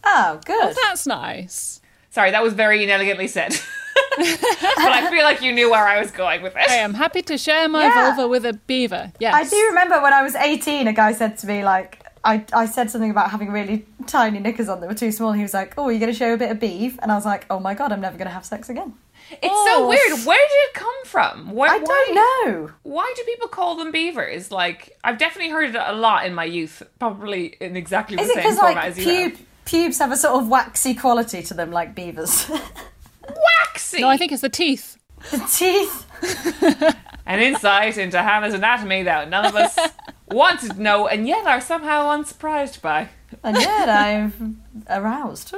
oh, 0.05 0.40
good. 0.46 0.70
Oh, 0.70 0.83
that's 0.87 1.07
nice. 1.07 1.83
Sorry, 2.09 2.31
that 2.31 2.42
was 2.42 2.55
very 2.55 2.83
inelegantly 2.83 3.29
said. 3.29 3.61
but 4.16 4.92
I 4.92 5.08
feel 5.10 5.24
like 5.24 5.42
you 5.42 5.52
knew 5.52 5.70
where 5.70 5.86
I 5.86 6.00
was 6.00 6.10
going 6.10 6.42
with 6.42 6.54
it. 6.56 6.70
I 6.70 6.76
am 6.76 6.94
happy 6.94 7.22
to 7.22 7.38
share 7.38 7.68
my 7.68 7.84
Yeah. 7.84 8.14
vulva 8.14 8.28
with 8.28 8.44
a 8.44 8.52
beaver. 8.52 9.12
Yes. 9.20 9.34
I 9.34 9.48
do 9.48 9.56
remember 9.68 10.00
when 10.02 10.12
I 10.12 10.22
was 10.22 10.34
18, 10.34 10.86
a 10.88 10.92
guy 10.92 11.12
said 11.12 11.38
to 11.38 11.46
me, 11.46 11.64
like, 11.64 12.04
I, 12.24 12.44
I 12.52 12.66
said 12.66 12.90
something 12.90 13.10
about 13.10 13.30
having 13.30 13.50
really 13.50 13.86
tiny 14.06 14.40
knickers 14.40 14.68
on 14.68 14.80
that 14.80 14.88
were 14.88 14.94
too 14.94 15.10
small. 15.12 15.32
He 15.32 15.42
was 15.42 15.54
like, 15.54 15.74
Oh, 15.78 15.84
are 15.84 15.92
you 15.92 15.98
going 15.98 16.12
to 16.12 16.18
show 16.18 16.34
a 16.34 16.36
bit 16.36 16.50
of 16.50 16.60
beef? 16.60 16.98
And 17.00 17.10
I 17.10 17.14
was 17.14 17.24
like, 17.24 17.46
Oh 17.48 17.58
my 17.60 17.72
God, 17.74 17.92
I'm 17.92 18.00
never 18.00 18.18
going 18.18 18.28
to 18.28 18.34
have 18.34 18.44
sex 18.44 18.68
again. 18.68 18.92
It's 19.30 19.46
so 19.46 19.84
oh. 19.84 19.88
weird. 19.88 20.26
Where 20.26 20.38
did 20.38 20.54
it 20.68 20.74
come 20.74 21.04
from? 21.04 21.52
Where, 21.52 21.70
I 21.70 21.78
don't 21.78 22.14
know. 22.14 22.70
Why 22.82 23.12
do 23.16 23.22
people 23.24 23.48
call 23.48 23.76
them 23.76 23.90
beavers? 23.92 24.50
Like, 24.50 24.98
I've 25.04 25.18
definitely 25.18 25.50
heard 25.52 25.70
it 25.70 25.80
a 25.82 25.92
lot 25.94 26.26
in 26.26 26.34
my 26.34 26.44
youth, 26.44 26.82
probably 26.98 27.56
in 27.60 27.76
exactly 27.76 28.16
the 28.16 28.22
Is 28.22 28.28
it 28.30 28.34
same 28.34 28.42
because, 28.42 28.58
format 28.58 28.76
like, 28.76 28.84
as 28.86 28.98
you 28.98 29.06
pube, 29.06 29.30
have. 29.30 29.46
pubes 29.64 29.98
have 29.98 30.12
a 30.12 30.16
sort 30.16 30.42
of 30.42 30.48
waxy 30.48 30.94
quality 30.94 31.42
to 31.44 31.54
them, 31.54 31.70
like 31.70 31.94
beavers? 31.94 32.50
Waxy! 33.66 34.00
No, 34.00 34.09
I 34.09 34.16
think 34.16 34.33
it's 34.33 34.42
the 34.42 34.48
teeth. 34.48 34.96
the 35.31 35.38
teeth. 35.38 36.96
An 37.26 37.40
insight 37.40 37.96
into 37.98 38.20
Hannah's 38.20 38.55
anatomy 38.55 39.05
that 39.05 39.29
none 39.31 39.46
of 39.46 39.55
us 39.55 39.79
wanted 40.31 40.72
to 40.72 40.83
know 40.83 41.07
and 41.07 41.26
yet 41.26 41.46
are 41.46 41.61
somehow 41.61 42.11
unsurprised 42.11 42.83
by. 42.83 43.09
And 43.42 43.57
yet 43.57 43.88
I'm 43.88 44.62
aroused. 44.88 45.55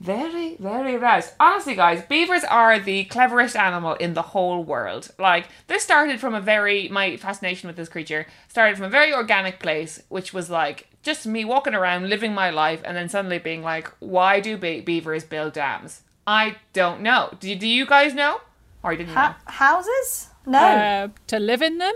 Very, 0.00 0.56
very 0.58 0.96
aroused. 0.96 1.32
Honestly, 1.40 1.74
guys, 1.74 2.02
beavers 2.04 2.44
are 2.44 2.78
the 2.78 3.04
cleverest 3.04 3.56
animal 3.56 3.94
in 3.94 4.14
the 4.14 4.22
whole 4.22 4.62
world. 4.62 5.10
Like, 5.18 5.48
this 5.66 5.82
started 5.82 6.20
from 6.20 6.34
a 6.34 6.40
very, 6.40 6.88
my 6.88 7.16
fascination 7.16 7.68
with 7.68 7.76
this 7.76 7.88
creature 7.88 8.26
started 8.48 8.76
from 8.76 8.86
a 8.86 8.90
very 8.90 9.14
organic 9.14 9.60
place, 9.60 10.02
which 10.08 10.34
was 10.34 10.50
like 10.50 10.88
just 11.02 11.26
me 11.26 11.44
walking 11.44 11.74
around, 11.74 12.08
living 12.10 12.34
my 12.34 12.50
life, 12.50 12.82
and 12.84 12.96
then 12.96 13.08
suddenly 13.08 13.38
being 13.38 13.62
like, 13.62 13.90
why 14.00 14.40
do 14.40 14.56
be- 14.58 14.80
beavers 14.80 15.24
build 15.24 15.52
dams? 15.54 16.02
I 16.26 16.56
don't 16.72 17.00
know. 17.02 17.34
Do, 17.40 17.54
do 17.54 17.66
you 17.68 17.86
guys 17.86 18.14
know? 18.14 18.40
Or 18.82 18.92
you 18.92 18.98
didn't 18.98 19.14
know? 19.14 19.34
Houses? 19.46 20.28
No. 20.46 20.58
Uh, 20.58 21.08
to 21.28 21.38
live 21.38 21.62
in 21.62 21.78
them? 21.78 21.94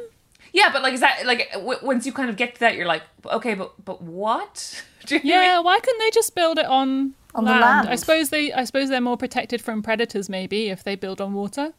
Yeah, 0.53 0.71
but 0.73 0.83
like, 0.83 0.95
is 0.95 1.01
that 1.01 1.27
like 1.27 1.51
w- 1.53 1.79
once 1.83 2.07
you 2.07 2.12
kind 2.12 2.31
of 2.31 2.37
get 2.37 2.55
to 2.55 2.61
that, 2.61 2.75
you're 2.77 2.87
like, 2.87 3.03
okay, 3.27 3.55
but 3.55 3.73
but 3.85 4.01
what? 4.03 4.83
Do 5.07 5.17
you 5.17 5.21
Yeah, 5.25 5.57
mean- 5.57 5.64
why 5.64 5.79
couldn't 5.81 5.99
they 6.01 6.11
just 6.11 6.35
build 6.35 6.59
it 6.59 6.67
on, 6.67 7.14
On 7.35 7.45
the 7.45 7.51
land. 7.53 7.88
I 7.88 7.97
suppose 7.97 8.31
they 8.31 8.53
I 8.53 8.64
suppose 8.64 8.88
they're 8.88 9.01
more 9.03 9.19
protected 9.19 9.61
from 9.61 9.83
predators 9.83 10.29
maybe 10.31 10.69
if 10.69 10.83
they 10.83 10.95
build 10.97 11.21
on 11.21 11.35
water. 11.35 11.75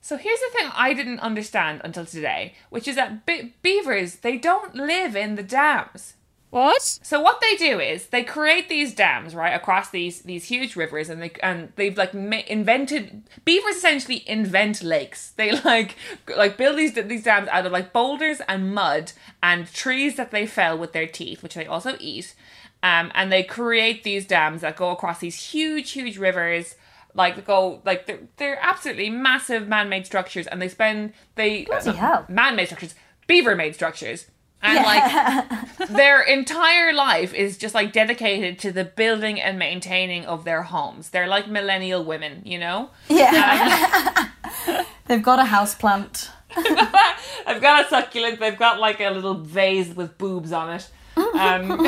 So 0.00 0.16
here's 0.16 0.38
the 0.38 0.50
thing 0.56 0.70
I 0.76 0.94
didn't 0.94 1.18
understand 1.18 1.80
until 1.84 2.06
today, 2.06 2.54
which 2.70 2.86
is 2.86 2.94
that 2.94 3.26
be- 3.26 3.54
beavers 3.62 4.16
they 4.16 4.36
don't 4.38 4.74
live 4.76 5.16
in 5.16 5.34
the 5.34 5.42
dams. 5.42 6.14
What? 6.50 6.80
So 6.80 7.20
what 7.20 7.42
they 7.42 7.56
do 7.56 7.78
is 7.78 8.06
they 8.06 8.24
create 8.24 8.68
these 8.70 8.94
dams 8.94 9.34
right 9.34 9.52
across 9.52 9.90
these 9.90 10.22
these 10.22 10.44
huge 10.44 10.76
rivers, 10.76 11.10
and 11.10 11.20
they 11.22 11.30
and 11.42 11.72
they've 11.76 11.96
like 11.96 12.14
ma- 12.14 12.40
invented 12.46 13.22
beavers 13.44 13.76
essentially 13.76 14.24
invent 14.28 14.82
lakes. 14.82 15.32
They 15.36 15.52
like 15.60 15.96
like 16.36 16.56
build 16.56 16.78
these 16.78 16.94
these 16.94 17.22
dams 17.24 17.48
out 17.48 17.66
of 17.66 17.72
like 17.72 17.92
boulders 17.92 18.40
and 18.48 18.74
mud 18.74 19.12
and 19.42 19.70
trees 19.72 20.16
that 20.16 20.30
they 20.30 20.46
fell 20.46 20.78
with 20.78 20.92
their 20.92 21.06
teeth, 21.06 21.42
which 21.42 21.54
they 21.54 21.66
also 21.66 21.96
eat. 22.00 22.34
Um, 22.82 23.10
and 23.14 23.30
they 23.30 23.42
create 23.42 24.02
these 24.04 24.24
dams 24.26 24.60
that 24.62 24.76
go 24.76 24.90
across 24.90 25.18
these 25.18 25.50
huge 25.52 25.90
huge 25.90 26.16
rivers. 26.16 26.76
Like 27.14 27.44
go 27.46 27.82
like 27.84 28.06
they're 28.06 28.20
they're 28.36 28.58
absolutely 28.62 29.10
massive 29.10 29.66
man-made 29.68 30.06
structures, 30.06 30.46
and 30.46 30.62
they 30.62 30.68
spend 30.68 31.12
they 31.34 31.64
Bloody 31.64 31.92
hell. 31.92 32.24
man-made 32.28 32.66
structures, 32.66 32.94
beaver-made 33.26 33.74
structures, 33.74 34.26
and 34.62 34.84
like 34.84 35.88
their 35.88 36.22
entire 36.22 36.92
life 36.92 37.32
is 37.34 37.56
just 37.56 37.74
like 37.74 37.92
dedicated 37.92 38.58
to 38.60 38.72
the 38.72 38.84
building 38.84 39.40
and 39.40 39.58
maintaining 39.58 40.24
of 40.26 40.44
their 40.44 40.62
homes. 40.62 41.10
They're 41.10 41.28
like 41.28 41.48
millennial 41.48 42.04
women, 42.04 42.42
you 42.44 42.58
know. 42.58 42.90
Yeah. 43.08 44.30
They've 45.06 45.22
got 45.22 45.38
a 45.38 45.44
house 45.44 45.74
plant. 45.74 46.30
I've 46.56 47.62
got 47.62 47.86
a 47.86 47.88
succulent. 47.88 48.40
They've 48.40 48.58
got 48.58 48.80
like 48.80 49.00
a 49.00 49.10
little 49.10 49.34
vase 49.34 49.94
with 49.94 50.18
boobs 50.18 50.52
on 50.52 50.74
it. 50.74 50.90
Um, 51.16 51.86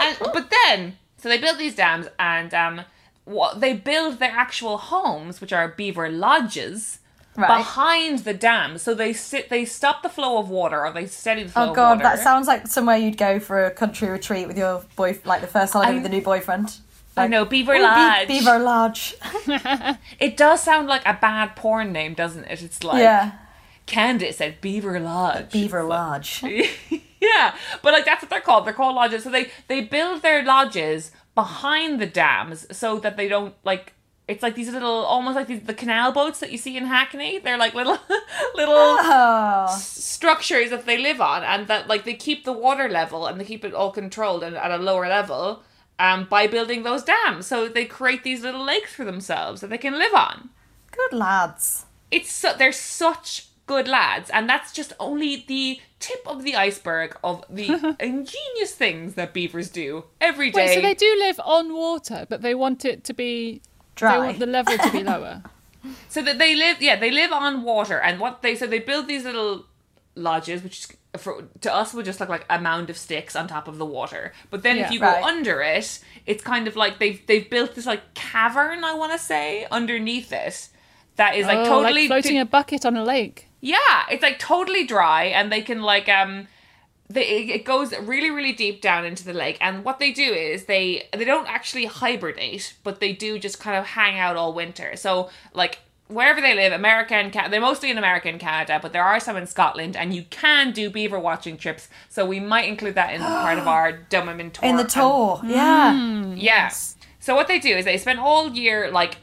and 0.00 0.16
but 0.20 0.50
then, 0.50 0.98
so 1.16 1.28
they 1.28 1.38
build 1.38 1.58
these 1.58 1.74
dams, 1.74 2.06
and 2.18 2.52
um, 2.54 2.82
what 3.24 3.60
they 3.60 3.72
build 3.74 4.18
their 4.18 4.30
actual 4.30 4.76
homes, 4.78 5.40
which 5.40 5.52
are 5.52 5.68
beaver 5.68 6.08
lodges. 6.10 6.99
Right. 7.36 7.58
Behind 7.58 8.18
the 8.20 8.34
dam, 8.34 8.76
so 8.76 8.92
they 8.92 9.12
sit, 9.12 9.48
they 9.50 9.64
stop 9.64 10.02
the 10.02 10.08
flow 10.08 10.38
of 10.38 10.50
water, 10.50 10.84
or 10.84 10.92
they 10.92 11.06
steady 11.06 11.44
the 11.44 11.50
flow 11.50 11.70
Oh 11.70 11.74
god, 11.74 12.00
that 12.00 12.18
sounds 12.18 12.48
like 12.48 12.66
somewhere 12.66 12.96
you'd 12.96 13.16
go 13.16 13.38
for 13.38 13.64
a 13.64 13.70
country 13.70 14.08
retreat 14.08 14.48
with 14.48 14.58
your 14.58 14.84
boy, 14.96 15.18
like 15.24 15.40
the 15.40 15.46
first 15.46 15.72
holiday 15.72 15.94
with 15.94 16.02
the 16.02 16.08
new 16.08 16.20
boyfriend. 16.22 16.76
I 17.16 17.26
know 17.28 17.44
Beaver 17.44 17.74
Oh, 17.74 17.76
Be- 17.76 17.82
Lodge. 17.82 18.28
Beaver 18.28 18.58
Lodge. 18.58 19.14
It 20.18 20.36
does 20.36 20.62
sound 20.62 20.88
like 20.88 21.02
a 21.06 21.18
bad 21.20 21.54
porn 21.56 21.92
name, 21.92 22.14
doesn't 22.14 22.44
it? 22.44 22.62
It's 22.62 22.82
like 22.82 23.00
yeah. 23.00 23.32
Candace 23.86 24.38
said 24.38 24.60
Beaver 24.60 24.98
Lodge. 25.00 25.50
Beaver 25.52 25.82
Lodge. 25.82 26.42
yeah, 27.20 27.54
but 27.82 27.92
like 27.92 28.04
that's 28.04 28.22
what 28.22 28.30
they're 28.30 28.40
called. 28.40 28.66
They're 28.66 28.72
called 28.72 28.96
lodges. 28.96 29.24
So 29.24 29.30
they 29.30 29.50
they 29.68 29.82
build 29.82 30.22
their 30.22 30.44
lodges 30.44 31.12
behind 31.34 32.00
the 32.00 32.06
dams 32.06 32.66
so 32.76 32.98
that 33.00 33.16
they 33.16 33.28
don't 33.28 33.54
like. 33.64 33.92
It's 34.30 34.42
like 34.42 34.54
these 34.54 34.70
little, 34.70 35.04
almost 35.14 35.34
like 35.36 35.48
these, 35.48 35.62
the 35.62 35.74
canal 35.74 36.12
boats 36.12 36.38
that 36.40 36.50
you 36.52 36.58
see 36.58 36.76
in 36.76 36.84
Hackney. 36.86 37.38
They're 37.38 37.58
like 37.58 37.74
little, 37.74 37.98
little 38.54 38.74
Oh. 38.76 39.66
structures 39.78 40.70
that 40.70 40.86
they 40.86 40.98
live 40.98 41.20
on, 41.20 41.42
and 41.42 41.66
that 41.68 41.88
like 41.88 42.04
they 42.04 42.14
keep 42.14 42.44
the 42.44 42.52
water 42.52 42.88
level 42.88 43.26
and 43.26 43.40
they 43.40 43.44
keep 43.44 43.64
it 43.64 43.74
all 43.74 43.90
controlled 43.90 44.42
and 44.44 44.56
at 44.56 44.70
a 44.70 44.76
lower 44.76 45.08
level, 45.08 45.62
um, 45.98 46.26
by 46.30 46.46
building 46.46 46.82
those 46.82 47.02
dams. 47.02 47.46
So 47.46 47.68
they 47.68 47.84
create 47.84 48.22
these 48.22 48.42
little 48.42 48.64
lakes 48.64 48.94
for 48.94 49.04
themselves 49.04 49.60
that 49.60 49.70
they 49.70 49.78
can 49.78 49.98
live 49.98 50.14
on. 50.14 50.50
Good 50.92 51.12
lads. 51.12 51.86
It's 52.10 52.32
so, 52.32 52.52
they're 52.56 52.72
such 52.72 53.46
good 53.66 53.86
lads, 53.86 54.30
and 54.30 54.48
that's 54.48 54.72
just 54.72 54.92
only 54.98 55.44
the 55.46 55.80
tip 56.00 56.22
of 56.26 56.42
the 56.42 56.56
iceberg 56.56 57.16
of 57.22 57.44
the 57.48 57.94
ingenious 58.00 58.74
things 58.74 59.14
that 59.14 59.32
beavers 59.32 59.68
do 59.70 60.04
every 60.20 60.50
day. 60.50 60.66
Wait, 60.66 60.74
so 60.74 60.80
they 60.80 60.94
do 60.94 61.14
live 61.18 61.38
on 61.44 61.74
water, 61.74 62.26
but 62.28 62.42
they 62.42 62.54
want 62.54 62.84
it 62.84 63.04
to 63.04 63.12
be 63.14 63.60
Dry. 64.00 64.12
They 64.18 64.26
want 64.26 64.38
the 64.40 64.46
level 64.46 64.76
to 64.78 64.90
be 64.90 65.04
lower. 65.04 65.42
So 66.10 66.20
that 66.22 66.36
they 66.38 66.54
live, 66.54 66.82
yeah, 66.82 66.96
they 67.00 67.10
live 67.10 67.32
on 67.32 67.62
water, 67.62 67.98
and 67.98 68.20
what 68.20 68.42
they 68.42 68.54
so 68.54 68.66
they 68.66 68.80
build 68.80 69.08
these 69.08 69.24
little 69.24 69.64
lodges, 70.14 70.62
which 70.62 70.88
for, 71.16 71.44
to 71.62 71.74
us 71.74 71.94
would 71.94 72.04
just 72.04 72.20
look 72.20 72.28
like 72.28 72.44
a 72.50 72.60
mound 72.60 72.90
of 72.90 72.98
sticks 72.98 73.34
on 73.34 73.48
top 73.48 73.66
of 73.66 73.78
the 73.78 73.86
water. 73.86 74.32
But 74.50 74.62
then 74.62 74.76
if 74.76 74.90
you 74.90 75.00
Right. 75.00 75.22
go 75.22 75.26
under 75.26 75.62
it, 75.62 76.00
it's 76.26 76.42
kind 76.44 76.68
of 76.68 76.76
like 76.76 76.98
they've 76.98 77.24
they've 77.26 77.48
built 77.48 77.74
this 77.76 77.86
like 77.86 78.12
cavern, 78.12 78.84
I 78.84 78.92
want 78.94 79.12
to 79.12 79.18
say, 79.18 79.66
underneath 79.70 80.32
it. 80.32 80.68
That 81.16 81.34
is 81.36 81.46
like 81.46 81.58
oh, 81.60 81.64
totally 81.68 82.02
like 82.02 82.08
floating 82.08 82.38
a 82.38 82.44
bucket 82.44 82.84
on 82.84 82.94
a 82.96 83.04
lake. 83.04 83.48
Yeah, 83.62 84.04
it's 84.10 84.22
like 84.22 84.38
totally 84.38 84.84
dry, 84.84 85.24
and 85.24 85.50
they 85.50 85.62
can 85.62 85.80
like 85.80 86.08
um, 86.10 86.46
they 87.10 87.22
it 87.58 87.64
goes 87.64 87.92
really 87.98 88.30
really 88.30 88.52
deep 88.52 88.80
down 88.80 89.04
into 89.04 89.24
the 89.24 89.32
lake. 89.34 89.58
And 89.60 89.84
what 89.84 89.98
they 89.98 90.12
do 90.12 90.22
is 90.32 90.64
they 90.64 91.08
they 91.12 91.24
don't 91.24 91.48
actually 91.48 91.86
hibernate, 91.86 92.74
but 92.84 93.00
they 93.00 93.12
do 93.12 93.38
just 93.38 93.58
kind 93.60 93.76
of 93.76 93.84
hang 93.84 94.18
out 94.18 94.36
all 94.36 94.52
winter. 94.54 94.96
So 94.96 95.28
like 95.52 95.80
wherever 96.06 96.40
they 96.40 96.54
live, 96.54 96.72
America 96.72 97.14
and 97.14 97.32
Canada, 97.32 97.50
they're 97.52 97.60
mostly 97.60 97.90
in 97.90 97.98
America 97.98 98.28
and 98.28 98.40
Canada, 98.40 98.78
but 98.82 98.92
there 98.92 99.04
are 99.04 99.20
some 99.20 99.36
in 99.36 99.46
Scotland, 99.46 99.96
and 99.96 100.14
you 100.14 100.24
can 100.30 100.72
do 100.72 100.90
beaver 100.90 101.18
watching 101.18 101.56
trips. 101.56 101.88
So 102.08 102.24
we 102.26 102.40
might 102.40 102.66
include 102.68 102.94
that 102.96 103.12
in 103.14 103.20
part 103.20 103.58
of 103.58 103.66
our 103.76 103.92
Dumb 103.92 104.26
tour. 104.50 104.68
In 104.68 104.76
the 104.76 104.82
and- 104.82 104.90
tour. 104.90 105.40
Mm. 105.44 105.50
Yeah. 105.50 106.34
Yes. 106.34 106.96
So 107.20 107.34
what 107.34 107.48
they 107.48 107.58
do 107.58 107.76
is 107.76 107.84
they 107.84 107.98
spend 107.98 108.18
all 108.18 108.50
year 108.50 108.90
like 108.90 109.18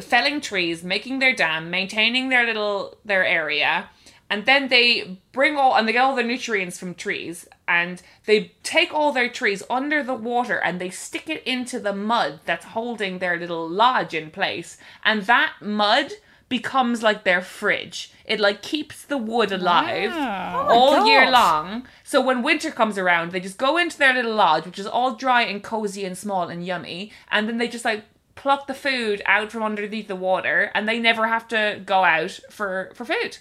felling 0.00 0.40
trees, 0.40 0.82
making 0.82 1.18
their 1.20 1.34
dam, 1.34 1.70
maintaining 1.70 2.28
their 2.28 2.44
little 2.46 2.96
their 3.04 3.24
area, 3.24 3.88
and 4.28 4.44
then 4.44 4.68
they 4.68 5.18
bring 5.32 5.56
all 5.56 5.76
and 5.76 5.86
they 5.86 5.92
get 5.92 6.02
all 6.02 6.16
their 6.16 6.26
nutrients 6.26 6.78
from 6.78 6.94
trees 6.94 7.46
and 7.68 8.02
they 8.24 8.52
take 8.62 8.92
all 8.92 9.12
their 9.12 9.28
trees 9.28 9.62
under 9.70 10.02
the 10.02 10.14
water 10.14 10.58
and 10.58 10.80
they 10.80 10.90
stick 10.90 11.28
it 11.28 11.42
into 11.44 11.78
the 11.78 11.92
mud 11.92 12.40
that's 12.44 12.66
holding 12.66 13.18
their 13.18 13.38
little 13.38 13.68
lodge 13.68 14.14
in 14.14 14.30
place. 14.30 14.78
And 15.04 15.22
that 15.22 15.54
mud 15.60 16.12
becomes 16.48 17.02
like 17.02 17.24
their 17.24 17.40
fridge. 17.40 18.12
It 18.24 18.40
like 18.40 18.62
keeps 18.62 19.04
the 19.04 19.18
wood 19.18 19.52
alive 19.52 20.10
ah. 20.12 20.66
oh 20.68 20.74
all 20.74 21.06
year 21.06 21.30
long. 21.30 21.86
So 22.02 22.20
when 22.20 22.42
winter 22.42 22.70
comes 22.70 22.98
around 22.98 23.30
they 23.30 23.40
just 23.40 23.58
go 23.58 23.76
into 23.76 23.98
their 23.98 24.14
little 24.14 24.34
lodge 24.34 24.64
which 24.64 24.78
is 24.78 24.86
all 24.86 25.14
dry 25.14 25.42
and 25.42 25.62
cozy 25.62 26.04
and 26.04 26.18
small 26.18 26.48
and 26.48 26.66
yummy 26.66 27.12
and 27.30 27.48
then 27.48 27.58
they 27.58 27.68
just 27.68 27.84
like 27.84 28.04
pluck 28.34 28.66
the 28.66 28.74
food 28.74 29.22
out 29.26 29.50
from 29.50 29.62
underneath 29.62 30.08
the 30.08 30.16
water 30.16 30.70
and 30.74 30.88
they 30.88 30.98
never 30.98 31.26
have 31.26 31.48
to 31.48 31.80
go 31.84 32.04
out 32.04 32.38
for 32.50 32.90
for 32.94 33.04
food 33.04 33.38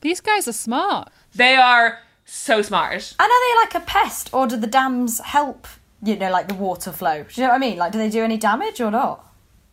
These 0.00 0.20
guys 0.20 0.46
are 0.48 0.52
smart. 0.52 1.10
they 1.34 1.56
are 1.56 2.00
so 2.24 2.60
smart. 2.62 3.14
And 3.18 3.30
are 3.30 3.40
they 3.48 3.60
like 3.60 3.74
a 3.74 3.86
pest, 3.86 4.30
or 4.32 4.46
do 4.46 4.56
the 4.56 4.66
dams 4.66 5.20
help? 5.20 5.66
You 6.02 6.16
know, 6.16 6.30
like 6.30 6.48
the 6.48 6.54
water 6.54 6.92
flow. 6.92 7.24
Do 7.24 7.40
you 7.40 7.46
know 7.46 7.52
what 7.52 7.56
I 7.56 7.58
mean? 7.58 7.78
Like, 7.78 7.92
do 7.92 7.98
they 7.98 8.10
do 8.10 8.22
any 8.22 8.36
damage 8.36 8.80
or 8.80 8.90
not? 8.90 9.24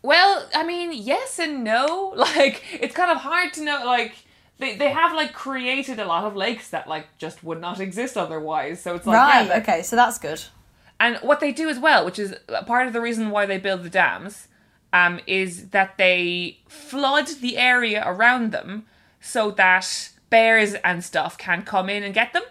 Well, 0.02 0.48
I 0.54 0.64
mean, 0.64 0.92
yes 0.94 1.40
and 1.40 1.64
no. 1.64 2.14
Like, 2.18 2.64
it's 2.74 2.96
kind 2.96 3.12
of 3.12 3.18
hard 3.18 3.54
to 3.54 3.64
know. 3.64 3.84
Like, 3.86 4.16
they, 4.60 4.76
they 4.78 4.90
have 4.90 5.14
like 5.14 5.34
created 5.34 6.00
a 6.00 6.06
lot 6.06 6.24
of 6.26 6.36
lakes 6.36 6.70
that 6.70 6.88
like 6.88 7.18
just 7.18 7.44
would 7.44 7.60
not 7.60 7.80
exist 7.80 8.16
otherwise. 8.18 8.82
So 8.82 8.96
it's 8.96 9.06
like, 9.06 9.18
right. 9.18 9.48
yeah, 9.48 9.58
okay. 9.58 9.82
So 9.82 9.96
that's 9.96 10.18
good. 10.20 10.42
And 11.00 11.18
what 11.18 11.40
they 11.40 11.52
do 11.52 11.70
as 11.70 11.80
well, 11.80 12.06
which 12.06 12.20
is 12.20 12.36
part 12.66 12.88
of 12.88 12.94
the 12.94 13.02
reason 13.02 13.30
why 13.30 13.46
they 13.46 13.58
build 13.58 13.84
the 13.84 13.90
dams, 13.90 14.48
um, 14.94 15.20
is 15.28 15.70
that 15.70 15.98
they 15.98 16.60
flood 16.68 17.28
the 17.42 17.58
area 17.58 18.04
around 18.06 18.52
them 18.52 18.86
so 19.20 19.52
that 19.52 20.10
bears 20.34 20.74
and 20.74 21.04
stuff 21.04 21.38
can 21.38 21.62
come 21.62 21.92
in 21.92 22.02
and 22.02 22.12
get 22.12 22.34
them. 22.34 22.42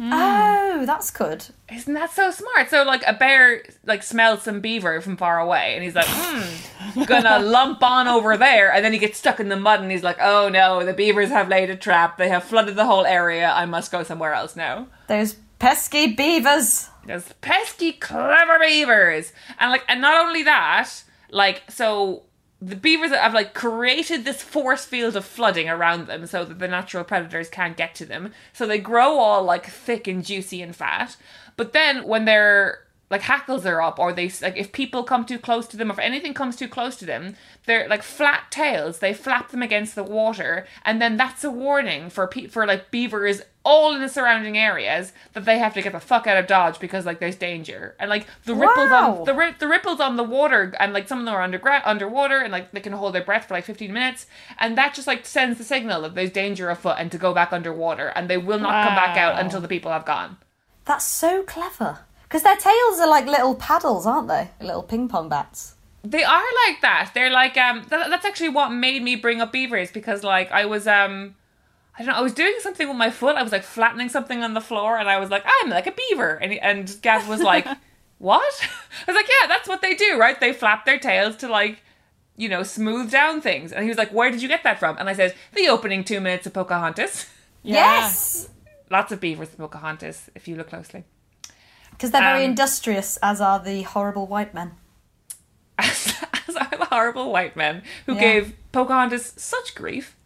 Oh, 0.00 0.84
that's 0.86 1.10
good. 1.10 1.44
Isn't 1.70 1.92
that 1.92 2.10
so 2.10 2.30
smart? 2.30 2.70
So 2.70 2.82
like 2.82 3.04
a 3.06 3.12
bear 3.12 3.62
like 3.84 4.02
smells 4.02 4.42
some 4.42 4.60
beaver 4.60 5.02
from 5.02 5.18
far 5.18 5.38
away 5.38 5.74
and 5.74 5.84
he's 5.84 5.94
like, 5.94 6.06
hmm, 6.08 7.02
gonna 7.04 7.38
lump 7.44 7.82
on 7.82 8.08
over 8.08 8.38
there 8.38 8.72
and 8.72 8.82
then 8.82 8.94
he 8.94 8.98
gets 8.98 9.18
stuck 9.18 9.38
in 9.38 9.50
the 9.50 9.56
mud 9.56 9.82
and 9.82 9.90
he's 9.92 10.02
like, 10.02 10.16
oh 10.18 10.48
no, 10.48 10.82
the 10.82 10.94
beavers 10.94 11.28
have 11.28 11.48
laid 11.48 11.68
a 11.68 11.76
trap. 11.76 12.16
They 12.16 12.30
have 12.30 12.42
flooded 12.42 12.74
the 12.74 12.86
whole 12.86 13.04
area. 13.04 13.50
I 13.50 13.66
must 13.66 13.92
go 13.92 14.02
somewhere 14.02 14.32
else 14.32 14.56
now. 14.56 14.86
Those 15.06 15.34
pesky 15.58 16.14
beavers. 16.14 16.88
Those 17.06 17.34
pesky 17.42 17.92
clever 17.92 18.58
beavers. 18.58 19.34
And 19.60 19.70
like 19.70 19.84
and 19.88 20.00
not 20.00 20.26
only 20.26 20.42
that, 20.44 20.90
like 21.30 21.64
so 21.68 22.22
the 22.66 22.76
beavers 22.76 23.10
have 23.10 23.34
like 23.34 23.52
created 23.52 24.24
this 24.24 24.42
force 24.42 24.84
field 24.84 25.16
of 25.16 25.24
flooding 25.24 25.68
around 25.68 26.06
them 26.06 26.26
so 26.26 26.44
that 26.44 26.58
the 26.58 26.68
natural 26.68 27.04
predators 27.04 27.48
can't 27.48 27.76
get 27.76 27.94
to 27.96 28.06
them. 28.06 28.32
So 28.52 28.66
they 28.66 28.78
grow 28.78 29.18
all 29.18 29.42
like 29.42 29.66
thick 29.66 30.06
and 30.06 30.24
juicy 30.24 30.62
and 30.62 30.74
fat. 30.74 31.16
But 31.56 31.72
then 31.72 32.06
when 32.06 32.24
their 32.24 32.83
like 33.10 33.20
hackles 33.22 33.66
are 33.66 33.82
up 33.82 33.98
or 33.98 34.12
they 34.12 34.30
like 34.40 34.56
if 34.56 34.72
people 34.72 35.04
come 35.04 35.24
too 35.26 35.38
close 35.38 35.66
to 35.68 35.76
them 35.76 35.90
or 35.90 35.92
if 35.92 35.98
anything 35.98 36.34
comes 36.34 36.56
too 36.56 36.68
close 36.68 36.96
to 36.96 37.04
them, 37.04 37.36
they're 37.66 37.86
like 37.88 38.02
flat 38.02 38.44
tails, 38.50 38.98
they 38.98 39.12
flap 39.14 39.50
them 39.50 39.62
against 39.62 39.94
the 39.94 40.02
water 40.02 40.66
and 40.84 41.00
then 41.00 41.16
that's 41.16 41.44
a 41.44 41.50
warning 41.50 42.08
for 42.10 42.26
pe- 42.26 42.46
for 42.46 42.66
like 42.66 42.90
beavers 42.90 43.42
all 43.66 43.94
in 43.94 44.00
the 44.02 44.08
surrounding 44.08 44.58
areas 44.58 45.12
that 45.32 45.44
they 45.46 45.58
have 45.58 45.72
to 45.72 45.80
get 45.80 45.92
the 45.92 46.00
fuck 46.00 46.26
out 46.26 46.36
of 46.36 46.46
Dodge 46.46 46.78
because 46.80 47.06
like 47.06 47.18
there's 47.20 47.36
danger 47.36 47.94
and 47.98 48.10
like 48.10 48.26
the 48.44 48.54
ripples 48.54 48.90
Wow. 48.90 49.18
on 49.20 49.24
the 49.24 49.34
ri- 49.34 49.54
the 49.58 49.68
ripples 49.68 50.00
on 50.00 50.16
the 50.16 50.22
water 50.24 50.74
and 50.80 50.92
like 50.92 51.06
some 51.08 51.18
of 51.20 51.24
them 51.24 51.34
are 51.34 51.40
underground 51.42 51.82
underwater 51.86 52.38
and 52.38 52.52
like 52.52 52.72
they 52.72 52.80
can 52.80 52.92
hold 52.94 53.14
their 53.14 53.24
breath 53.24 53.46
for 53.48 53.54
like 53.54 53.64
15 53.64 53.92
minutes 53.92 54.26
and 54.58 54.76
that 54.76 54.94
just 54.94 55.06
like 55.06 55.24
sends 55.24 55.56
the 55.58 55.64
signal 55.64 56.02
that 56.02 56.14
there's 56.14 56.30
danger 56.30 56.68
afoot 56.70 56.96
and 56.98 57.10
to 57.12 57.18
go 57.18 57.32
back 57.32 57.52
underwater 57.52 58.08
and 58.08 58.28
they 58.28 58.36
will 58.38 58.58
not 58.58 58.84
come 58.86 58.94
back 58.94 59.16
out 59.16 59.38
until 59.38 59.60
the 59.60 59.68
people 59.68 59.90
have 59.92 60.04
gone. 60.04 60.36
That's 60.84 61.04
so 61.06 61.42
clever. 61.42 62.00
Because 62.34 62.42
their 62.42 62.56
tails 62.56 62.98
are 62.98 63.06
like 63.06 63.26
little 63.26 63.54
paddles, 63.54 64.06
aren't 64.06 64.26
they? 64.26 64.50
Little 64.60 64.82
ping 64.82 65.06
pong 65.06 65.28
bats. 65.28 65.76
They 66.02 66.24
are 66.24 66.42
like 66.66 66.80
that. 66.80 67.12
They're 67.14 67.30
like 67.30 67.56
um. 67.56 67.84
That, 67.90 68.10
that's 68.10 68.24
actually 68.24 68.48
what 68.48 68.70
made 68.70 69.04
me 69.04 69.14
bring 69.14 69.40
up 69.40 69.52
beavers 69.52 69.92
because 69.92 70.24
like 70.24 70.50
I 70.50 70.64
was 70.64 70.88
um, 70.88 71.36
I 71.96 72.02
don't 72.02 72.08
know. 72.08 72.18
I 72.18 72.22
was 72.22 72.34
doing 72.34 72.56
something 72.58 72.88
with 72.88 72.96
my 72.96 73.10
foot. 73.10 73.36
I 73.36 73.44
was 73.44 73.52
like 73.52 73.62
flattening 73.62 74.08
something 74.08 74.42
on 74.42 74.52
the 74.52 74.60
floor, 74.60 74.98
and 74.98 75.08
I 75.08 75.20
was 75.20 75.30
like, 75.30 75.44
"I'm 75.46 75.70
like 75.70 75.86
a 75.86 75.92
beaver." 75.92 76.34
And 76.42 76.54
and 76.54 77.00
Gav 77.02 77.28
was 77.28 77.40
like, 77.40 77.68
"What?" 78.18 78.42
I 79.06 79.12
was 79.12 79.14
like, 79.14 79.28
"Yeah, 79.28 79.46
that's 79.46 79.68
what 79.68 79.80
they 79.80 79.94
do, 79.94 80.18
right? 80.18 80.40
They 80.40 80.52
flap 80.52 80.86
their 80.86 80.98
tails 80.98 81.36
to 81.36 81.48
like, 81.48 81.84
you 82.36 82.48
know, 82.48 82.64
smooth 82.64 83.12
down 83.12 83.42
things." 83.42 83.70
And 83.70 83.84
he 83.84 83.88
was 83.88 83.96
like, 83.96 84.12
"Where 84.12 84.32
did 84.32 84.42
you 84.42 84.48
get 84.48 84.64
that 84.64 84.80
from?" 84.80 84.96
And 84.98 85.08
I 85.08 85.12
said, 85.12 85.36
"The 85.52 85.68
opening 85.68 86.02
two 86.02 86.20
minutes 86.20 86.48
of 86.48 86.52
Pocahontas." 86.52 87.26
Yes, 87.62 88.48
Lots 88.90 89.12
of 89.12 89.20
beavers 89.20 89.50
in 89.50 89.56
Pocahontas, 89.56 90.30
if 90.34 90.48
you 90.48 90.56
look 90.56 90.70
closely. 90.70 91.04
Because 91.94 92.10
they're 92.10 92.20
very 92.20 92.44
Um, 92.44 92.50
industrious, 92.50 93.16
as 93.22 93.40
are 93.40 93.58
the 93.58 93.82
horrible 93.82 94.26
white 94.26 94.52
men. 94.54 94.72
As, 95.78 96.14
as 96.48 96.54
are 96.56 96.68
the 96.70 96.84
horrible 96.84 97.32
white 97.32 97.56
men 97.56 97.82
who 98.06 98.14
Yeah. 98.14 98.20
gave 98.20 98.54
Pocahontas 98.72 99.34
such 99.36 99.74
grief. 99.74 100.16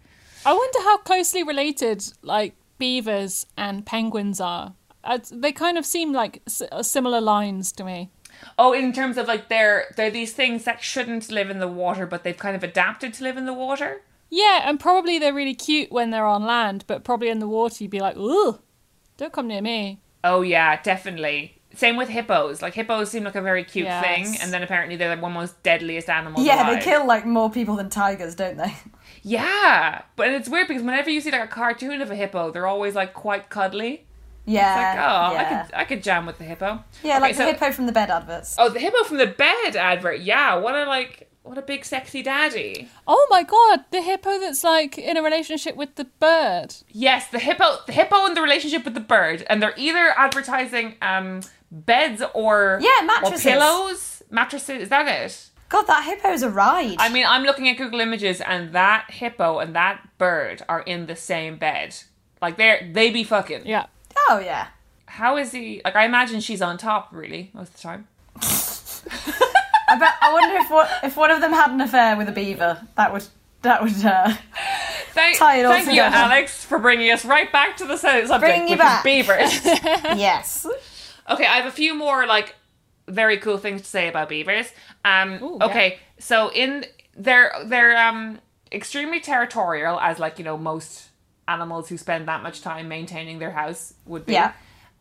I 0.44 0.52
wonder 0.52 0.78
how 0.80 0.98
closely 0.98 1.42
related 1.42 2.04
like 2.22 2.54
beavers 2.78 3.46
and 3.56 3.86
penguins 3.86 4.40
are. 4.40 4.74
Uh, 5.04 5.18
they 5.30 5.52
kind 5.52 5.78
of 5.78 5.86
seem 5.86 6.12
like 6.12 6.42
s- 6.46 6.62
uh, 6.70 6.82
similar 6.82 7.20
lines 7.20 7.72
to 7.72 7.84
me. 7.84 8.10
Oh, 8.58 8.72
in 8.74 8.92
terms 8.92 9.16
of 9.16 9.26
like 9.26 9.48
they're 9.48 9.86
they're 9.96 10.10
these 10.10 10.32
things 10.34 10.64
that 10.64 10.82
shouldn't 10.82 11.30
live 11.30 11.48
in 11.50 11.60
the 11.60 11.68
water, 11.68 12.06
but 12.06 12.24
they've 12.24 12.36
kind 12.36 12.54
of 12.54 12.62
adapted 12.62 13.14
to 13.14 13.24
live 13.24 13.36
in 13.38 13.46
the 13.46 13.54
water. 13.54 14.02
Yeah, 14.30 14.68
and 14.68 14.78
probably 14.78 15.18
they're 15.18 15.32
really 15.34 15.54
cute 15.54 15.90
when 15.90 16.10
they're 16.10 16.26
on 16.26 16.44
land, 16.44 16.84
but 16.86 17.04
probably 17.04 17.30
in 17.30 17.38
the 17.38 17.48
water 17.48 17.82
you'd 17.82 17.90
be 17.90 18.00
like, 18.00 18.16
"Ooh, 18.18 18.60
don't 19.16 19.32
come 19.32 19.48
near 19.48 19.62
me." 19.62 20.00
Oh 20.22 20.42
yeah, 20.42 20.80
definitely. 20.82 21.57
Same 21.74 21.96
with 21.96 22.08
hippos. 22.08 22.62
Like 22.62 22.74
hippos 22.74 23.10
seem 23.10 23.24
like 23.24 23.34
a 23.34 23.42
very 23.42 23.62
cute 23.62 23.86
Yes. 23.86 24.04
thing, 24.04 24.36
and 24.42 24.52
then 24.52 24.62
apparently 24.62 24.96
they're 24.96 25.10
like 25.10 25.20
one 25.22 25.32
of 25.32 25.34
the 25.34 25.40
most 25.40 25.62
deadliest 25.62 26.08
animals. 26.08 26.44
Yeah, 26.46 26.62
alive. 26.68 26.78
they 26.78 26.90
kill 26.90 27.06
like 27.06 27.26
more 27.26 27.50
people 27.50 27.76
than 27.76 27.90
tigers, 27.90 28.34
don't 28.34 28.56
they? 28.56 28.74
Yeah, 29.22 30.02
but 30.16 30.28
it's 30.28 30.48
weird 30.48 30.68
because 30.68 30.82
whenever 30.82 31.10
you 31.10 31.20
see 31.20 31.30
like 31.30 31.42
a 31.44 31.46
cartoon 31.48 32.00
of 32.00 32.10
a 32.10 32.14
hippo, 32.14 32.50
they're 32.50 32.66
always 32.68 32.94
like 32.94 33.14
quite 33.14 33.50
cuddly. 33.50 34.06
Yeah, 34.46 34.92
It's 34.92 34.98
like, 34.98 35.06
oh, 35.06 35.32
yeah. 35.32 35.40
I 35.40 35.44
could 35.66 35.74
I 35.80 35.84
could 35.84 36.02
jam 36.02 36.24
with 36.24 36.38
the 36.38 36.44
hippo. 36.44 36.82
yeah, 37.02 37.14
Okay, 37.16 37.20
like 37.20 37.34
so- 37.34 37.44
the 37.44 37.52
hippo 37.52 37.72
from 37.72 37.86
the 37.86 37.92
bed 37.92 38.10
adverts. 38.10 38.56
Oh, 38.58 38.68
the 38.70 38.78
hippo 38.78 39.02
from 39.04 39.18
the 39.18 39.26
bed 39.26 39.76
advert. 39.76 40.20
Yeah, 40.20 40.54
what 40.54 40.74
a 40.74 40.84
like 40.86 41.28
what 41.42 41.58
a 41.58 41.62
big 41.62 41.84
sexy 41.84 42.22
daddy. 42.22 42.88
Oh 43.06 43.26
my 43.30 43.42
god, 43.42 43.84
the 43.90 44.00
hippo 44.02 44.38
that's 44.38 44.64
like 44.64 44.96
in 44.98 45.16
a 45.16 45.22
relationship 45.22 45.76
with 45.76 45.96
the 45.96 46.04
bird. 46.04 46.76
Yes, 46.90 47.28
the 47.28 47.38
hippo 47.38 47.78
the 47.86 47.92
hippo 47.92 48.24
in 48.26 48.34
the 48.34 48.40
relationship 48.42 48.84
with 48.84 48.94
the 48.94 49.00
bird, 49.00 49.44
and 49.50 49.60
they're 49.62 49.74
either 49.76 50.14
advertising 50.16 50.94
um 51.02 51.40
beds 51.70 52.22
or 52.34 52.78
Yeah, 52.82 53.04
mattresses. 53.06 53.46
or 53.46 53.50
pillows, 53.50 54.22
mattresses. 54.30 54.82
Is 54.82 54.88
that 54.88 55.06
it? 55.08 55.48
God, 55.68 55.82
that 55.82 56.04
hippo's 56.04 56.42
a 56.42 56.48
ride. 56.48 56.96
I 56.98 57.10
mean, 57.10 57.26
I'm 57.26 57.42
looking 57.42 57.68
at 57.68 57.76
Google 57.76 58.00
Images, 58.00 58.40
and 58.40 58.72
that 58.72 59.10
hippo 59.10 59.58
and 59.58 59.74
that 59.76 60.00
bird 60.16 60.62
are 60.68 60.80
in 60.80 61.06
the 61.06 61.14
same 61.16 61.56
bed. 61.58 61.94
Like 62.40 62.56
they're 62.56 62.88
they 62.92 63.10
be 63.10 63.22
fucking. 63.24 63.66
Yeah. 63.66 63.86
oh 64.30 64.38
yeah. 64.42 64.68
How 65.06 65.36
is 65.36 65.52
he? 65.52 65.82
Like 65.84 65.96
I 65.96 66.04
imagine 66.04 66.40
she's 66.40 66.62
on 66.62 66.78
top, 66.78 67.08
really, 67.12 67.50
most 67.52 67.68
of 67.70 67.74
the 67.76 67.82
time. 67.82 68.08
I 69.90 69.98
bet. 69.98 70.14
I 70.20 70.32
wonder 70.32 70.56
if 70.56 70.70
what 70.70 70.90
if 71.02 71.16
one 71.16 71.30
of 71.30 71.40
them 71.40 71.52
had 71.52 71.70
an 71.70 71.80
affair 71.80 72.16
with 72.16 72.28
a 72.28 72.32
beaver. 72.32 72.80
That 72.96 73.12
would 73.12 73.24
that 73.62 73.82
would. 73.82 74.04
Uh, 74.04 74.34
Thank, 75.12 75.38
Tie 75.38 75.56
it 75.60 75.64
all 75.64 75.72
thank 75.72 75.90
you. 75.92 76.00
Alex, 76.00 76.64
for 76.64 76.78
bringing 76.78 77.10
us 77.10 77.24
right 77.24 77.50
back 77.50 77.76
to 77.78 77.86
the 77.86 77.96
subject, 77.96 78.38
Bring 78.40 78.68
you 78.68 78.76
back. 78.76 79.02
beavers. 79.02 79.64
yes. 79.64 80.64
Okay, 81.28 81.44
I 81.46 81.56
have 81.56 81.66
a 81.66 81.70
few 81.70 81.94
more 81.94 82.26
like 82.26 82.54
very 83.06 83.38
cool 83.38 83.58
things 83.58 83.82
to 83.82 83.86
say 83.88 84.08
about 84.08 84.28
beavers. 84.28 84.70
Um 85.04 85.42
Ooh, 85.42 85.56
yeah. 85.58 85.66
okay, 85.66 85.98
so 86.18 86.50
in 86.52 86.84
they're 87.16 87.52
they're 87.66 87.96
um 87.96 88.40
extremely 88.70 89.20
territorial 89.20 89.98
as 90.00 90.18
like, 90.18 90.38
you 90.38 90.44
know, 90.44 90.58
most 90.58 91.08
animals 91.46 91.88
who 91.88 91.96
spend 91.96 92.28
that 92.28 92.42
much 92.42 92.60
time 92.60 92.88
maintaining 92.88 93.38
their 93.38 93.50
house 93.52 93.94
would 94.06 94.26
be. 94.26 94.34
Yeah. 94.34 94.52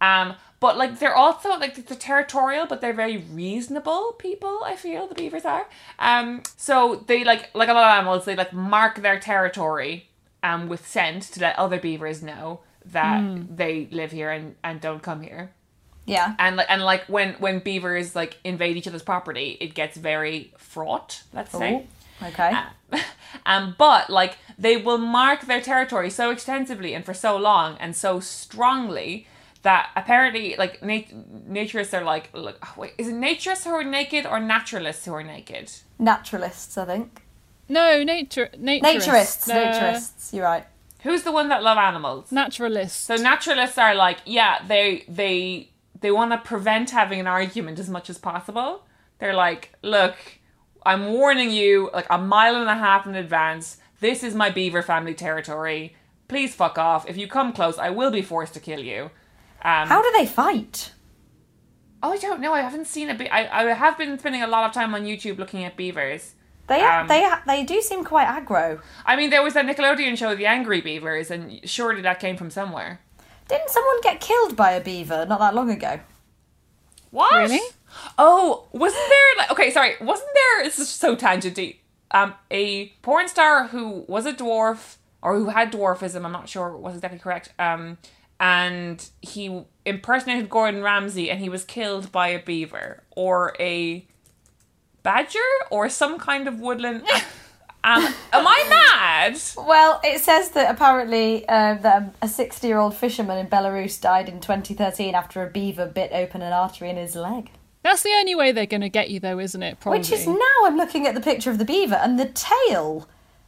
Um 0.01 0.35
but 0.59 0.77
like 0.77 0.99
they're 0.99 1.15
also 1.15 1.49
like 1.59 1.75
they're 1.75 1.97
territorial 1.97 2.65
but 2.65 2.81
they're 2.81 2.93
very 2.93 3.17
reasonable 3.17 4.13
people, 4.17 4.61
I 4.63 4.75
feel 4.75 5.07
the 5.07 5.15
beavers 5.15 5.45
are. 5.45 5.67
Um 5.99 6.43
so 6.55 7.03
they 7.07 7.23
like 7.23 7.49
like 7.53 7.69
a 7.69 7.73
lot 7.73 7.91
of 7.91 7.97
animals 7.97 8.25
they 8.25 8.35
like 8.35 8.53
mark 8.53 9.01
their 9.01 9.19
territory 9.19 10.07
um 10.43 10.67
with 10.69 10.87
scent 10.87 11.23
to 11.23 11.41
let 11.41 11.57
other 11.57 11.79
beavers 11.79 12.23
know 12.23 12.61
that 12.85 13.57
they 13.57 13.87
live 13.91 14.11
here 14.11 14.31
and, 14.31 14.55
and 14.63 14.79
don't 14.79 15.03
come 15.03 15.21
here 15.21 15.51
Yeah. 16.07 16.35
and 16.39 16.55
like 16.55 16.67
and 16.69 16.81
like 16.81 17.03
when 17.05 17.33
when 17.35 17.59
beavers 17.59 18.15
like 18.15 18.37
invade 18.43 18.77
each 18.77 18.87
other's 18.87 19.03
property 19.03 19.57
it 19.61 19.75
gets 19.75 19.95
very 19.97 20.53
fraught 20.57 21.21
let's 21.33 21.51
say 21.51 21.85
Okay. 22.23 22.51
um 23.45 23.75
but 23.77 24.09
like 24.09 24.37
they 24.57 24.75
will 24.77 24.97
mark 24.97 25.41
their 25.45 25.61
territory 25.61 26.09
so 26.09 26.31
extensively 26.31 26.95
and 26.95 27.05
for 27.05 27.13
so 27.13 27.37
long 27.37 27.77
and 27.79 27.95
so 27.95 28.19
strongly 28.19 29.27
that 29.63 29.89
apparently 29.95 30.55
like 30.57 30.81
nat- 30.81 31.11
naturists 31.49 31.93
are 31.93 32.03
like 32.03 32.29
look 32.33 32.57
oh, 32.63 32.73
wait 32.77 32.93
is 32.97 33.07
it 33.09 33.15
naturists 33.15 33.65
who 33.65 33.71
are 33.71 33.83
naked 33.83 34.25
or 34.25 34.39
naturalists 34.39 35.05
who 35.05 35.13
are 35.13 35.23
naked 35.23 35.71
Naturalists, 35.99 36.77
I 36.77 36.85
think. 36.85 37.21
No, 37.69 38.03
nature 38.03 38.49
naturists. 38.55 39.01
Naturists. 39.01 39.49
Uh, 39.49 39.53
Naturists. 39.55 40.33
You're 40.33 40.45
right. 40.45 40.65
who's 41.01 41.23
the 41.23 41.31
one 41.31 41.49
that 41.49 41.61
love 41.63 41.77
animals 41.77 42.31
Naturalists. 42.31 42.97
So 43.09 43.15
naturalists 43.15 43.77
are 43.77 43.93
like, 43.95 44.19
yeah, 44.25 44.59
they 44.67 45.03
they 45.09 45.69
they 46.01 46.11
want 46.11 46.31
to 46.31 46.37
prevent 46.37 46.89
having 46.91 47.19
an 47.19 47.27
argument 47.27 47.79
as 47.79 47.89
much 47.89 48.09
as 48.09 48.17
possible. 48.17 48.83
They're 49.19 49.33
like, 49.33 49.73
look, 49.81 50.15
I'm 50.85 51.07
warning 51.13 51.51
you 51.51 51.89
like 51.93 52.07
a 52.09 52.17
mile 52.17 52.55
and 52.55 52.69
a 52.69 52.75
half 52.75 53.05
in 53.07 53.15
advance. 53.15 53.77
This 53.99 54.23
is 54.23 54.35
my 54.35 54.49
beaver 54.49 54.81
family 54.81 55.13
territory. 55.15 55.95
Please 56.27 56.53
fuck 56.53 56.77
off. 56.77 57.09
If 57.09 57.17
you 57.17 57.27
come 57.27 57.51
close, 57.53 57.77
I 57.79 57.89
will 57.89 58.11
be 58.11 58.21
forced 58.21 58.53
to 58.53 58.59
kill 58.59 58.81
you. 58.81 59.09
Um, 59.63 59.87
How 59.87 60.01
do 60.01 60.11
they 60.15 60.25
fight? 60.25 60.93
oh, 62.03 62.11
I 62.11 62.17
don't 62.17 62.39
know. 62.41 62.53
I 62.53 62.61
haven't 62.61 62.85
seen 62.85 63.09
a 63.09 63.15
be- 63.15 63.29
I 63.29 63.61
I 63.61 63.73
have 63.73 63.97
been 63.97 64.19
spending 64.19 64.43
a 64.43 64.47
lot 64.47 64.65
of 64.67 64.71
time 64.73 64.93
on 64.93 65.03
YouTube 65.03 65.39
looking 65.39 65.63
at 65.63 65.75
beavers. 65.75 66.35
They 66.67 66.81
Um, 66.83 67.07
they 67.07 67.27
they 67.47 67.63
do 67.63 67.81
seem 67.81 68.03
quite 68.03 68.27
aggro. 68.27 68.81
I 69.05 69.15
mean, 69.15 69.29
there 69.31 69.41
was 69.41 69.53
that 69.55 69.65
Nickelodeon 69.65 70.15
show, 70.17 70.35
The 70.35 70.45
Angry 70.45 70.79
Beavers, 70.81 71.31
and 71.31 71.67
surely 71.67 72.01
that 72.01 72.19
came 72.19 72.37
from 72.37 72.51
somewhere. 72.51 72.99
Didn't 73.47 73.69
someone 73.69 74.01
get 74.01 74.19
killed 74.19 74.55
by 74.55 74.71
a 74.71 74.81
beaver 74.81 75.25
not 75.25 75.39
that 75.39 75.55
long 75.55 75.69
ago? 75.69 75.99
What? 77.11 77.33
Really? 77.49 77.61
Oh, 78.17 78.67
wasn't 78.71 79.09
there 79.09 79.37
like 79.37 79.51
okay, 79.51 79.71
sorry, 79.71 79.95
wasn't 80.01 80.29
there 80.33 80.65
this 80.65 80.79
is 80.79 80.89
so 80.89 81.15
tangenty. 81.15 81.77
Um 82.11 82.33
a 82.51 82.87
porn 83.01 83.27
star 83.27 83.67
who 83.67 84.05
was 84.07 84.25
a 84.25 84.33
dwarf 84.33 84.97
or 85.21 85.35
who 85.35 85.49
had 85.49 85.71
dwarfism, 85.71 86.25
I'm 86.25 86.31
not 86.31 86.49
sure 86.49 86.75
was 86.75 86.95
exactly 86.95 87.19
correct. 87.19 87.53
Um 87.57 87.97
and 88.39 89.09
he 89.21 89.63
impersonated 89.85 90.49
Gordon 90.49 90.83
Ramsay 90.83 91.31
and 91.31 91.39
he 91.39 91.49
was 91.49 91.63
killed 91.63 92.11
by 92.11 92.27
a 92.29 92.39
beaver 92.39 93.03
or 93.15 93.55
a 93.59 94.05
badger 95.01 95.39
or 95.71 95.89
some 95.89 96.19
kind 96.19 96.47
of 96.47 96.59
woodland 96.59 97.03
am 97.83 98.13
I 98.33 98.65
mad? 98.69 99.39
Well, 99.57 100.01
it 100.03 100.21
says 100.21 100.49
that 100.51 100.69
apparently 100.69 101.47
uh, 101.47 101.75
that 101.75 102.15
a 102.21 102.27
60 102.27 102.67
year 102.67 102.77
old 102.77 102.95
fisherman 102.95 103.37
in 103.37 103.47
Belarus 103.47 103.99
died 103.99 104.29
in 104.29 104.39
2013 104.39 105.15
after 105.15 105.43
a 105.43 105.49
beaver 105.49 105.85
bit 105.85 106.11
open 106.13 106.41
an 106.41 106.53
artery 106.53 106.89
in 106.89 106.97
his 106.97 107.15
leg. 107.15 107.51
That's 107.83 108.03
the 108.03 108.13
only 108.19 108.35
way 108.35 108.51
they're 108.51 108.65
going 108.65 108.81
to 108.81 108.89
get 108.89 109.09
you, 109.09 109.19
though, 109.19 109.39
isn't 109.39 109.63
it? 109.63 109.79
Probably. 109.79 109.99
Which 109.99 110.11
is 110.11 110.27
now 110.27 110.65
I'm 110.65 110.75
looking 110.75 111.07
at 111.07 111.15
the 111.15 111.21
picture 111.21 111.49
of 111.49 111.57
the 111.57 111.65
beaver 111.65 111.95
and 111.95 112.19
the 112.19 112.25
tail 112.25 113.07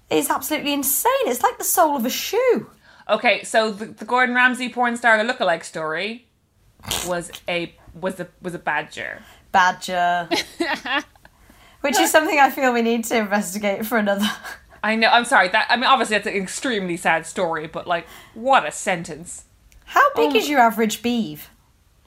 is 0.09 0.29
absolutely 0.29 0.73
insane. 0.73 1.11
It's 1.25 1.43
like 1.43 1.57
the 1.57 1.63
sole 1.63 1.95
of 1.95 2.05
a 2.05 2.09
shoe. 2.09 2.69
Okay, 3.09 3.43
so 3.43 3.71
the, 3.71 3.85
the 3.85 4.05
Gordon 4.05 4.35
Ramsay 4.35 4.69
porn 4.69 4.95
star 4.95 5.21
the 5.21 5.31
lookalike 5.31 5.63
story 5.63 6.27
was 7.07 7.31
a 7.47 7.73
was 7.93 8.19
a 8.19 8.27
was 8.41 8.53
a 8.53 8.59
badger. 8.59 9.21
Badger. 9.51 10.29
Which 11.81 11.99
is 11.99 12.11
something 12.11 12.39
I 12.39 12.49
feel 12.49 12.73
we 12.73 12.81
need 12.81 13.05
to 13.05 13.17
investigate 13.17 13.85
for 13.85 13.97
another. 13.97 14.29
I 14.83 14.95
know. 14.95 15.09
I'm 15.09 15.25
sorry. 15.25 15.49
That 15.49 15.67
I 15.69 15.75
mean, 15.75 15.85
obviously, 15.85 16.17
that's 16.17 16.27
an 16.27 16.33
extremely 16.33 16.97
sad 16.97 17.25
story, 17.25 17.67
but 17.67 17.87
like, 17.87 18.07
what 18.33 18.65
a 18.65 18.71
sentence. 18.71 19.45
How 19.85 20.13
big 20.13 20.31
oh. 20.33 20.35
is 20.35 20.49
your 20.49 20.59
average 20.59 21.01
beav? 21.01 21.47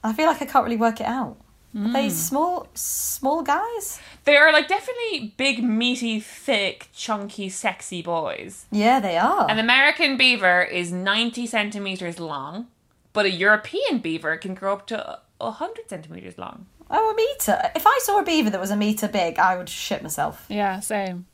I 0.04 0.12
feel 0.12 0.26
like 0.26 0.42
I 0.42 0.46
can't 0.46 0.64
really 0.64 0.76
work 0.76 1.00
it 1.00 1.06
out. 1.06 1.36
Are 1.74 1.92
they 1.92 2.08
hmm. 2.08 2.14
small, 2.14 2.66
small 2.74 3.42
guys? 3.42 3.98
They 4.24 4.36
are 4.36 4.52
like 4.52 4.68
definitely 4.68 5.32
big, 5.38 5.64
meaty, 5.64 6.20
thick, 6.20 6.88
chunky, 6.92 7.48
sexy 7.48 8.02
boys. 8.02 8.66
Yeah, 8.70 9.00
they 9.00 9.16
are. 9.16 9.50
An 9.50 9.58
American 9.58 10.18
beaver 10.18 10.62
is 10.62 10.92
90 10.92 11.46
centimeters 11.46 12.20
long, 12.20 12.66
but 13.14 13.24
a 13.24 13.30
European 13.30 14.00
beaver 14.00 14.36
can 14.36 14.54
grow 14.54 14.74
up 14.74 14.86
to 14.88 15.20
100 15.38 15.88
centimeters 15.88 16.36
long. 16.36 16.66
Oh, 16.92 17.10
a 17.10 17.14
meter. 17.16 17.70
If 17.74 17.86
I 17.86 17.98
saw 18.02 18.20
a 18.20 18.24
beaver 18.24 18.50
that 18.50 18.60
was 18.60 18.70
a 18.70 18.76
meter 18.76 19.08
big, 19.08 19.38
I 19.38 19.56
would 19.56 19.68
shit 19.68 20.02
myself. 20.02 20.46
Yeah, 20.48 20.80
same. 20.80 21.26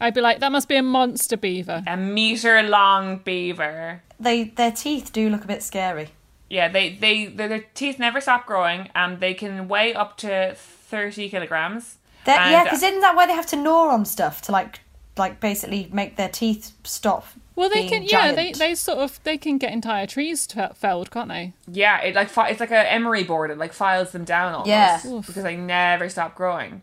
I'd 0.00 0.12
be 0.14 0.20
like, 0.20 0.40
that 0.40 0.52
must 0.52 0.68
be 0.68 0.76
a 0.76 0.82
monster 0.82 1.36
beaver. 1.38 1.82
A 1.86 1.96
meter 1.96 2.62
long 2.62 3.18
beaver. 3.18 4.02
They, 4.20 4.44
their 4.44 4.72
teeth 4.72 5.12
do 5.12 5.30
look 5.30 5.44
a 5.44 5.46
bit 5.46 5.62
scary. 5.62 6.10
Yeah, 6.50 6.68
they, 6.68 6.94
they 6.94 7.26
their, 7.26 7.48
their 7.48 7.64
teeth 7.74 7.98
never 7.98 8.20
stop 8.20 8.46
growing, 8.46 8.90
and 8.94 9.20
they 9.20 9.34
can 9.34 9.68
weigh 9.68 9.94
up 9.94 10.16
to 10.18 10.54
30 10.54 11.28
kilograms. 11.30 11.96
They're, 12.24 12.38
And- 12.38 12.48
uh, 12.48 12.50
yeah, 12.58 12.64
because 12.64 12.82
isn't 12.82 13.00
that 13.00 13.16
why 13.16 13.26
they 13.26 13.32
have 13.32 13.46
to 13.46 13.56
gnaw 13.56 13.88
on 13.88 14.04
stuff 14.04 14.42
to 14.42 14.52
like 14.52 14.80
like 15.16 15.40
basically 15.40 15.88
make 15.92 16.16
their 16.16 16.28
teeth 16.28 16.72
stop. 16.84 17.26
Well, 17.56 17.68
they 17.70 17.88
being 17.88 17.88
can. 17.88 18.02
Yeah, 18.04 18.32
they, 18.32 18.42
giant. 18.52 18.58
they 18.58 18.74
sort 18.74 18.98
of 18.98 19.18
they 19.24 19.38
can 19.38 19.56
get 19.58 19.72
entire 19.72 20.06
trees 20.06 20.46
fe- 20.46 20.68
felled, 20.74 21.10
can't 21.10 21.28
they? 21.28 21.54
Yeah, 21.66 22.00
it 22.02 22.14
like 22.14 22.28
fi- 22.28 22.50
it's 22.50 22.60
like 22.60 22.70
a 22.70 22.92
emery 22.92 23.24
board. 23.24 23.50
It 23.50 23.58
like 23.58 23.72
files 23.72 24.12
them 24.12 24.24
down 24.24 24.52
almost 24.52 24.68
Yeah. 24.68 25.00
Oof. 25.06 25.26
because 25.26 25.42
they 25.42 25.56
never 25.56 26.08
stop 26.08 26.34
growing. 26.34 26.82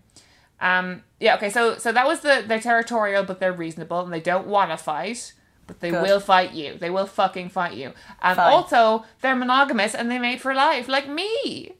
Um, 0.59 1.03
yeah, 1.19 1.35
okay, 1.35 1.49
so 1.51 1.77
so 1.77 1.91
that 1.91 2.07
was 2.07 2.21
the 2.21 2.43
they're 2.47 2.59
territorial, 2.59 3.23
but 3.23 3.39
they're 3.39 3.53
reasonable 3.53 4.01
and 4.01 4.11
they 4.11 4.19
don't 4.19 4.47
want 4.47 4.71
to 4.71 4.77
fight, 4.77 5.33
but 5.67 5.79
they 5.79 5.91
Good. 5.91 6.01
will 6.01 6.19
fight 6.19 6.53
you. 6.53 6.77
They 6.77 6.89
will 6.89 7.05
fucking 7.05 7.49
fight 7.49 7.73
you. 7.73 7.93
Um, 8.21 8.35
Fine. 8.35 8.51
also, 8.53 9.05
they're 9.21 9.35
monogamous 9.35 9.93
and 9.93 10.09
they 10.09 10.17
mate 10.19 10.41
for 10.41 10.53
life, 10.55 10.87
like 10.87 11.07
me. 11.07 11.73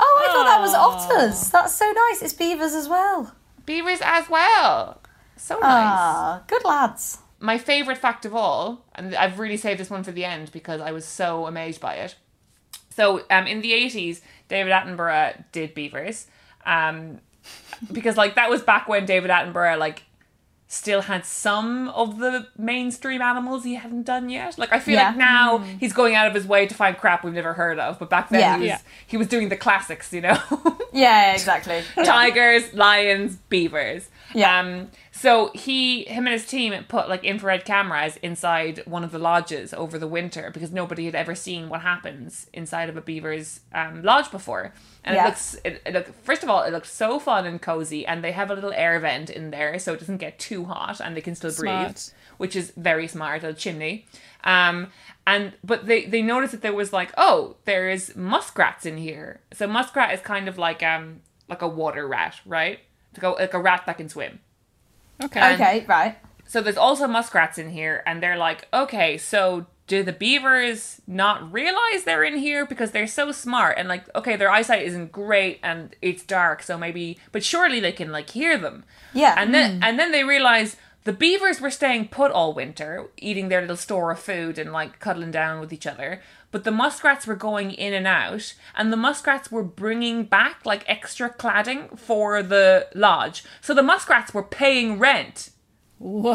Oh, 0.00 0.24
I 0.28 0.32
thought 0.32 0.44
that 0.44 0.60
was 0.60 0.74
otters. 0.74 1.50
That's 1.50 1.74
so 1.74 1.90
nice. 1.90 2.22
It's 2.22 2.32
beavers 2.34 2.72
as 2.74 2.88
well. 2.88 3.34
Beavers 3.66 4.00
as 4.02 4.28
well. 4.28 5.00
So 5.36 5.54
nice. 5.54 5.62
Ah, 5.64 6.42
good 6.46 6.64
lads. 6.64 7.18
My 7.40 7.58
favorite 7.58 7.98
fact 7.98 8.24
of 8.24 8.34
all, 8.34 8.84
and 8.94 9.14
I've 9.14 9.38
really 9.38 9.56
saved 9.56 9.78
this 9.80 9.90
one 9.90 10.02
for 10.04 10.12
the 10.12 10.24
end 10.24 10.50
because 10.52 10.80
I 10.80 10.90
was 10.92 11.04
so 11.04 11.46
amazed 11.46 11.80
by 11.80 11.94
it. 11.94 12.16
So, 12.90 13.22
um, 13.30 13.46
in 13.46 13.60
the 13.60 13.72
eighties, 13.72 14.20
David 14.48 14.72
Attenborough 14.72 15.44
did 15.52 15.72
beavers, 15.74 16.26
um, 16.66 17.20
because 17.92 18.16
like 18.16 18.34
that 18.34 18.50
was 18.50 18.62
back 18.62 18.88
when 18.88 19.06
David 19.06 19.30
Attenborough 19.30 19.78
like 19.78 20.02
still 20.70 21.00
had 21.00 21.24
some 21.24 21.88
of 21.88 22.18
the 22.18 22.46
mainstream 22.58 23.22
animals 23.22 23.64
he 23.64 23.74
hadn't 23.76 24.02
done 24.02 24.28
yet. 24.28 24.58
Like 24.58 24.70
I 24.70 24.80
feel 24.80 24.96
Yeah. 24.96 25.08
like 25.08 25.16
now 25.16 25.58
he's 25.80 25.94
going 25.94 26.14
out 26.14 26.26
of 26.26 26.34
his 26.34 26.44
way 26.46 26.66
to 26.66 26.74
find 26.74 26.94
crap 26.98 27.24
we've 27.24 27.32
never 27.32 27.54
heard 27.54 27.78
of, 27.78 27.98
but 27.98 28.10
back 28.10 28.28
then 28.28 28.40
Yeah. 28.40 28.54
he 28.56 28.60
was 28.60 28.68
Yeah. 28.68 28.78
he 29.06 29.16
was 29.16 29.28
doing 29.28 29.48
the 29.48 29.56
classics, 29.56 30.12
you 30.12 30.20
know. 30.20 30.36
Yeah, 30.92 31.32
exactly. 31.32 31.82
tigers, 32.04 32.74
lions, 32.74 33.36
beavers. 33.48 34.08
Yeah. 34.34 34.58
Um, 34.60 34.90
so 35.18 35.50
he, 35.52 36.04
him 36.04 36.26
and 36.26 36.32
his 36.32 36.46
team 36.46 36.72
put 36.86 37.08
like 37.08 37.24
infrared 37.24 37.64
cameras 37.64 38.16
inside 38.22 38.82
one 38.86 39.02
of 39.02 39.10
the 39.10 39.18
lodges 39.18 39.74
over 39.74 39.98
the 39.98 40.06
winter 40.06 40.50
because 40.54 40.70
nobody 40.70 41.06
had 41.06 41.16
ever 41.16 41.34
seen 41.34 41.68
what 41.68 41.80
happens 41.80 42.46
inside 42.52 42.88
of 42.88 42.96
a 42.96 43.00
beaver's 43.00 43.60
um, 43.74 44.02
lodge 44.02 44.30
before. 44.30 44.72
And 45.02 45.16
Yeah. 45.16 45.22
it 45.22 45.26
looks, 45.26 45.56
it, 45.64 45.82
it 45.84 45.92
look, 45.92 46.24
first 46.24 46.44
of 46.44 46.48
all, 46.48 46.62
it 46.62 46.72
looks 46.72 46.92
so 46.92 47.18
fun 47.18 47.46
and 47.46 47.60
cozy, 47.60 48.06
and 48.06 48.22
they 48.22 48.30
have 48.32 48.48
a 48.50 48.54
little 48.54 48.72
air 48.72 49.00
vent 49.00 49.28
in 49.28 49.50
there 49.50 49.78
so 49.80 49.94
it 49.94 49.98
doesn't 50.00 50.18
get 50.18 50.38
too 50.38 50.66
hot 50.66 51.00
and 51.00 51.16
they 51.16 51.20
can 51.20 51.34
still 51.34 51.52
breathe, 51.52 51.96
which 52.36 52.54
is 52.54 52.72
very 52.76 53.08
smart. 53.08 53.42
A 53.42 53.52
chimney. 53.52 54.06
Um, 54.44 54.92
and 55.26 55.54
but 55.64 55.86
they 55.86 56.06
they 56.06 56.22
noticed 56.22 56.52
that 56.52 56.62
there 56.62 56.72
was 56.72 56.92
like 56.92 57.12
oh 57.18 57.56
there 57.64 57.90
is 57.90 58.14
muskrats 58.16 58.86
in 58.86 58.96
here. 58.96 59.40
So 59.52 59.66
muskrat 59.66 60.14
is 60.14 60.20
kind 60.20 60.48
of 60.48 60.56
like 60.58 60.82
um 60.82 61.20
like 61.48 61.60
a 61.60 61.68
water 61.68 62.06
rat, 62.06 62.36
right? 62.46 62.78
To 63.14 63.20
go 63.20 63.32
like 63.32 63.52
a 63.52 63.60
rat 63.60 63.82
that 63.86 63.96
can 63.96 64.08
swim. 64.08 64.40
Okay. 65.22 65.54
Okay, 65.54 65.84
right. 65.88 66.16
So 66.46 66.60
there's 66.60 66.76
also 66.76 67.06
muskrats 67.06 67.58
in 67.58 67.70
here, 67.70 68.02
and 68.06 68.22
they're 68.22 68.38
like, 68.38 68.66
okay, 68.72 69.18
so 69.18 69.66
do 69.88 70.02
the 70.02 70.12
beavers 70.12 71.00
not 71.06 71.50
realize 71.50 72.04
they're 72.04 72.22
in 72.22 72.36
here 72.36 72.66
because 72.66 72.90
they're 72.90 73.06
so 73.06 73.32
smart 73.32 73.76
and 73.78 73.88
like, 73.88 74.04
okay, 74.14 74.36
their 74.36 74.50
eyesight 74.50 74.82
isn't 74.82 75.10
great 75.10 75.58
and 75.62 75.96
it's 76.02 76.22
dark, 76.22 76.62
so 76.62 76.76
maybe, 76.78 77.18
but 77.32 77.42
surely 77.42 77.80
they 77.80 77.90
can 77.90 78.12
like 78.12 78.30
hear 78.30 78.58
them. 78.58 78.84
Yeah. 79.14 79.34
And 79.36 79.52
then 79.52 79.76
hmm. 79.76 79.82
and 79.82 79.98
then 79.98 80.12
they 80.12 80.24
realize 80.24 80.76
the 81.04 81.12
beavers 81.14 81.58
were 81.58 81.70
staying 81.70 82.08
put 82.08 82.30
all 82.30 82.52
winter, 82.52 83.08
eating 83.16 83.48
their 83.48 83.62
little 83.62 83.76
store 83.76 84.10
of 84.10 84.18
food 84.18 84.58
and 84.58 84.72
like 84.72 85.00
cuddling 85.00 85.30
down 85.30 85.58
with 85.58 85.72
each 85.72 85.86
other. 85.86 86.20
But 86.50 86.64
the 86.64 86.70
muskrats 86.70 87.26
were 87.26 87.36
going 87.36 87.72
in 87.72 87.92
and 87.92 88.06
out, 88.06 88.54
and 88.74 88.90
the 88.90 88.96
muskrats 88.96 89.52
were 89.52 89.62
bringing 89.62 90.24
back 90.24 90.64
like 90.64 90.82
extra 90.86 91.28
cladding 91.28 91.98
for 91.98 92.42
the 92.42 92.88
lodge. 92.94 93.44
So 93.60 93.74
the 93.74 93.82
muskrats 93.82 94.32
were 94.32 94.42
paying 94.42 94.98
rent. 94.98 95.50
Whoa. 95.98 96.32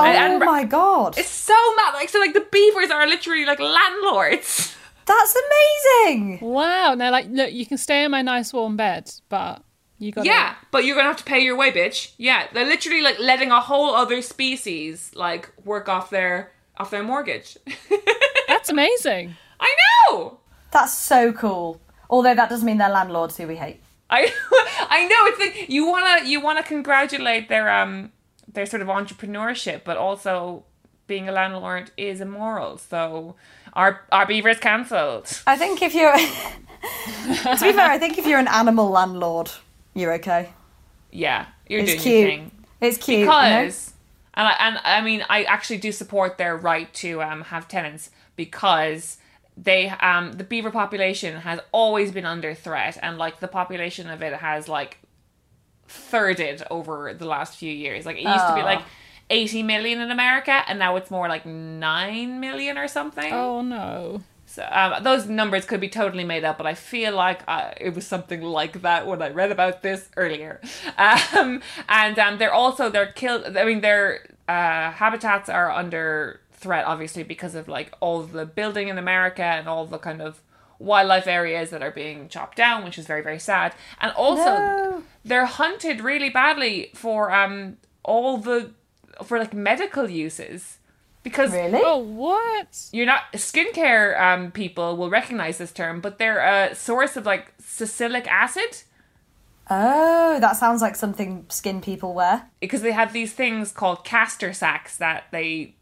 Oh 0.00 0.02
and- 0.04 0.38
my 0.40 0.64
god. 0.64 1.18
It's 1.18 1.28
so 1.28 1.54
mad. 1.76 1.92
Like 1.94 2.08
so, 2.08 2.18
like 2.18 2.32
the 2.32 2.46
beavers 2.50 2.90
are 2.90 3.06
literally 3.06 3.44
like 3.44 3.58
landlords. 3.60 4.74
That's 5.06 5.34
amazing. 6.06 6.38
Wow. 6.40 6.94
Now, 6.94 7.10
like, 7.10 7.26
look, 7.30 7.52
you 7.52 7.64
can 7.66 7.78
stay 7.78 8.04
in 8.04 8.10
my 8.10 8.22
nice 8.22 8.52
warm 8.52 8.76
bed, 8.76 9.10
but 9.28 9.62
you 9.98 10.12
got 10.12 10.24
Yeah, 10.26 10.54
but 10.70 10.84
you're 10.84 10.96
gonna 10.96 11.08
have 11.08 11.16
to 11.18 11.24
pay 11.24 11.40
your 11.40 11.56
way, 11.56 11.70
bitch. 11.72 12.12
Yeah, 12.18 12.46
they're 12.52 12.66
literally 12.66 13.02
like 13.02 13.18
letting 13.18 13.50
a 13.50 13.60
whole 13.60 13.94
other 13.94 14.22
species 14.22 15.10
like 15.14 15.50
work 15.64 15.88
off 15.88 16.10
their 16.10 16.52
off 16.76 16.90
their 16.90 17.02
mortgage. 17.02 17.56
That's 18.58 18.70
amazing. 18.70 19.36
I 19.60 19.72
know. 20.10 20.38
That's 20.72 20.92
so 20.92 21.32
cool. 21.32 21.80
Although 22.10 22.34
that 22.34 22.48
doesn't 22.48 22.66
mean 22.66 22.78
they're 22.78 22.88
landlords 22.88 23.36
who 23.36 23.46
we 23.46 23.54
hate. 23.54 23.80
I 24.10 24.22
I 24.90 25.06
know 25.06 25.26
it's 25.26 25.38
like 25.38 25.68
you 25.70 25.86
wanna 25.86 26.24
you 26.24 26.40
wanna 26.40 26.64
congratulate 26.64 27.48
their 27.48 27.70
um 27.70 28.10
their 28.52 28.66
sort 28.66 28.82
of 28.82 28.88
entrepreneurship, 28.88 29.84
but 29.84 29.96
also 29.96 30.64
being 31.06 31.28
a 31.28 31.32
landlord 31.32 31.92
is 31.96 32.20
immoral. 32.20 32.78
So 32.78 33.36
our 33.74 34.00
our 34.10 34.26
beaver's 34.26 34.58
cancelled. 34.58 35.26
I 35.46 35.56
think 35.56 35.80
if 35.80 35.94
you're 35.94 36.16
To 36.18 37.64
be 37.64 37.72
fair, 37.72 37.90
I 37.90 37.98
think 37.98 38.18
if 38.18 38.26
you're 38.26 38.40
an 38.40 38.48
animal 38.48 38.88
landlord, 38.90 39.50
you're 39.94 40.14
okay. 40.14 40.50
Yeah, 41.12 41.46
you're 41.68 41.80
It's 41.80 41.92
doing 41.92 42.02
cute. 42.02 42.18
your 42.20 42.28
thing. 42.28 42.50
It's 42.80 42.98
cute. 42.98 43.18
you 43.20 43.26
know? 43.26 43.30
because 43.40 43.92
and 44.34 44.48
I, 44.48 44.52
and 44.58 44.78
I 44.84 45.00
mean 45.02 45.24
I 45.30 45.44
actually 45.44 45.78
do 45.78 45.92
support 45.92 46.38
their 46.38 46.56
right 46.56 46.92
to 46.94 47.22
um 47.22 47.42
have 47.42 47.68
tenants 47.68 48.10
because 48.38 49.18
they 49.66 49.88
um 50.10 50.32
the 50.40 50.44
beaver 50.44 50.70
population 50.70 51.32
has 51.48 51.58
always 51.72 52.08
been 52.12 52.24
under 52.24 52.54
threat 52.54 52.96
and 53.02 53.18
like 53.18 53.40
the 53.40 53.48
population 53.60 54.08
of 54.08 54.22
it 54.22 54.32
has 54.48 54.68
like 54.68 54.92
thirded 55.88 56.62
over 56.70 57.12
the 57.14 57.26
last 57.26 57.56
few 57.56 57.72
years 57.72 58.06
like 58.06 58.16
it 58.16 58.22
used 58.22 58.46
to 58.46 58.54
be 58.54 58.60
Oh. 58.60 58.64
like 58.72 58.82
80 59.30 59.62
million 59.62 60.00
in 60.00 60.10
America 60.10 60.62
and 60.68 60.78
now 60.78 60.96
it's 60.96 61.10
more 61.10 61.28
like 61.28 61.44
9 61.44 62.40
million 62.40 62.78
or 62.78 62.88
something 62.88 63.32
Oh, 63.32 63.60
no. 63.62 64.22
so 64.46 64.66
um, 64.70 65.02
those 65.02 65.26
numbers 65.26 65.64
could 65.66 65.80
be 65.80 65.88
totally 65.90 66.24
made 66.24 66.44
up, 66.44 66.56
but 66.56 66.66
I 66.66 66.74
feel 66.74 67.14
like 67.14 67.40
uh, 67.46 67.72
it 67.78 67.94
was 67.94 68.06
something 68.06 68.40
like 68.42 68.80
that 68.82 69.06
when 69.06 69.20
I 69.20 69.28
read 69.30 69.50
about 69.52 69.82
this 69.82 70.08
earlier. 70.16 70.60
Um, 70.98 71.60
and 71.88 72.18
um, 72.18 72.38
they're 72.38 72.52
also 72.64 72.88
they're 72.90 73.12
killed. 73.12 73.56
I 73.56 73.64
mean, 73.64 73.80
their 73.82 74.02
uh, 74.48 74.90
habitats 75.02 75.48
are 75.50 75.70
under 75.70 76.40
threat, 76.58 76.84
obviously, 76.86 77.22
because 77.22 77.54
of 77.54 77.68
like 77.68 77.92
all 78.00 78.22
the 78.22 78.44
building 78.46 78.88
in 78.88 78.98
America 78.98 79.42
and 79.42 79.68
all 79.68 79.86
the 79.86 79.98
kind 79.98 80.20
of 80.20 80.40
wildlife 80.78 81.26
areas 81.26 81.70
that 81.70 81.82
are 81.82 81.90
being 81.90 82.28
chopped 82.28 82.56
down, 82.56 82.84
which 82.84 82.98
is 82.98 83.06
very 83.06 83.22
very 83.22 83.38
sad. 83.38 83.74
And 84.00 84.12
also, 84.12 84.42
No. 84.58 85.02
they're 85.24 85.46
hunted 85.46 86.00
really 86.00 86.30
badly 86.30 86.90
for 86.94 87.32
um 87.32 87.76
all 88.04 88.38
the 88.38 88.70
for 89.24 89.38
like 89.38 89.52
medical 89.52 90.08
uses 90.08 90.78
because 91.24 91.50
Really? 91.52 91.80
Oh, 91.84 91.98
what? 91.98 92.88
you're 92.92 93.06
not 93.14 93.22
skincare 93.34 94.18
um 94.20 94.52
people 94.52 94.96
will 94.96 95.10
recognize 95.10 95.58
this 95.58 95.72
term, 95.72 96.00
but 96.00 96.18
they're 96.18 96.38
a 96.38 96.74
source 96.74 97.16
of 97.16 97.26
like 97.26 97.52
salicylic 97.58 98.26
acid 98.30 98.82
Oh, 99.70 100.38
that 100.40 100.56
sounds 100.56 100.80
like 100.80 100.96
something 100.96 101.44
skin 101.50 101.80
people 101.82 102.14
wear. 102.14 102.48
because 102.60 102.80
they 102.80 102.92
have 102.92 103.12
these 103.12 103.34
things 103.34 103.70
called 103.70 104.02
castor 104.04 104.52
sacs 104.54 104.96
that 104.96 105.24
they 105.30 105.74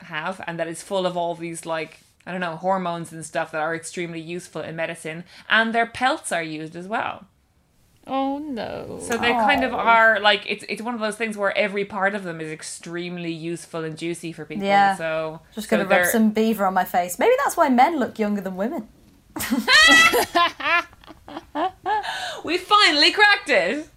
have, 0.00 0.42
and 0.46 0.58
that 0.58 0.68
is 0.68 0.82
full 0.82 1.06
of 1.06 1.16
all 1.16 1.34
these 1.34 1.66
like 1.66 2.00
I 2.26 2.32
don't 2.32 2.40
know 2.40 2.56
hormones 2.56 3.12
and 3.12 3.24
stuff 3.24 3.52
that 3.52 3.60
are 3.60 3.74
extremely 3.74 4.20
useful 4.20 4.62
in 4.62 4.76
medicine, 4.76 5.24
and 5.48 5.74
their 5.74 5.86
pelts 5.86 6.32
are 6.32 6.42
used 6.42 6.76
as 6.76 6.86
well. 6.86 7.26
Oh, 8.10 8.38
no. 8.38 9.00
So 9.02 9.18
they 9.18 9.32
kind 9.32 9.62
of 9.64 9.74
oh. 9.74 9.76
are 9.76 10.18
like 10.18 10.44
it's 10.46 10.64
it's 10.68 10.80
one 10.80 10.94
of 10.94 11.00
those 11.00 11.16
things 11.16 11.36
where 11.36 11.56
every 11.56 11.84
part 11.84 12.14
of 12.14 12.24
them 12.24 12.40
is 12.40 12.50
extremely 12.50 13.32
useful 13.32 13.84
and 13.84 13.98
juicy 13.98 14.32
for 14.32 14.44
people. 14.46 14.64
Yeah. 14.66 14.96
So 14.96 15.40
Just 15.54 15.68
so 15.68 15.76
gonna 15.76 15.88
rub 15.88 16.06
some 16.06 16.30
beaver 16.30 16.64
on 16.64 16.74
my 16.74 16.84
face. 16.84 17.18
Maybe 17.18 17.34
that's 17.44 17.56
why 17.56 17.68
men 17.68 17.98
look 17.98 18.18
younger 18.18 18.40
than 18.40 18.56
women. 18.56 18.88
We 22.44 22.56
finally 22.56 23.10
cracked 23.12 23.50
it. 23.50 23.88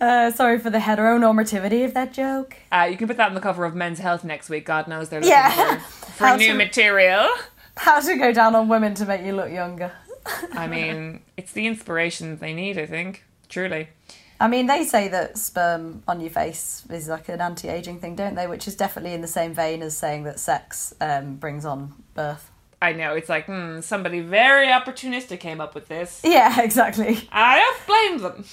Uh, 0.00 0.30
sorry 0.30 0.58
for 0.58 0.70
the 0.70 0.78
heteronormativity 0.78 1.84
of 1.84 1.92
that 1.94 2.12
joke. 2.12 2.56
Uh, 2.72 2.88
you 2.90 2.96
can 2.96 3.06
put 3.06 3.16
that 3.18 3.28
on 3.28 3.34
the 3.34 3.40
cover 3.40 3.64
of 3.64 3.74
Men's 3.74 3.98
Health 3.98 4.24
next 4.24 4.48
week. 4.48 4.64
God 4.64 4.88
knows 4.88 5.08
they're 5.10 5.20
looking 5.20 5.32
Yeah. 5.32 5.78
for, 5.80 6.10
for 6.32 6.36
new 6.36 6.48
to- 6.48 6.54
material. 6.54 7.28
How 7.76 8.00
to 8.00 8.16
go 8.16 8.32
down 8.32 8.54
on 8.54 8.68
women 8.68 8.94
to 8.94 9.04
make 9.06 9.22
you 9.24 9.32
look 9.32 9.50
younger. 9.50 9.92
I 10.52 10.66
mean, 10.66 11.20
it's 11.36 11.52
the 11.52 11.66
inspiration 11.66 12.36
they 12.38 12.52
need, 12.52 12.76
I 12.78 12.84
think. 12.86 13.24
Truly. 13.48 13.88
I 14.38 14.48
mean, 14.48 14.66
they 14.66 14.84
say 14.84 15.08
that 15.08 15.36
sperm 15.38 16.02
on 16.08 16.20
your 16.20 16.30
face 16.30 16.82
is 16.90 17.08
like 17.08 17.28
an 17.28 17.40
anti-aging 17.40 18.00
thing, 18.00 18.16
don't 18.16 18.34
they? 18.34 18.46
Which 18.46 18.66
is 18.68 18.74
definitely 18.74 19.12
in 19.14 19.20
the 19.22 19.26
same 19.28 19.54
vein 19.54 19.82
as 19.82 19.96
saying 19.96 20.24
that 20.24 20.38
sex 20.40 20.94
um, 21.00 21.36
brings 21.36 21.64
on 21.64 21.92
birth. 22.14 22.50
I 22.82 22.92
know, 22.94 23.14
it's 23.14 23.28
like, 23.28 23.44
hmm, 23.46 23.80
somebody 23.80 24.20
very 24.20 24.68
opportunistic 24.68 25.40
came 25.40 25.60
up 25.60 25.74
with 25.74 25.88
this. 25.88 26.20
Yeah, 26.24 26.60
exactly. 26.62 27.28
I 27.30 27.58
don't 27.58 27.86
blame 27.86 28.18
them. 28.22 28.44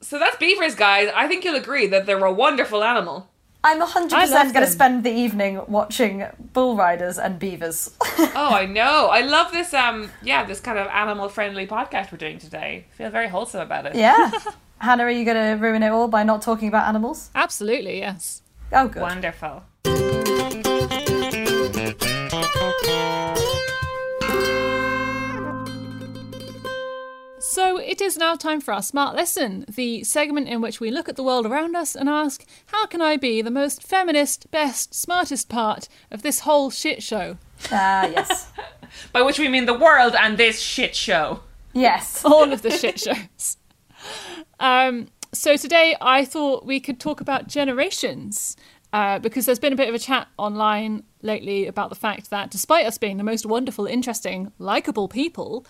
So 0.00 0.18
that's 0.18 0.36
beavers, 0.36 0.74
guys. 0.74 1.10
I 1.14 1.26
think 1.28 1.44
you'll 1.44 1.56
agree 1.56 1.86
that 1.88 2.06
they're 2.06 2.24
a 2.24 2.32
wonderful 2.32 2.82
animal. 2.84 3.28
I'm 3.64 3.80
100% 3.80 4.08
going 4.10 4.52
to 4.54 4.66
spend 4.66 5.02
the 5.02 5.10
evening 5.10 5.60
watching 5.66 6.24
bull 6.52 6.76
riders 6.76 7.18
and 7.18 7.38
beavers. 7.38 7.90
Oh, 8.40 8.50
I 8.54 8.66
know. 8.66 9.08
I 9.10 9.22
love 9.22 9.50
this, 9.52 9.74
um, 9.74 10.10
yeah, 10.22 10.44
this 10.44 10.60
kind 10.60 10.78
of 10.78 10.86
animal 10.88 11.28
friendly 11.28 11.66
podcast 11.66 12.12
we're 12.12 12.18
doing 12.18 12.38
today. 12.38 12.86
I 12.92 12.96
feel 12.96 13.10
very 13.10 13.26
wholesome 13.28 13.60
about 13.60 13.86
it. 13.86 13.96
yeah. 13.96 14.30
Hannah, 14.80 15.04
are 15.04 15.10
you 15.10 15.24
going 15.24 15.36
to 15.58 15.60
ruin 15.64 15.82
it 15.82 15.88
all 15.90 16.06
by 16.06 16.22
not 16.22 16.40
talking 16.40 16.68
about 16.68 16.86
animals? 16.86 17.30
Absolutely, 17.34 17.98
yes. 17.98 18.42
Oh, 18.72 18.86
good. 18.86 19.02
Wonderful. 19.02 19.64
So 27.48 27.78
it 27.78 28.02
is 28.02 28.18
now 28.18 28.36
time 28.36 28.60
for 28.60 28.74
our 28.74 28.82
Smart 28.82 29.16
Lesson, 29.16 29.64
the 29.74 30.04
segment 30.04 30.48
in 30.48 30.60
which 30.60 30.80
we 30.80 30.90
look 30.90 31.08
at 31.08 31.16
the 31.16 31.22
world 31.22 31.46
around 31.46 31.74
us 31.76 31.96
and 31.96 32.06
ask, 32.06 32.44
how 32.66 32.84
can 32.84 33.00
I 33.00 33.16
be 33.16 33.40
the 33.40 33.50
most 33.50 33.82
feminist, 33.82 34.50
best, 34.50 34.92
smartest 34.92 35.48
part 35.48 35.88
of 36.10 36.20
this 36.20 36.40
whole 36.40 36.68
shit 36.68 37.02
show? 37.02 37.38
Ah, 37.72 38.04
yes. 38.04 38.52
By 39.14 39.22
which 39.22 39.38
we 39.38 39.48
mean 39.48 39.64
the 39.64 39.72
world 39.72 40.14
and 40.14 40.36
this 40.36 40.60
shit 40.60 40.94
show. 40.94 41.40
yes. 41.72 42.22
all 42.24 42.52
of 42.52 42.60
the 42.60 42.70
shit 42.70 43.00
shows. 43.00 43.56
Um, 44.60 45.08
so 45.32 45.56
today 45.56 45.96
I 46.02 46.26
thought 46.26 46.66
we 46.66 46.80
could 46.80 47.00
talk 47.00 47.22
about 47.22 47.48
generations. 47.48 48.58
Uh, 48.90 49.18
because 49.18 49.44
there's 49.44 49.58
been 49.58 49.74
a 49.74 49.76
bit 49.76 49.88
of 49.88 49.94
a 49.94 49.98
chat 49.98 50.28
online 50.38 51.02
lately 51.20 51.66
about 51.66 51.90
the 51.90 51.94
fact 51.94 52.30
that 52.30 52.50
despite 52.50 52.86
us 52.86 52.96
being 52.96 53.18
the 53.18 53.22
most 53.22 53.44
wonderful, 53.44 53.84
interesting, 53.84 54.50
likable 54.58 55.08
people, 55.08 55.66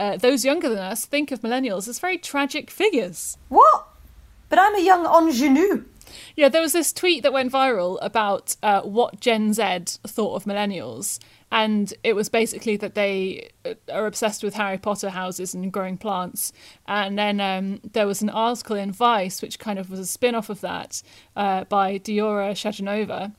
uh, 0.00 0.16
those 0.16 0.44
younger 0.44 0.68
than 0.68 0.78
us 0.78 1.04
think 1.04 1.30
of 1.30 1.40
millennials 1.40 1.88
as 1.88 1.98
very 1.98 2.18
tragic 2.18 2.70
figures. 2.70 3.38
What? 3.48 3.88
But 4.48 4.58
I'm 4.58 4.74
a 4.74 4.80
young 4.80 5.06
ingenue. 5.06 5.84
Yeah, 6.36 6.48
there 6.48 6.60
was 6.60 6.72
this 6.72 6.92
tweet 6.92 7.22
that 7.22 7.32
went 7.32 7.52
viral 7.52 7.98
about 8.02 8.56
uh, 8.62 8.82
what 8.82 9.20
Gen 9.20 9.54
Z 9.54 9.98
thought 10.06 10.34
of 10.34 10.44
millennials, 10.44 11.18
and 11.50 11.92
it 12.02 12.14
was 12.14 12.28
basically 12.28 12.76
that 12.76 12.94
they 12.94 13.50
uh, 13.64 13.74
are 13.90 14.06
obsessed 14.06 14.42
with 14.42 14.54
Harry 14.54 14.78
Potter 14.78 15.10
houses 15.10 15.54
and 15.54 15.72
growing 15.72 15.96
plants. 15.96 16.52
And 16.86 17.18
then 17.18 17.40
um, 17.40 17.80
there 17.92 18.06
was 18.06 18.22
an 18.22 18.30
article 18.30 18.76
in 18.76 18.92
Vice, 18.92 19.40
which 19.40 19.58
kind 19.58 19.78
of 19.78 19.90
was 19.90 20.00
a 20.00 20.06
spin 20.06 20.34
off 20.34 20.50
of 20.50 20.60
that, 20.60 21.02
uh, 21.36 21.64
by 21.64 21.98
Diyora 21.98 22.52
Shadijanova, 22.52 23.32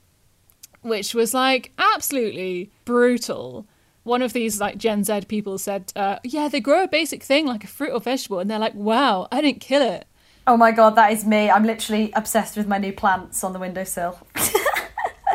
which 0.82 1.14
was 1.14 1.34
like 1.34 1.72
absolutely 1.78 2.72
brutal. 2.86 3.68
One 4.04 4.22
of 4.22 4.34
these 4.34 4.60
like 4.60 4.78
Gen 4.78 5.04
Z 5.04 5.22
people 5.28 5.58
said, 5.58 5.91
uh, 5.95 6.20
"Yeah, 6.24 6.47
they 6.49 6.60
grow 6.60 6.84
a 6.84 6.88
basic 6.88 7.24
thing 7.24 7.45
like 7.45 7.64
a 7.64 7.68
fruit 7.68 7.91
or 7.91 7.99
vegetable," 7.99 8.39
and 8.39 8.49
they're 8.49 8.60
like, 8.60 8.76
"Wow, 8.76 9.28
I 9.32 9.41
didn't 9.41 9.62
kill 9.62 9.82
it." 9.82 10.06
Oh 10.45 10.58
my 10.58 10.72
god, 10.72 10.95
that 10.95 11.12
is 11.14 11.24
me. 11.26 11.49
I'm 11.49 11.64
literally 11.64 12.12
obsessed 12.14 12.58
with 12.58 12.68
my 12.68 12.78
new 12.78 12.91
plants 12.91 13.43
on 13.43 13.54
the 13.54 13.60
windowsill. 13.60 14.20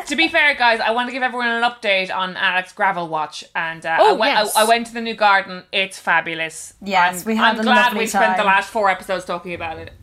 To 0.07 0.15
be 0.15 0.27
fair, 0.27 0.55
guys, 0.55 0.79
I 0.79 0.89
want 0.89 1.07
to 1.07 1.13
give 1.13 1.21
everyone 1.21 1.49
an 1.49 1.61
update 1.61 2.11
on 2.11 2.35
Alex 2.35 2.73
Gravel 2.73 3.07
Watch, 3.09 3.43
and 3.53 3.85
uh, 3.85 3.97
Oh, 3.99 4.15
I, 4.15 4.17
went, 4.17 4.33
yes. 4.33 4.55
I, 4.55 4.61
I 4.61 4.65
went 4.65 4.87
to 4.87 4.93
the 4.95 5.01
new 5.01 5.13
garden. 5.13 5.61
It's 5.71 5.99
fabulous. 5.99 6.73
Yes, 6.81 7.21
I'm, 7.21 7.25
we 7.27 7.35
had 7.35 7.53
I'm 7.53 7.59
a 7.59 7.63
glad 7.63 7.93
we 7.95 8.07
spent 8.07 8.35
the 8.35 8.43
last 8.43 8.71
four 8.71 8.89
episodes 8.89 9.25
talking 9.25 9.53
about 9.53 9.77
it. 9.77 9.93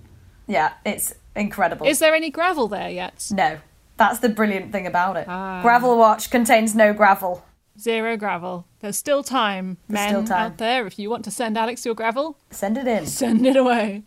yeah, 0.46 0.74
it's 0.84 1.12
incredible. 1.34 1.88
Is 1.88 1.98
there 1.98 2.14
any 2.14 2.30
gravel 2.30 2.68
there 2.68 2.88
yet? 2.88 3.26
No, 3.32 3.58
that's 3.96 4.20
the 4.20 4.28
brilliant 4.28 4.70
thing 4.70 4.86
about 4.86 5.16
it. 5.16 5.26
Ah. 5.28 5.60
Gravel 5.60 5.98
watch 5.98 6.30
contains 6.30 6.72
no 6.76 6.92
gravel. 6.92 7.44
Zero 7.78 8.16
gravel. 8.16 8.66
There's 8.80 8.96
still 8.96 9.22
time, 9.22 9.76
men 9.88 10.08
still 10.10 10.24
time. 10.24 10.52
out 10.52 10.58
there. 10.58 10.86
If 10.86 10.98
you 10.98 11.10
want 11.10 11.24
to 11.24 11.30
send 11.30 11.56
Alex 11.58 11.84
your 11.84 11.94
gravel, 11.94 12.38
Send 12.50 12.78
it 12.78 12.86
in. 12.86 13.06
send 13.06 13.46
it 13.46 13.56
away. 13.56 14.02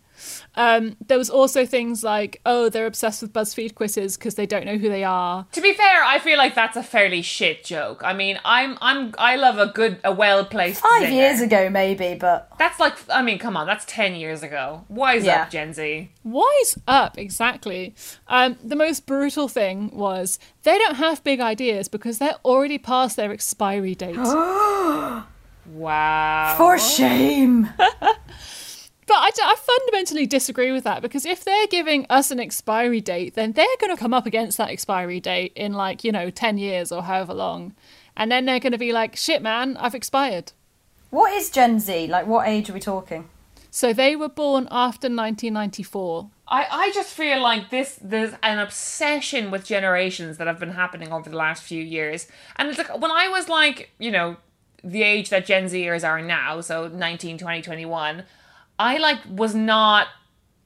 Um, 0.56 0.98
there 1.08 1.18
was 1.18 1.30
also 1.30 1.66
things 1.66 2.04
like, 2.04 2.42
oh, 2.46 2.70
they're 2.70 2.86
obsessed 2.88 3.22
with 3.22 3.32
BuzzFeed 3.32 3.76
quizzes 3.76 4.18
because 4.18 4.36
they 4.36 4.46
don't 4.46 4.66
know 4.66 4.78
who 4.78 4.90
they 4.90 5.04
are. 5.04 5.46
To 5.52 5.62
be 5.62 5.74
fair, 5.74 6.04
I 6.04 6.20
feel 6.20 6.38
like 6.38 6.56
that's 6.56 6.76
a 6.76 6.84
fairly 6.84 7.22
shit 7.22 7.64
joke. 7.64 8.02
I 8.04 8.14
mean, 8.14 8.40
I'm 8.44 8.78
I'm 8.82 9.14
I 9.18 9.36
love 9.36 9.58
a 9.58 9.68
good 9.68 10.00
a 10.04 10.12
well 10.12 10.44
placed 10.46 10.82
Five 10.82 11.10
years 11.10 11.40
ago, 11.42 11.70
maybe, 11.70 12.16
but 12.20 12.50
That's 12.58 12.80
like 12.80 12.96
I 13.10 13.22
mean, 13.22 13.40
come 13.40 13.56
on, 13.56 13.68
that's 13.68 13.86
ten 13.86 14.16
years 14.16 14.44
ago. 14.44 14.86
Wise 14.90 15.24
Yeah. 15.24 15.44
up, 15.44 15.52
Gen 15.52 15.74
Z. 15.74 16.10
Wise 16.24 16.78
up, 16.88 17.18
exactly. 17.18 17.96
Um, 18.28 18.58
the 18.64 18.76
most 18.76 19.06
brutal 19.06 19.48
thing 19.48 19.92
was 19.94 20.40
they 20.64 20.78
don't 20.78 20.96
have 20.96 21.24
big 21.24 21.40
ideas 21.40 21.88
because 21.88 22.18
they're 22.18 22.38
already 22.44 22.78
past 22.78 23.16
their 23.16 23.32
expiry 23.32 23.96
date. 23.96 24.18
Wow. 25.72 26.56
for 26.58 26.80
shame. 26.80 27.70
But 29.10 29.40
I 29.44 29.56
fundamentally 29.56 30.28
disagree 30.28 30.72
with 30.72 30.84
that 30.84 31.02
because 31.02 31.26
if 31.26 31.44
they're 31.44 31.66
giving 31.66 32.06
us 32.12 32.30
an 32.30 32.40
expiry 32.40 33.02
date, 33.02 33.34
then 33.34 33.54
they're 33.54 33.66
going 33.82 33.90
to 33.90 34.00
come 34.00 34.14
up 34.14 34.28
against 34.28 34.60
that 34.60 34.70
expiry 34.70 35.20
date 35.20 35.52
in 35.56 35.74
like, 35.74 36.04
you 36.04 36.12
know, 36.12 36.30
10 36.30 36.60
years 36.60 36.92
or 36.92 37.02
however 37.02 37.34
long. 37.34 37.74
And 38.16 38.32
then 38.32 38.46
they're 38.46 38.60
going 38.60 38.74
to 38.74 38.78
be 38.78 38.94
like, 38.94 39.16
shit, 39.16 39.42
man, 39.42 39.78
I've 39.78 39.96
expired. 39.96 40.52
what 41.10 41.34
is 41.34 41.50
Gen 41.50 41.80
Z? 41.80 42.06
Like, 42.06 42.28
what 42.28 42.48
age 42.48 42.70
are 42.70 42.74
we 42.74 42.80
talking? 42.80 43.28
So 43.72 43.94
they 43.94 44.16
were 44.16 44.30
born 44.30 44.68
after 44.70 45.08
1994. 45.08 46.30
I, 46.48 46.68
I 46.70 46.92
just 46.92 47.12
feel 47.12 47.42
like 47.42 47.72
this 47.72 47.98
there's 48.04 48.34
an 48.44 48.60
obsession 48.60 49.50
with 49.50 49.66
generations 49.66 50.38
that 50.38 50.46
have 50.46 50.60
been 50.60 50.74
happening 50.74 51.12
over 51.12 51.32
the 51.32 51.36
last 51.36 51.64
few 51.64 51.82
years. 51.82 52.28
And 52.58 52.70
it's 52.70 52.78
like 52.78 52.96
when 53.02 53.10
I 53.10 53.28
was 53.28 53.50
like, 53.50 53.90
you 53.98 54.12
know, 54.12 54.38
the 54.84 55.02
age 55.02 55.30
that 55.30 55.48
Gen 55.48 55.66
Zers 55.66 56.08
are 56.08 56.22
now, 56.22 56.62
so 56.62 56.88
19, 56.88 57.40
20, 57.40 57.62
21, 57.64 58.24
I 58.80 58.98
like 58.98 59.20
was 59.30 59.54
not 59.54 60.08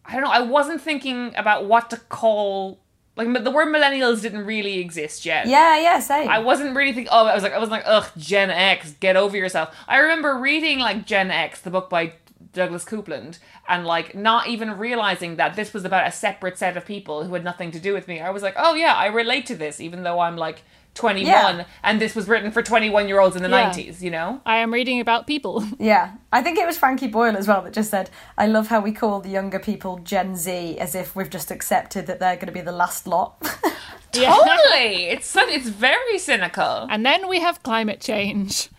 I 0.05 0.13
don't 0.13 0.23
know, 0.23 0.31
I 0.31 0.41
wasn't 0.41 0.81
thinking 0.81 1.33
about 1.35 1.65
what 1.65 1.89
to 1.89 1.97
call 1.97 2.79
like 3.15 3.43
the 3.43 3.51
word 3.51 3.67
millennials 3.67 4.21
didn't 4.21 4.45
really 4.45 4.79
exist 4.79 5.25
yet. 5.25 5.45
Yeah, 5.47 5.77
yeah, 5.79 5.99
same. 5.99 6.29
I 6.29 6.39
wasn't 6.39 6.75
really 6.75 6.93
thinking. 6.93 7.09
Oh, 7.11 7.27
I 7.27 7.35
was 7.35 7.43
like, 7.43 7.53
I 7.53 7.59
was 7.59 7.69
like, 7.69 7.83
ugh, 7.85 8.09
Gen 8.17 8.49
X, 8.49 8.95
get 8.99 9.15
over 9.15 9.37
yourself. 9.37 9.75
I 9.87 9.99
remember 9.99 10.35
reading 10.35 10.79
like 10.79 11.05
Gen 11.05 11.29
X, 11.29 11.61
the 11.61 11.69
book 11.69 11.91
by 11.91 12.13
Douglas 12.53 12.85
Coupland, 12.85 13.37
and 13.67 13.85
like 13.85 14.13
not 14.13 14.47
even 14.47 14.77
realizing 14.77 15.37
that 15.37 15.55
this 15.55 15.73
was 15.73 15.85
about 15.85 16.07
a 16.07 16.11
separate 16.11 16.57
set 16.57 16.75
of 16.77 16.85
people 16.85 17.23
who 17.23 17.33
had 17.33 17.43
nothing 17.43 17.71
to 17.71 17.79
do 17.79 17.93
with 17.93 18.07
me. 18.07 18.19
I 18.19 18.29
was 18.29 18.43
like, 18.43 18.55
oh 18.57 18.73
yeah, 18.75 18.93
I 18.93 19.07
relate 19.07 19.45
to 19.47 19.55
this, 19.55 19.79
even 19.79 20.03
though 20.03 20.19
I'm 20.19 20.35
like 20.37 20.63
21, 20.95 21.25
Yeah. 21.25 21.65
and 21.81 21.99
this 21.99 22.13
was 22.15 22.27
written 22.27 22.51
for 22.51 22.61
21 22.61 23.07
year 23.07 23.19
olds 23.19 23.35
in 23.35 23.41
the 23.41 23.49
Yeah. 23.49 23.71
90s. 23.71 24.01
You 24.01 24.11
know? 24.11 24.41
I 24.45 24.57
am 24.57 24.71
reading 24.73 24.99
about 24.99 25.25
people. 25.27 25.63
Yeah, 25.79 26.11
I 26.31 26.41
think 26.43 26.57
it 26.59 26.67
was 26.67 26.77
Frankie 26.77 27.07
Boyle 27.07 27.35
as 27.35 27.47
well 27.47 27.61
that 27.63 27.73
just 27.73 27.89
said, 27.89 28.09
I 28.37 28.45
love 28.47 28.67
how 28.67 28.79
we 28.79 28.91
call 28.91 29.19
the 29.21 29.29
younger 29.29 29.59
people 29.59 29.97
Gen 30.03 30.35
Z 30.35 30.77
as 30.77 30.93
if 30.93 31.15
we've 31.15 31.29
just 31.29 31.49
accepted 31.49 32.05
that 32.07 32.19
they're 32.19 32.35
going 32.35 32.47
to 32.47 32.51
be 32.51 32.61
the 32.61 32.71
last 32.71 33.07
lot. 33.07 33.41
Totally. 34.11 35.05
it's 35.05 35.35
it's 35.35 35.69
very 35.69 36.19
cynical. 36.19 36.87
And 36.89 37.03
then 37.05 37.27
we 37.27 37.39
have 37.39 37.63
climate 37.63 37.99
change. 37.99 38.69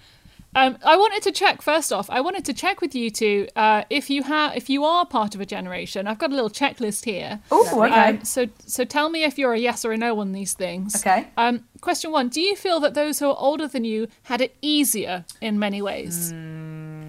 Um, 0.54 0.78
I 0.84 0.96
wanted 0.96 1.22
to 1.24 1.32
check 1.32 1.62
first 1.62 1.92
off. 1.92 2.08
I 2.10 2.20
wanted 2.20 2.44
to 2.46 2.52
check 2.52 2.80
with 2.80 2.94
you 2.94 3.10
two 3.10 3.48
uh, 3.56 3.84
if 3.90 4.10
you 4.10 4.22
have 4.22 4.56
if 4.56 4.70
you 4.70 4.84
are 4.84 5.04
part 5.06 5.34
of 5.34 5.40
a 5.40 5.46
generation. 5.46 6.06
I've 6.06 6.18
got 6.18 6.30
a 6.30 6.34
little 6.34 6.50
checklist 6.50 7.04
here. 7.04 7.40
Oh, 7.50 7.82
okay. 7.84 8.10
Um, 8.10 8.24
so 8.24 8.46
so 8.64 8.84
tell 8.84 9.10
me 9.10 9.24
if 9.24 9.38
you're 9.38 9.54
a 9.54 9.58
yes 9.58 9.84
or 9.84 9.92
a 9.92 9.96
no 9.96 10.18
on 10.20 10.32
these 10.32 10.54
things. 10.54 10.96
Okay. 10.96 11.28
Um, 11.36 11.64
question 11.80 12.10
one: 12.10 12.28
Do 12.28 12.40
you 12.40 12.56
feel 12.56 12.80
that 12.80 12.94
those 12.94 13.18
who 13.18 13.28
are 13.28 13.36
older 13.38 13.66
than 13.66 13.84
you 13.84 14.08
had 14.24 14.40
it 14.40 14.56
easier 14.62 15.24
in 15.40 15.58
many 15.58 15.82
ways? 15.82 16.32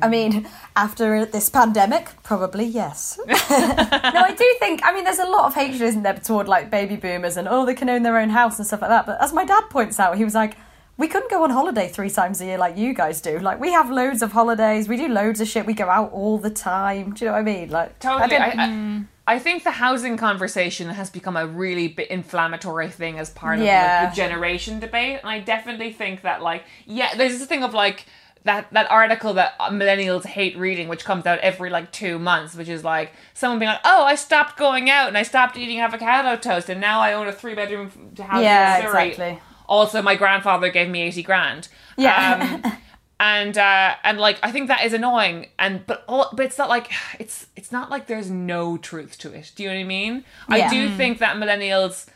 I 0.02 0.08
mean, 0.10 0.48
after 0.76 1.26
this 1.26 1.50
pandemic, 1.50 2.10
probably 2.22 2.66
yes. 2.66 3.18
no, 3.28 3.34
I 3.38 4.36
do 4.38 4.56
think, 4.60 4.82
I 4.84 4.93
mean, 4.93 5.04
there's 5.04 5.20
a 5.20 5.26
lot 5.26 5.46
of 5.46 5.56
hatred, 5.56 5.82
isn't 5.82 6.04
there, 6.04 6.14
toward 6.16 6.48
like 6.48 6.70
baby 6.70 6.96
boomers 6.96 7.38
and, 7.38 7.48
oh, 7.48 7.66
they 7.66 7.74
can 7.74 7.89
own 7.89 8.04
their 8.04 8.18
own 8.18 8.30
house 8.30 8.58
and 8.58 8.68
stuff 8.68 8.82
like 8.82 8.89
that. 8.89 9.06
But 9.06 9.22
as 9.22 9.34
my 9.34 9.46
dad 9.46 9.64
points 9.70 10.00
out, 10.00 10.18
he 10.18 10.24
was 10.24 10.36
like, 10.36 10.58
we 10.98 11.08
couldn't 11.08 11.30
go 11.30 11.43
on 11.43 11.50
holiday 11.50 11.88
three 11.89 12.10
times 12.10 12.39
a 12.41 12.46
year 12.46 12.58
like 12.58 12.78
you 12.78 12.93
guys 12.93 13.20
do. 13.22 13.38
Like, 13.39 13.60
we 13.60 13.72
have 13.72 13.89
loads 13.89 14.22
of 14.22 14.32
holidays, 14.32 14.88
we 14.88 14.96
do 14.98 15.08
loads 15.08 15.41
of 15.41 15.48
shit, 15.48 15.66
we 15.66 15.74
go 15.74 15.89
out 15.89 16.12
all 16.14 16.38
the 16.38 16.50
time. 16.50 17.14
Do 17.14 17.26
you 17.26 17.32
know 17.32 17.34
what 17.34 17.39
I 17.39 17.43
mean? 17.43 17.70
Like, 17.70 18.00
Totally. 18.00 18.38
I 18.38 18.46
I, 18.46 18.56
don't- 18.56 19.08
I, 19.28 19.39
think 19.39 19.64
the 19.64 19.72
housing 19.72 20.16
conversation 20.16 20.89
has 20.89 21.10
become 21.10 21.36
a 21.36 21.46
really 21.48 21.88
bit 21.89 22.10
inflammatory 22.10 22.89
thing 22.89 23.20
as 23.20 23.30
part 23.30 23.60
of 23.60 23.66
like, 23.66 24.12
the 24.12 24.16
generation 24.16 24.80
debate, 24.80 25.20
and 25.22 25.30
I 25.30 25.39
definitely 25.39 25.91
think 25.91 26.22
that 26.22 26.41
like 26.41 26.64
yeah, 26.86 27.16
there's 27.16 27.39
this 27.39 27.48
thing 27.48 27.64
of 27.64 27.74
like 27.74 28.06
that 28.43 28.72
that 28.72 28.89
article 28.91 29.34
that 29.34 29.54
uh, 29.60 29.72
millennials 29.72 30.26
hate 30.26 30.56
reading, 30.58 30.88
which 30.88 31.04
comes 31.04 31.26
out 31.26 31.39
every 31.39 31.70
like 31.72 31.91
two 31.91 32.20
months, 32.20 32.54
which 32.56 32.70
is 32.70 32.84
like 32.84 33.12
someone 33.34 33.58
being 33.60 33.72
like, 33.72 33.82
"Oh, 33.84 34.04
I 34.06 34.14
stopped 34.16 34.58
going 34.58 34.89
out 34.89 35.08
and 35.08 35.18
I 35.18 35.24
stopped 35.24 35.58
eating 35.58 35.80
avocado 35.80 36.36
toast, 36.39 36.70
and 36.70 36.80
now 36.80 37.00
I 37.02 37.14
own 37.14 37.28
a 37.28 37.34
three 37.34 37.56
bedroom 37.56 37.89
house 38.20 38.43
Yeah, 38.43 38.78
in 38.78 38.84
Surrey." 38.84 39.10
exactly. 39.10 39.41
Also, 39.68 40.01
my 40.01 40.16
grandfather 40.16 40.70
gave 40.70 40.89
me 40.89 41.01
eighty 41.01 41.24
grand. 41.24 41.68
Yeah. 41.97 42.59
Um, 42.63 42.72
and 43.20 43.57
uh 43.57 43.95
and 44.03 44.20
like 44.20 44.38
i 44.43 44.51
think 44.51 44.68
that 44.68 44.84
is 44.84 44.91
annoying. 44.91 45.47
And 45.57 45.86
but 45.88 46.03
all 46.07 46.30
but 46.34 46.45
it's 46.45 46.57
not 46.57 46.68
like 46.70 46.91
it's 47.20 47.47
it's 47.55 47.72
not 47.72 47.89
like 47.89 48.07
there's 48.07 48.30
no 48.30 48.78
truth 48.78 49.18
to 49.20 49.32
it. 49.34 49.51
Do 49.55 49.63
you 49.63 49.70
know 49.70 49.76
what 49.76 49.82
i 49.82 49.86
mean? 49.86 50.24
I 50.49 50.70
do 50.70 50.89
think 50.95 51.20
that 51.20 51.38
millennials 51.38 52.07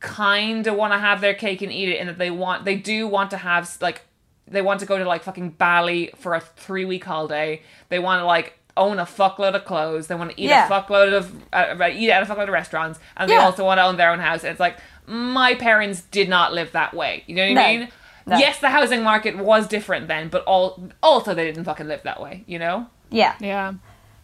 kind 0.00 0.66
of 0.66 0.76
want 0.76 0.92
to 0.92 0.98
have 0.98 1.20
their 1.20 1.34
cake 1.34 1.62
and 1.62 1.72
eat 1.72 1.88
it 1.88 1.96
and 1.96 2.08
that 2.08 2.18
they 2.18 2.30
want 2.30 2.64
they 2.64 2.76
do 2.76 3.08
want 3.08 3.30
to 3.30 3.36
have 3.38 3.76
like 3.80 4.02
they 4.46 4.62
want 4.62 4.78
to 4.80 4.86
go 4.86 4.98
to 4.98 5.04
like 5.04 5.22
fucking 5.24 5.50
bali 5.50 6.12
for 6.16 6.34
a 6.34 6.40
three 6.40 6.84
week 6.84 7.04
holiday. 7.04 7.62
They 7.88 7.98
want 7.98 8.20
to 8.20 8.24
like 8.26 8.58
own 8.76 8.98
a 8.98 9.04
fuckload 9.06 9.54
of 9.54 9.64
clothes. 9.64 10.06
They 10.06 10.14
want 10.14 10.30
to 10.32 10.40
eat 10.40 10.50
Yeah. 10.50 10.66
a 10.66 10.70
fuckload 10.70 11.12
of 11.16 11.32
uh, 11.52 11.88
eat 11.92 12.10
at 12.10 12.22
a 12.22 12.26
fuckload 12.26 12.44
of 12.44 12.50
restaurants. 12.50 13.00
And 13.16 13.28
they 13.30 13.36
also 13.36 13.64
want 13.64 13.78
to 13.78 13.84
own 13.84 13.96
their 13.96 14.12
own 14.12 14.20
house. 14.20 14.44
And 14.44 14.50
it's 14.50 14.60
like 14.60 14.76
my 15.06 15.54
parents 15.54 16.02
did 16.10 16.28
not 16.28 16.52
live 16.52 16.72
that 16.72 16.92
way 16.94 17.22
you 17.26 17.34
know 17.34 17.48
what 17.48 17.58
i 17.58 17.76
mean 17.76 17.88
No. 18.28 18.38
Yes, 18.38 18.58
the 18.58 18.70
housing 18.70 19.04
market 19.04 19.38
was 19.38 19.68
different 19.68 20.08
then, 20.08 20.28
but 20.30 20.42
all 20.46 20.88
also 21.00 21.32
they 21.32 21.44
didn't 21.44 21.62
fucking 21.62 21.86
live 21.86 22.02
that 22.02 22.20
way, 22.20 22.42
you 22.48 22.58
know? 22.58 22.88
yeah. 23.08 23.36
Yeah. 23.38 23.74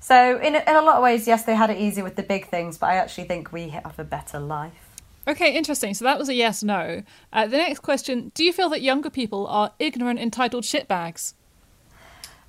So 0.01 0.41
in 0.41 0.57
a, 0.57 0.59
in 0.59 0.75
a 0.75 0.83
lot 0.83 0.97
of 0.97 1.05
ways, 1.05 1.29
yes, 1.29 1.45
they 1.45 1.55
had 1.55 1.71
it 1.71 1.79
easy 1.79 2.03
with 2.03 2.17
the 2.17 2.25
big 2.25 2.49
things, 2.49 2.77
but 2.77 2.87
I 2.91 2.97
actually 2.97 3.29
think 3.29 3.53
we 3.53 3.69
have 3.69 3.97
a 4.01 4.03
better 4.03 4.41
life. 4.41 4.89
Okay, 5.29 5.55
interesting. 5.55 5.95
So 5.95 6.05
that 6.05 6.19
was 6.19 6.29
a 6.29 6.35
yes 6.35 6.65
no. 6.65 7.05
Uh, 7.33 7.47
the 7.47 7.59
next 7.59 7.79
question 7.83 8.33
Do 8.35 8.43
you 8.43 8.53
feel 8.53 8.69
that 8.71 8.83
younger 8.83 9.09
people 9.09 9.47
are 9.47 9.71
ignorant, 9.79 10.19
entitled 10.19 10.65
shitbags? 10.65 11.35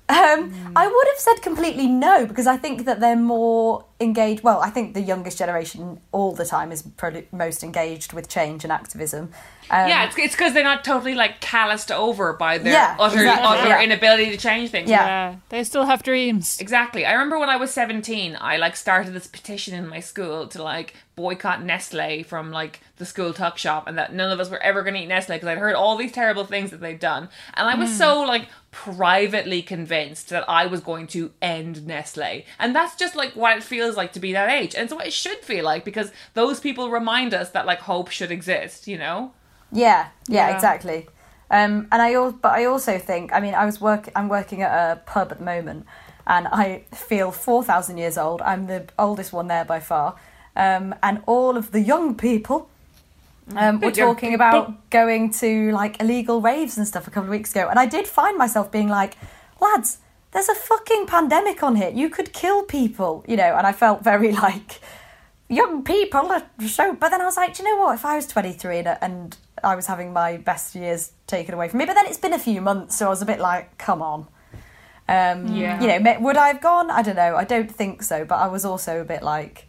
Um, 0.06 0.72
I 0.76 0.86
would 0.86 1.06
have 1.08 1.18
said 1.18 1.36
completely 1.40 1.86
no 1.86 2.26
because 2.26 2.46
I 2.46 2.58
think 2.58 2.84
that 2.84 3.00
they're 3.00 3.16
more 3.16 3.86
engaged. 4.00 4.42
Well, 4.42 4.60
I 4.60 4.68
think 4.68 4.92
the 4.92 5.00
youngest 5.00 5.38
generation 5.38 5.98
all 6.12 6.32
the 6.32 6.44
time 6.44 6.72
is 6.72 6.82
probably 6.82 7.26
most 7.32 7.64
engaged 7.64 8.12
with 8.12 8.28
change 8.28 8.64
and 8.64 8.72
activism. 8.72 9.30
Um, 9.70 9.88
yeah, 9.88 10.04
it's 10.04 10.18
it's 10.18 10.34
because 10.34 10.52
they're 10.52 10.62
not 10.62 10.84
totally 10.84 11.14
like 11.14 11.40
calloused 11.40 11.90
over 11.90 12.34
by 12.34 12.58
their 12.58 12.74
Yeah, 12.74 12.96
utter 13.00 13.16
exactly, 13.16 13.46
utter 13.46 13.68
yeah. 13.68 13.82
inability 13.82 14.30
to 14.30 14.36
change 14.36 14.70
things. 14.70 14.90
Yeah. 14.90 15.06
Yeah, 15.06 15.36
they 15.48 15.64
still 15.64 15.86
have 15.86 16.02
dreams. 16.02 16.58
Exactly. 16.60 17.06
I 17.06 17.12
remember 17.12 17.38
when 17.38 17.48
I 17.48 17.56
was 17.56 17.70
17, 17.70 18.36
I 18.38 18.58
like 18.58 18.76
started 18.76 19.14
this 19.14 19.26
petition 19.26 19.74
in 19.74 19.88
my 19.88 20.00
school 20.00 20.46
to 20.48 20.62
like 20.62 20.94
boycott 21.16 21.62
Nestle 21.62 22.22
from 22.24 22.50
like 22.50 22.80
the 22.96 23.06
school 23.06 23.32
tuck 23.32 23.56
shop 23.58 23.86
and 23.86 23.96
that 23.98 24.12
none 24.12 24.30
of 24.32 24.40
us 24.40 24.50
were 24.50 24.62
ever 24.62 24.82
going 24.82 24.94
to 24.94 25.00
eat 25.00 25.06
Nestle 25.06 25.36
because 25.36 25.48
I'd 25.48 25.58
heard 25.58 25.74
all 25.74 25.96
these 25.96 26.12
terrible 26.12 26.44
things 26.44 26.70
that 26.70 26.80
they'd 26.80 26.98
done. 26.98 27.28
And 27.54 27.68
I 27.68 27.74
was 27.76 27.96
so 27.96 28.20
like 28.22 28.48
privately 28.70 29.62
convinced 29.62 30.28
that 30.30 30.48
I 30.48 30.66
was 30.66 30.80
going 30.80 31.06
to 31.08 31.30
end 31.40 31.86
Nestle. 31.86 32.44
And 32.58 32.74
that's 32.74 32.96
just 32.96 33.14
like 33.16 33.34
what 33.34 33.56
it 33.56 33.62
feels 33.62 33.96
like 33.96 34.12
to 34.14 34.20
be 34.20 34.32
that 34.32 34.50
age. 34.50 34.74
And 34.74 34.84
it's 34.84 34.92
what 34.94 35.06
it 35.06 35.12
should 35.12 35.38
feel 35.38 35.64
like 35.64 35.84
because 35.84 36.10
those 36.34 36.60
people 36.60 36.90
remind 36.90 37.32
us 37.32 37.50
that 37.50 37.66
like 37.66 37.80
hope 37.80 38.08
should 38.10 38.30
exist, 38.30 38.86
you 38.88 38.98
know? 38.98 39.32
Yeah, 39.72 40.08
yeah, 40.28 40.48
Yeah. 40.48 40.54
exactly. 40.54 41.08
Um, 41.50 41.88
and 41.92 42.02
I 42.02 42.14
al- 42.14 42.32
but 42.32 42.52
I 42.52 42.64
also 42.64 42.98
think, 42.98 43.32
I 43.32 43.38
mean, 43.40 43.54
I 43.54 43.64
was 43.64 43.80
work, 43.80 44.08
I'm 44.16 44.28
working 44.28 44.62
at 44.62 44.72
a 44.92 44.96
pub 44.96 45.30
at 45.30 45.38
the 45.38 45.44
moment, 45.44 45.86
and 46.26 46.48
I 46.48 46.84
feel 46.92 47.30
four 47.30 47.62
thousand 47.62 47.98
years 47.98 48.16
old. 48.18 48.40
I'm 48.42 48.66
the 48.66 48.86
oldest 48.98 49.32
one 49.32 49.46
there 49.46 49.64
by 49.64 49.78
far, 49.78 50.16
um, 50.56 50.94
and 51.02 51.22
all 51.26 51.56
of 51.56 51.70
the 51.72 51.80
young 51.80 52.14
people. 52.14 52.68
Um, 53.54 53.78
were 53.78 53.90
talking 53.90 54.32
about 54.32 54.88
going 54.88 55.30
to 55.32 55.70
like 55.72 56.00
illegal 56.00 56.40
raves 56.40 56.78
and 56.78 56.88
stuff 56.88 57.06
a 57.06 57.10
couple 57.10 57.24
of 57.28 57.30
weeks 57.30 57.50
ago, 57.50 57.68
and 57.68 57.78
I 57.78 57.84
did 57.84 58.06
find 58.06 58.38
myself 58.38 58.72
being 58.72 58.88
like, 58.88 59.18
"Lads, 59.60 59.98
there's 60.32 60.48
a 60.48 60.54
fucking 60.54 61.06
pandemic 61.06 61.62
on 61.62 61.76
here. 61.76 61.90
You 61.90 62.08
could 62.08 62.32
kill 62.32 62.62
people," 62.62 63.22
you 63.28 63.36
know. 63.36 63.54
And 63.58 63.66
I 63.66 63.72
felt 63.72 64.02
very 64.02 64.32
like, 64.46 64.80
young 65.48 65.84
people 65.84 66.20
are 66.32 66.42
so 66.66 66.94
but 66.94 67.10
then 67.10 67.20
i 67.20 67.24
was 67.24 67.36
like 67.36 67.54
do 67.54 67.62
you 67.62 67.68
know 67.70 67.82
what 67.84 67.94
if 67.94 68.04
i 68.04 68.16
was 68.16 68.26
23 68.26 68.78
and, 68.78 68.98
and 69.02 69.36
i 69.62 69.74
was 69.76 69.86
having 69.86 70.12
my 70.12 70.38
best 70.38 70.74
years 70.74 71.12
taken 71.26 71.54
away 71.54 71.68
from 71.68 71.78
me 71.78 71.84
but 71.84 71.94
then 71.94 72.06
it's 72.06 72.18
been 72.18 72.32
a 72.32 72.38
few 72.38 72.62
months 72.62 72.96
so 72.96 73.06
i 73.06 73.08
was 73.10 73.20
a 73.20 73.26
bit 73.26 73.38
like 73.38 73.76
come 73.76 74.00
on 74.00 74.26
um 75.06 75.54
Yeah. 75.54 75.80
you 75.80 75.86
know 75.86 76.18
would 76.20 76.38
i 76.38 76.48
have 76.48 76.62
gone 76.62 76.90
i 76.90 77.02
don't 77.02 77.16
know 77.16 77.36
i 77.36 77.44
don't 77.44 77.70
think 77.70 78.02
so 78.02 78.24
but 78.24 78.36
i 78.36 78.46
was 78.48 78.64
also 78.64 79.02
a 79.02 79.04
bit 79.04 79.22
like 79.22 79.68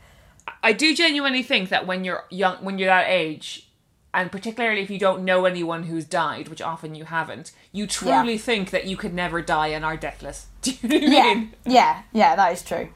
I 0.63 0.73
do 0.73 0.95
genuinely 0.95 1.43
think 1.43 1.69
that 1.69 1.85
when 1.87 2.03
you're 2.03 2.25
young, 2.29 2.57
when 2.63 2.77
you're 2.79 2.87
that 2.89 3.07
age, 3.09 3.67
and 4.13 4.31
particularly 4.31 4.81
if 4.81 4.89
you 4.89 4.97
don't 4.99 5.23
know 5.25 5.45
anyone 5.45 5.83
who's 5.83 6.05
died, 6.05 6.47
which 6.47 6.61
often 6.61 6.95
you 6.95 7.05
haven't, 7.05 7.51
you 7.71 7.85
truly 7.87 8.33
Yeah. 8.33 8.37
think 8.39 8.69
that 8.71 8.85
you 8.85 8.95
could 8.97 9.13
never 9.13 9.41
die 9.41 9.67
and 9.67 9.83
are 9.83 9.97
deathless. 9.97 10.47
Do 10.61 10.71
you 10.71 10.87
know 10.89 10.95
what 10.95 11.03
I 11.03 11.11
yeah 11.13 11.33
mean? 11.35 11.53
yeah 11.65 12.01
yeah 12.13 12.35
that 12.35 12.51
is 12.53 12.63
true 12.63 12.89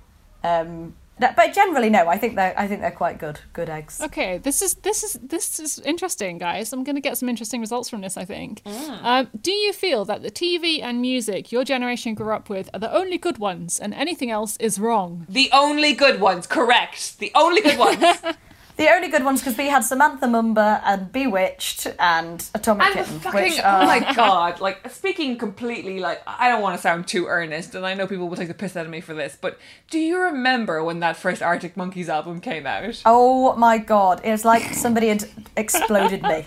um 0.43 0.95
that- 1.19 1.35
but 1.35 1.53
generally 1.53 1.89
no 1.89 2.07
i 2.07 2.17
think 2.17 2.35
they're 2.35 2.53
i 2.57 2.67
think 2.67 2.81
they're 2.81 2.91
quite 2.91 3.17
good 3.19 3.39
good 3.53 3.69
eggs 3.69 4.01
Okay, 4.01 4.37
this 4.39 4.61
is 4.61 4.73
this 4.75 5.03
is 5.03 5.13
this 5.21 5.59
is 5.59 5.79
interesting, 5.79 6.37
guys. 6.37 6.73
I'm 6.73 6.83
going 6.83 6.95
to 6.95 7.01
get 7.01 7.17
some 7.17 7.29
interesting 7.29 7.59
results 7.61 7.89
from 7.89 8.01
this. 8.01 8.15
I 8.17 8.25
think. 8.25 8.61
Um, 8.65 9.27
do 9.41 9.51
you 9.51 9.71
feel 9.73 10.05
that 10.05 10.21
the 10.23 10.31
TV 10.31 10.81
and 10.81 10.99
music 11.01 11.51
your 11.51 11.63
generation 11.63 12.13
grew 12.15 12.33
up 12.33 12.49
with 12.49 12.69
are 12.73 12.79
the 12.79 12.91
only 12.93 13.17
good 13.17 13.37
ones, 13.37 13.79
and 13.79 13.93
anything 13.93 14.31
else 14.31 14.57
is 14.57 14.79
wrong? 14.79 15.25
The 15.29 15.49
only 15.53 15.93
good 15.93 16.19
ones, 16.19 16.47
correct. 16.47 17.19
The 17.19 17.31
only 17.35 17.61
good 17.61 17.77
ones. 17.77 18.03
the 18.79 18.89
only 18.89 19.09
good 19.09 19.25
ones 19.25 19.41
because 19.41 19.57
we 19.57 19.67
had 19.67 19.81
samantha 19.81 20.25
mumba 20.25 20.81
and 20.85 21.11
bewitched 21.11 21.85
and 21.99 22.49
atomic 22.55 22.87
and 22.87 22.95
kitten 22.95 23.19
fucking, 23.19 23.41
which 23.41 23.59
oh 23.59 23.85
my 23.85 24.13
god, 24.15 24.61
like, 24.61 24.89
speaking 24.89 25.37
completely, 25.37 25.99
like, 25.99 26.21
I 26.25 26.47
don't 26.47 26.61
want 26.61 26.77
to 26.77 26.81
sound 26.81 27.05
too 27.05 27.27
earnest, 27.27 27.75
and 27.75 27.85
I 27.85 27.93
know 27.93 28.07
people 28.07 28.29
will 28.29 28.37
take 28.37 28.47
the 28.47 28.53
piss 28.53 28.77
out 28.77 28.85
of 28.85 28.91
me 28.91 29.01
for 29.01 29.13
this, 29.13 29.37
but 29.39 29.59
do 29.89 29.99
you 29.99 30.17
remember 30.17 30.81
when 30.81 31.01
that 31.01 31.17
first 31.17 31.41
Arctic 31.41 31.75
Monkeys 31.75 32.07
album 32.07 32.39
came 32.39 32.65
out? 32.65 33.01
Oh 33.05 33.53
my 33.57 33.77
god, 33.79 34.21
it's 34.23 34.45
like 34.45 34.73
somebody 34.73 35.09
had 35.09 35.25
exploded 35.57 36.23
me. 36.23 36.45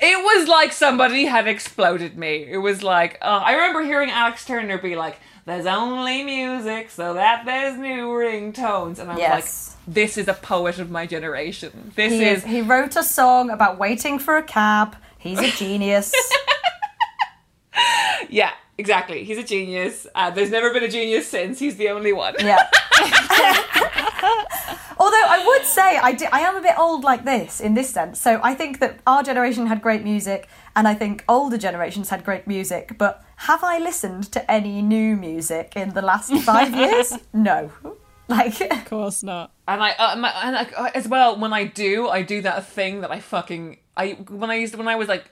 It 0.00 0.16
was 0.22 0.46
like 0.46 0.72
somebody 0.72 1.24
had 1.24 1.48
exploded 1.48 2.16
me. 2.16 2.46
It 2.48 2.58
was 2.58 2.84
like 2.84 3.18
uh, 3.20 3.42
I 3.44 3.54
remember 3.54 3.82
hearing 3.82 4.10
Alex 4.10 4.44
Turner 4.44 4.78
be 4.78 4.94
like, 4.94 5.18
"There's 5.48 5.66
only 5.66 6.22
music, 6.22 6.90
so 6.90 7.14
that 7.14 7.44
there's 7.46 7.76
new 7.78 8.06
ringtones," 8.08 8.98
and 9.00 9.10
I 9.10 9.14
was 9.14 9.20
Yes. 9.20 9.76
like, 9.86 9.94
"This 9.94 10.18
is 10.18 10.28
a 10.28 10.34
poet 10.34 10.78
of 10.78 10.90
my 10.90 11.06
generation. 11.06 11.92
This 11.96 12.12
He, 12.12 12.24
is 12.24 12.38
is, 12.44 12.50
he 12.50 12.60
wrote 12.60 12.94
a 12.96 13.02
song 13.02 13.48
about 13.50 13.78
waiting 13.78 14.18
for 14.18 14.36
a 14.36 14.42
cab. 14.42 14.96
He's 15.18 15.38
a 15.40 15.50
genius. 15.62 16.12
yeah, 18.28 18.50
exactly. 18.76 19.24
He's 19.24 19.38
a 19.38 19.42
genius. 19.42 20.06
Uh, 20.14 20.30
there's 20.30 20.50
never 20.50 20.72
been 20.72 20.84
a 20.84 20.88
genius 20.88 21.26
since. 21.28 21.58
He's 21.58 21.76
the 21.76 21.88
only 21.88 22.12
one." 22.12 22.34
yeah. 22.40 22.58
Although 25.00 25.26
I 25.28 25.44
would 25.46 25.64
say 25.64 25.96
I, 25.96 26.12
do, 26.12 26.26
I 26.32 26.40
am 26.40 26.56
a 26.56 26.60
bit 26.60 26.74
old 26.76 27.04
like 27.04 27.24
this 27.24 27.60
in 27.60 27.74
this 27.74 27.88
sense. 27.88 28.20
So 28.20 28.40
I 28.42 28.54
think 28.54 28.80
that 28.80 28.98
our 29.06 29.22
generation 29.22 29.66
had 29.68 29.80
great 29.80 30.02
music, 30.02 30.48
and 30.74 30.88
I 30.88 30.94
think 30.94 31.24
older 31.28 31.56
generations 31.56 32.10
had 32.10 32.24
great 32.24 32.46
music. 32.48 32.98
But 32.98 33.24
have 33.38 33.62
I 33.62 33.78
listened 33.78 34.32
to 34.32 34.50
any 34.50 34.82
new 34.82 35.16
music 35.16 35.74
in 35.76 35.90
the 35.90 36.02
last 36.02 36.32
five 36.42 36.74
years? 36.82 37.12
No. 37.32 37.70
Like, 38.26 38.60
Of 38.60 38.84
course 38.86 39.22
not. 39.22 39.52
And 39.66 39.82
I, 39.82 39.90
uh, 39.92 40.16
my, 40.16 40.30
and 40.42 40.56
I, 40.56 40.62
uh, 40.76 40.90
as 40.94 41.06
well, 41.06 41.38
when 41.38 41.52
I 41.52 41.64
do, 41.64 42.08
I 42.08 42.22
do 42.22 42.42
that 42.42 42.66
thing 42.66 43.00
that 43.00 43.10
I 43.10 43.20
fucking, 43.20 43.78
I 43.96 44.18
when 44.28 44.50
I 44.50 44.56
used 44.56 44.74
when 44.74 44.88
I 44.88 44.96
was 44.96 45.08
like 45.08 45.30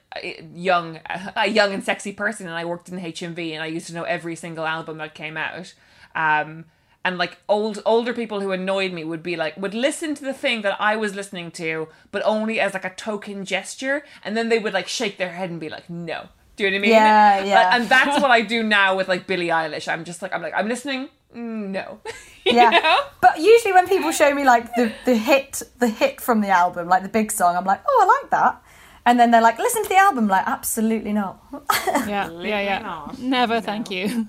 young, 0.55 1.01
a 1.37 1.49
young 1.49 1.75
and 1.75 1.85
sexy 1.85 2.13
person, 2.13 2.47
and 2.47 2.55
I 2.55 2.65
worked 2.65 2.89
in 2.89 2.99
HMV, 2.99 3.53
and 3.53 3.63
I 3.63 3.67
used 3.67 3.89
to 3.89 3.95
know 3.95 4.05
every 4.05 4.35
single 4.35 4.67
album 4.67 4.99
that 4.99 5.15
came 5.15 5.37
out. 5.37 5.75
Um, 6.15 6.65
and 7.05 7.19
like 7.19 7.39
old 7.49 7.83
older 7.85 8.13
people 8.13 8.41
who 8.41 8.51
annoyed 8.51 8.93
me 8.93 9.05
would 9.05 9.23
be 9.23 9.37
like 9.37 9.57
would 9.57 9.75
listen 9.75 10.15
to 10.15 10.25
the 10.25 10.33
thing 10.33 10.63
that 10.63 10.81
I 10.81 10.97
was 10.97 11.15
listening 11.15 11.51
to, 11.53 11.89
but 12.13 12.23
only 12.25 12.59
as 12.61 12.73
like 12.73 12.85
a 12.85 12.95
token 12.95 13.45
gesture, 13.45 14.05
and 14.25 14.37
then 14.37 14.49
they 14.49 14.59
would 14.59 14.73
like 14.73 14.89
shake 14.89 15.19
their 15.19 15.33
head 15.33 15.51
and 15.51 15.61
be 15.61 15.69
like, 15.69 15.91
no. 15.91 16.29
Do 16.57 16.65
you 16.65 16.71
know 16.71 16.77
what 16.77 16.79
I 16.79 16.83
mean? 16.83 16.91
Yeah, 16.91 17.37
Like, 17.39 17.47
yeah. 17.47 17.77
and 17.77 17.89
that's 17.89 18.21
what 18.23 18.31
I 18.31 18.41
do 18.41 18.63
now 18.63 18.97
with 18.97 19.09
like 19.09 19.27
Billie 19.27 19.49
Eilish. 19.49 19.89
I'm 19.93 20.05
just 20.05 20.23
like 20.23 20.33
I'm 20.35 20.43
like 20.43 20.55
I'm 20.57 20.69
listening. 20.69 21.09
Mm, 21.35 21.69
No. 21.71 22.01
You 22.47 22.53
yeah. 22.55 22.71
know? 22.71 23.01
But 23.21 23.39
usually 23.41 23.73
when 23.73 23.89
people 23.89 24.13
show 24.13 24.33
me 24.33 24.45
like 24.45 24.73
the, 24.77 24.93
the 25.05 25.17
hit 25.17 25.63
the 25.81 25.89
hit 25.89 26.21
from 26.21 26.41
the 26.43 26.49
album, 26.51 26.89
like 26.89 27.03
the 27.03 27.09
big 27.09 27.33
song, 27.33 27.57
I'm 27.57 27.65
like, 27.65 27.83
oh, 27.89 27.99
I 28.03 28.23
like 28.23 28.31
that. 28.31 28.63
And 29.05 29.19
then 29.19 29.33
they're 29.33 29.43
like, 29.43 29.59
listen 29.59 29.83
to 29.83 29.89
the 29.89 29.97
album. 29.97 30.25
I'm 30.25 30.29
like, 30.31 30.47
absolutely 30.47 31.13
not. 31.13 31.43
Yeah, 32.07 32.31
yeah, 32.31 32.61
yeah. 32.61 32.79
not. 32.83 33.19
Never, 33.19 33.61
thank 33.61 33.91
you. 33.91 34.29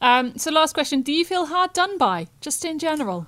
Um, 0.00 0.38
so, 0.38 0.50
last 0.52 0.74
question: 0.74 1.02
Do 1.02 1.12
you 1.12 1.24
feel 1.24 1.46
hard 1.46 1.72
done 1.72 1.98
by, 1.98 2.28
just 2.40 2.64
in 2.64 2.78
general? 2.78 3.26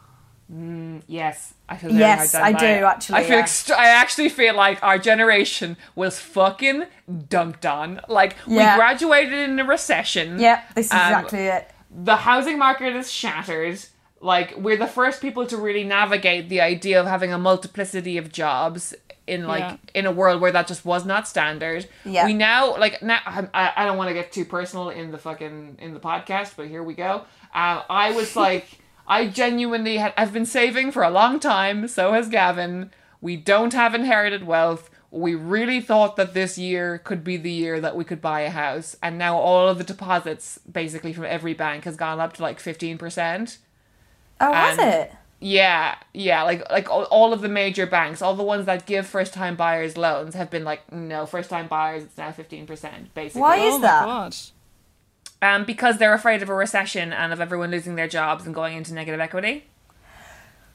Yes, 1.06 1.54
I 1.68 1.76
feel 1.78 1.92
Yes, 1.92 2.34
I 2.34 2.52
do, 2.52 2.64
it. 2.66 2.82
actually, 2.82 3.18
I 3.18 3.22
feel 3.24 3.38
yeah. 3.38 3.42
ext- 3.44 3.74
I 3.74 3.86
actually 3.88 4.28
feel 4.28 4.54
like 4.54 4.82
our 4.82 4.98
generation 4.98 5.76
was 5.94 6.18
fucking 6.18 6.84
dunked 7.10 7.64
on. 7.70 8.00
Like 8.08 8.36
Yeah. 8.46 8.74
we 8.74 8.78
graduated 8.78 9.32
in 9.48 9.58
a 9.58 9.64
recession. 9.64 10.38
yeah, 10.38 10.62
this 10.74 10.86
is 10.86 10.92
Um, 10.92 10.98
exactly 10.98 11.46
it. 11.46 11.70
The 11.90 12.16
housing 12.16 12.58
market 12.58 12.94
is 12.94 13.10
shattered. 13.10 13.78
Like 14.20 14.54
we're 14.56 14.76
the 14.76 14.86
first 14.86 15.20
people 15.22 15.46
to 15.46 15.56
really 15.56 15.84
navigate 15.84 16.48
the 16.48 16.60
idea 16.60 17.00
of 17.00 17.06
having 17.06 17.32
a 17.32 17.38
multiplicity 17.38 18.18
of 18.18 18.30
jobs 18.30 18.94
in 19.26 19.46
like 19.46 19.60
Yeah. 19.62 19.76
in 19.94 20.04
a 20.06 20.12
world 20.12 20.40
where 20.40 20.52
that 20.52 20.66
just 20.66 20.84
was 20.84 21.04
not 21.06 21.26
standard. 21.26 21.88
Yeah. 22.04 22.26
We 22.26 22.34
now 22.34 22.76
like 22.76 23.02
now 23.02 23.20
I, 23.24 23.46
I 23.54 23.72
I 23.78 23.84
don't 23.86 23.96
want 23.96 24.08
to 24.08 24.14
get 24.14 24.32
too 24.32 24.44
personal 24.44 24.90
in 24.90 25.10
the 25.12 25.18
fucking 25.18 25.78
in 25.80 25.94
the 25.94 26.00
podcast, 26.00 26.52
but 26.56 26.66
here 26.68 26.82
we 26.82 26.94
go. 26.94 27.22
Um, 27.54 27.82
I 27.90 28.12
was 28.12 28.36
like 28.36 28.66
I 29.06 29.26
genuinely 29.26 29.98
had 29.98 30.12
I've 30.16 30.32
been 30.32 30.46
saving 30.46 30.92
for 30.92 31.02
a 31.02 31.10
long 31.10 31.40
time. 31.40 31.88
So 31.88 32.12
has 32.12 32.28
Gavin. 32.28 32.90
We 33.20 33.36
don't 33.36 33.72
have 33.72 33.94
inherited 33.94 34.44
wealth. 34.46 34.90
We 35.10 35.34
really 35.34 35.80
thought 35.80 36.16
that 36.16 36.32
this 36.32 36.56
year 36.56 36.98
could 36.98 37.22
be 37.22 37.36
the 37.36 37.52
year 37.52 37.80
that 37.80 37.94
we 37.94 38.04
could 38.04 38.22
buy 38.22 38.40
a 38.40 38.50
house, 38.50 38.96
and 39.02 39.18
now 39.18 39.36
all 39.36 39.68
of 39.68 39.76
the 39.76 39.84
deposits, 39.84 40.58
basically 40.70 41.12
from 41.12 41.26
every 41.26 41.52
bank, 41.52 41.84
has 41.84 41.96
gone 41.96 42.18
up 42.18 42.32
to 42.34 42.42
like 42.42 42.58
fifteen 42.58 42.96
percent. 42.96 43.58
Oh, 44.40 44.52
has 44.52 44.78
and- 44.78 44.94
it? 44.94 45.12
Yeah, 45.44 45.96
yeah, 46.14 46.44
like 46.44 46.70
like 46.70 46.88
all, 46.88 47.02
all 47.04 47.32
of 47.32 47.40
the 47.40 47.48
major 47.48 47.84
banks, 47.84 48.22
all 48.22 48.36
the 48.36 48.44
ones 48.44 48.64
that 48.66 48.86
give 48.86 49.08
first 49.08 49.34
time 49.34 49.56
buyers 49.56 49.96
loans 49.96 50.36
have 50.36 50.50
been 50.50 50.62
like, 50.62 50.90
no, 50.92 51.26
first 51.26 51.50
time 51.50 51.66
buyers 51.66 52.04
it's 52.04 52.16
now 52.16 52.30
fifteen 52.30 52.64
percent 52.64 53.12
basically. 53.12 53.40
Why 53.40 53.56
is 53.56 53.74
oh 53.74 53.78
my 53.80 53.86
that? 53.88 54.51
God! 55.42 55.54
Um, 55.56 55.64
because 55.64 55.98
they're 55.98 56.14
afraid 56.14 56.42
of 56.42 56.48
a 56.48 56.54
recession 56.54 57.12
and 57.12 57.32
of 57.32 57.40
everyone 57.40 57.70
losing 57.70 57.96
their 57.96 58.08
jobs 58.08 58.46
and 58.46 58.54
going 58.54 58.76
into 58.76 58.94
negative 58.94 59.20
equity. 59.20 59.64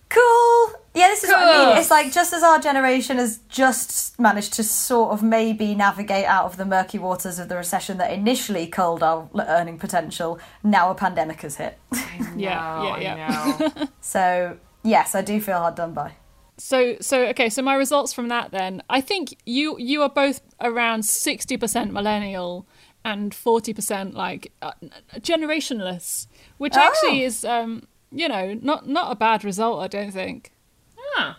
Cool. 0.09 0.71
Yeah, 0.95 1.09
this 1.09 1.23
is 1.23 1.29
what 1.29 1.39
I 1.39 1.45
mean. 1.57 1.67
Cool. 1.73 1.77
It's 1.81 1.91
like 1.91 2.13
just 2.13 2.31
as 2.33 2.41
our 2.41 2.59
generation 2.59 3.17
has 3.17 3.39
just 3.49 4.17
managed 4.19 4.53
to 4.53 4.63
sort 4.63 5.11
of 5.11 5.21
maybe 5.21 5.75
navigate 5.75 6.25
out 6.25 6.45
of 6.45 6.55
the 6.57 6.65
murky 6.65 6.97
waters 6.97 7.39
of 7.39 7.49
the 7.49 7.57
recession 7.57 7.97
that 7.97 8.11
initially 8.13 8.67
culled 8.67 9.03
our 9.03 9.29
earning 9.37 9.77
potential, 9.77 10.39
now 10.63 10.89
a 10.89 10.95
pandemic 10.95 11.41
has 11.41 11.57
hit. 11.57 11.77
Yeah, 12.35 12.79
Oh, 12.81 12.99
yeah, 12.99 13.13
I 13.13 13.17
yeah. 13.17 13.57
know. 13.75 13.87
so, 14.01 14.57
yes, 14.83 15.13
I 15.15 15.21
do 15.23 15.41
feel 15.41 15.57
hard 15.57 15.75
done 15.75 15.93
by. 15.93 16.13
So 16.57 16.97
so 17.01 17.25
okay, 17.27 17.49
so 17.49 17.61
my 17.61 17.75
results 17.75 18.13
from 18.13 18.29
that 18.29 18.49
then. 18.51 18.81
I 18.89 19.01
think 19.01 19.37
you 19.45 19.77
you 19.79 20.01
are 20.01 20.09
both 20.09 20.41
around 20.61 21.01
60% 21.01 21.91
millennial 21.91 22.65
and 23.07 23.31
40% 23.31 24.13
like 24.13 24.51
uh, 24.61 24.71
generationless, 25.19 26.27
which 26.57 26.73
Oh. 26.75 26.79
actually 26.81 27.23
is 27.23 27.43
um 27.45 27.87
you 28.11 28.27
know, 28.29 28.53
not 28.61 28.87
not 28.87 29.11
a 29.11 29.15
bad 29.15 29.43
result, 29.43 29.81
I 29.81 29.87
don't 29.87 30.11
think. 30.11 30.51
Huh. 30.97 31.33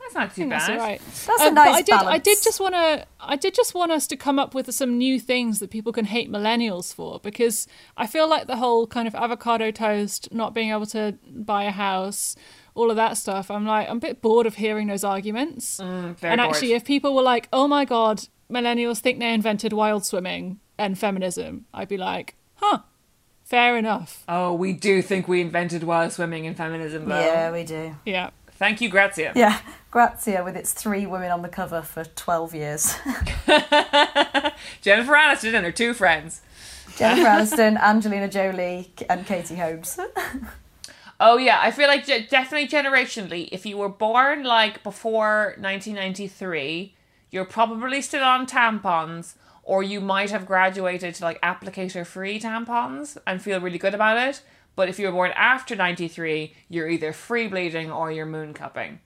That's 0.00 0.14
not 0.14 0.34
too 0.34 0.48
bad. 0.48 0.60
that's 0.60 0.80
right. 0.80 1.00
That's 1.26 1.42
a 1.42 1.46
Um, 1.48 1.54
but 1.54 1.64
nice 1.64 1.74
I 1.76 1.82
did 1.82 1.94
I 1.94 2.18
did 2.18 2.38
just 2.42 2.60
want 2.60 2.74
to 2.74 3.06
I 3.20 3.36
did 3.36 3.54
just 3.54 3.74
want 3.74 3.90
us 3.92 4.06
to 4.08 4.16
come 4.16 4.38
up 4.38 4.54
with 4.54 4.72
some 4.74 4.96
new 4.98 5.18
things 5.20 5.58
that 5.60 5.70
people 5.70 5.92
can 5.92 6.04
hate 6.06 6.30
millennials 6.30 6.94
for 6.94 7.20
because 7.20 7.66
I 7.96 8.06
feel 8.06 8.28
like 8.28 8.46
the 8.46 8.56
whole 8.56 8.86
kind 8.86 9.06
of 9.08 9.14
avocado 9.14 9.70
toast, 9.70 10.28
not 10.32 10.54
being 10.54 10.70
able 10.70 10.86
to 10.86 11.18
buy 11.26 11.64
a 11.64 11.70
house, 11.70 12.36
all 12.74 12.90
of 12.90 12.96
that 12.96 13.16
stuff. 13.16 13.50
I'm 13.50 13.66
like 13.66 13.88
I'm 13.90 13.96
a 13.98 14.00
bit 14.08 14.20
bored 14.22 14.46
of 14.46 14.54
hearing 14.56 14.86
those 14.88 15.04
arguments. 15.04 15.78
Mm, 15.80 15.84
and 15.86 16.16
bored. 16.20 16.40
actually, 16.40 16.72
if 16.74 16.84
people 16.84 17.14
were 17.14 17.22
like, 17.34 17.48
"Oh 17.52 17.66
my 17.68 17.84
god, 17.84 18.28
millennials 18.50 18.98
think 19.00 19.18
they 19.18 19.32
invented 19.32 19.72
wild 19.72 20.04
swimming 20.04 20.60
and 20.78 20.98
feminism," 20.98 21.66
I'd 21.72 21.88
be 21.88 21.96
like, 21.96 22.34
"Huh, 22.56 22.80
fair 23.44 23.76
enough." 23.76 24.24
Oh, 24.28 24.52
we 24.54 24.72
do 24.72 25.02
think 25.02 25.28
we 25.28 25.40
invented 25.40 25.84
wild 25.84 26.12
swimming 26.12 26.46
and 26.46 26.56
feminism, 26.56 27.08
though. 27.08 27.20
Yeah, 27.20 27.50
we 27.52 27.64
do. 27.64 27.96
Yeah. 28.04 28.30
Thank 28.56 28.80
you, 28.80 28.88
Grazia. 28.88 29.32
Yeah, 29.34 29.58
Grazia 29.90 30.44
with 30.44 30.56
its 30.56 30.72
three 30.72 31.06
women 31.06 31.32
on 31.32 31.42
the 31.42 31.48
cover 31.48 31.82
for 31.82 32.04
12 32.04 32.54
years. 32.54 32.94
Jennifer 34.80 35.12
Aniston 35.12 35.54
and 35.54 35.66
her 35.66 35.72
two 35.72 35.92
friends. 35.92 36.40
Jennifer 36.96 37.28
Aniston, 37.28 37.76
Angelina 37.80 38.28
Jolie, 38.28 38.92
and 39.10 39.26
Katie 39.26 39.56
Holmes. 39.56 39.98
Oh 41.20 41.36
yeah, 41.36 41.60
I 41.62 41.70
feel 41.70 41.86
like 41.86 42.06
definitely 42.06 42.66
generationally, 42.66 43.48
if 43.52 43.64
you 43.64 43.76
were 43.76 43.88
born 43.88 44.42
like 44.42 44.82
before 44.82 45.54
1993, 45.58 46.92
you're 47.30 47.44
probably 47.44 48.02
still 48.02 48.24
on 48.24 48.46
tampons, 48.46 49.34
or 49.64 49.82
you 49.82 50.00
might 50.00 50.30
have 50.30 50.46
graduated 50.46 51.14
to 51.16 51.24
like 51.24 51.40
applicator-free 51.42 52.38
tampons 52.40 53.16
and 53.26 53.42
feel 53.42 53.60
really 53.60 53.78
good 53.78 53.94
about 53.94 54.16
it. 54.18 54.42
But 54.76 54.88
if 54.88 54.98
you 54.98 55.06
were 55.06 55.12
born 55.12 55.32
after 55.36 55.74
93, 55.76 56.52
you're 56.68 56.88
either 56.88 57.12
free 57.12 57.48
bleeding 57.48 57.90
or 57.90 58.10
you're 58.12 58.26
moon 58.26 58.52
cupping, 58.54 59.00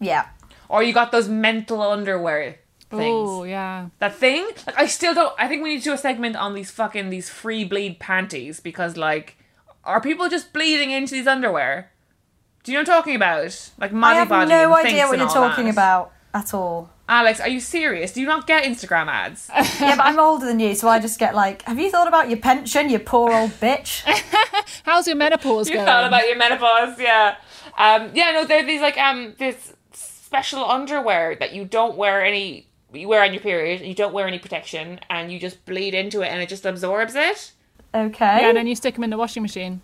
Yeah. 0.00 0.26
or 0.68 0.82
you 0.82 0.92
got 0.92 1.10
those 1.12 1.28
mental 1.28 1.80
underwear 1.82 2.58
things. 2.90 3.02
Oh 3.30 3.42
yeah. 3.44 3.88
That 3.98 4.14
thing, 4.14 4.46
like 4.66 4.78
I 4.78 4.86
still 4.86 5.14
don't. 5.14 5.34
I 5.38 5.48
think 5.48 5.62
we 5.62 5.70
need 5.70 5.78
to 5.78 5.84
do 5.84 5.92
a 5.92 5.98
segment 5.98 6.36
on 6.36 6.54
these 6.54 6.70
fucking 6.70 7.10
these 7.10 7.28
free 7.28 7.64
bleed 7.64 7.98
panties 7.98 8.60
because 8.60 8.96
like, 8.96 9.36
are 9.84 10.00
people 10.00 10.28
just 10.28 10.52
bleeding 10.52 10.90
into 10.90 11.14
these 11.14 11.26
underwear? 11.26 11.90
Do 12.62 12.72
you 12.72 12.78
know 12.78 12.82
what 12.82 12.88
I'm 12.90 12.94
talking 12.98 13.16
about? 13.16 13.70
Like 13.78 13.92
I 13.92 14.14
have 14.14 14.28
body. 14.28 14.50
no 14.50 14.74
and 14.74 14.86
idea 14.86 15.06
what 15.08 15.18
you're 15.18 15.28
talking 15.28 15.64
that. 15.66 15.72
about 15.74 16.12
at 16.34 16.52
all. 16.52 16.90
Alex, 17.08 17.38
are 17.40 17.48
you 17.48 17.60
serious? 17.60 18.12
Do 18.12 18.20
you 18.20 18.26
not 18.26 18.46
get 18.46 18.64
Instagram 18.64 19.06
ads? 19.06 19.48
Yeah, 19.80 19.94
but 19.96 20.06
I'm 20.06 20.18
older 20.18 20.46
than 20.46 20.58
you, 20.58 20.74
so 20.74 20.88
I 20.88 20.98
just 20.98 21.18
get 21.18 21.34
like, 21.34 21.62
have 21.62 21.78
you 21.78 21.90
thought 21.90 22.08
about 22.08 22.28
your 22.28 22.38
pension, 22.38 22.88
you 22.90 22.98
poor 22.98 23.32
old 23.32 23.50
bitch? 23.52 24.02
How's 24.84 25.06
your 25.06 25.16
menopause 25.16 25.68
you 25.68 25.74
going? 25.74 25.86
thought 25.86 26.04
about 26.06 26.26
your 26.26 26.36
menopause, 26.36 26.98
yeah. 26.98 27.36
Um, 27.78 28.10
yeah, 28.14 28.32
no, 28.32 28.44
there 28.44 28.60
are 28.62 28.66
these 28.66 28.80
like 28.80 28.98
um 28.98 29.34
this 29.38 29.74
special 29.92 30.64
underwear 30.64 31.36
that 31.36 31.52
you 31.52 31.64
don't 31.64 31.96
wear 31.96 32.24
any. 32.24 32.66
You 32.92 33.08
wear 33.08 33.22
on 33.22 33.32
your 33.34 33.42
period, 33.42 33.80
and 33.80 33.88
you 33.88 33.94
don't 33.94 34.14
wear 34.14 34.26
any 34.26 34.38
protection, 34.38 35.00
and 35.10 35.30
you 35.30 35.38
just 35.38 35.64
bleed 35.66 35.92
into 35.94 36.22
it, 36.22 36.28
and 36.28 36.40
it 36.40 36.48
just 36.48 36.64
absorbs 36.64 37.14
it. 37.14 37.52
Okay. 37.94 38.40
yeah, 38.40 38.48
and 38.48 38.56
then 38.56 38.66
you 38.66 38.74
stick 38.74 38.94
them 38.94 39.04
in 39.04 39.10
the 39.10 39.18
washing 39.18 39.42
machine. 39.42 39.82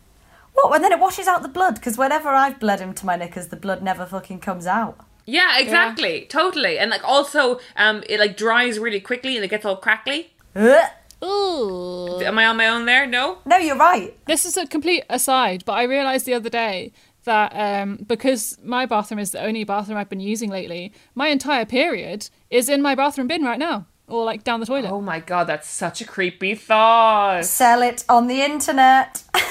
What? 0.54 0.74
And 0.74 0.82
then 0.84 0.92
it 0.92 0.98
washes 0.98 1.26
out 1.28 1.42
the 1.42 1.48
blood 1.48 1.74
because 1.76 1.98
whenever 1.98 2.28
I've 2.30 2.58
bled 2.58 2.80
into 2.80 3.04
my 3.06 3.16
knickers, 3.16 3.48
the 3.48 3.56
blood 3.56 3.82
never 3.82 4.06
fucking 4.06 4.40
comes 4.40 4.66
out. 4.66 4.98
Yeah, 5.26 5.58
exactly, 5.58 6.26
totally, 6.28 6.78
and 6.78 6.90
like 6.90 7.04
also, 7.04 7.60
um, 7.76 8.02
it 8.08 8.18
like 8.18 8.36
dries 8.36 8.78
really 8.78 9.00
quickly 9.00 9.36
and 9.36 9.44
it 9.44 9.48
gets 9.48 9.64
all 9.64 9.76
crackly. 9.76 10.32
Ugh. 10.56 10.90
Ooh. 11.24 12.20
Am 12.22 12.36
I 12.38 12.46
on 12.46 12.56
my 12.56 12.66
own 12.68 12.84
there? 12.86 13.06
No. 13.06 13.38
No, 13.44 13.56
you're 13.56 13.76
right. 13.76 14.16
This 14.26 14.44
is 14.44 14.56
a 14.56 14.66
complete 14.66 15.04
aside, 15.08 15.64
but 15.64 15.74
I 15.74 15.84
realised 15.84 16.26
the 16.26 16.34
other 16.34 16.50
day 16.50 16.92
that 17.24 17.52
um, 17.54 17.98
because 18.08 18.58
my 18.64 18.86
bathroom 18.86 19.20
is 19.20 19.30
the 19.30 19.40
only 19.40 19.62
bathroom 19.62 19.96
I've 19.98 20.08
been 20.08 20.18
using 20.18 20.50
lately, 20.50 20.92
my 21.14 21.28
entire 21.28 21.64
period 21.64 22.28
is 22.50 22.68
in 22.68 22.82
my 22.82 22.96
bathroom 22.96 23.28
bin 23.28 23.44
right 23.44 23.58
now, 23.60 23.86
or 24.08 24.24
like 24.24 24.42
down 24.42 24.58
the 24.58 24.66
toilet. 24.66 24.90
Oh 24.90 25.00
my 25.00 25.20
god, 25.20 25.44
that's 25.46 25.68
such 25.68 26.00
a 26.00 26.04
creepy 26.04 26.56
thought. 26.56 27.44
Sell 27.44 27.82
it 27.82 28.04
on 28.08 28.26
the 28.26 28.42
internet. 28.42 29.22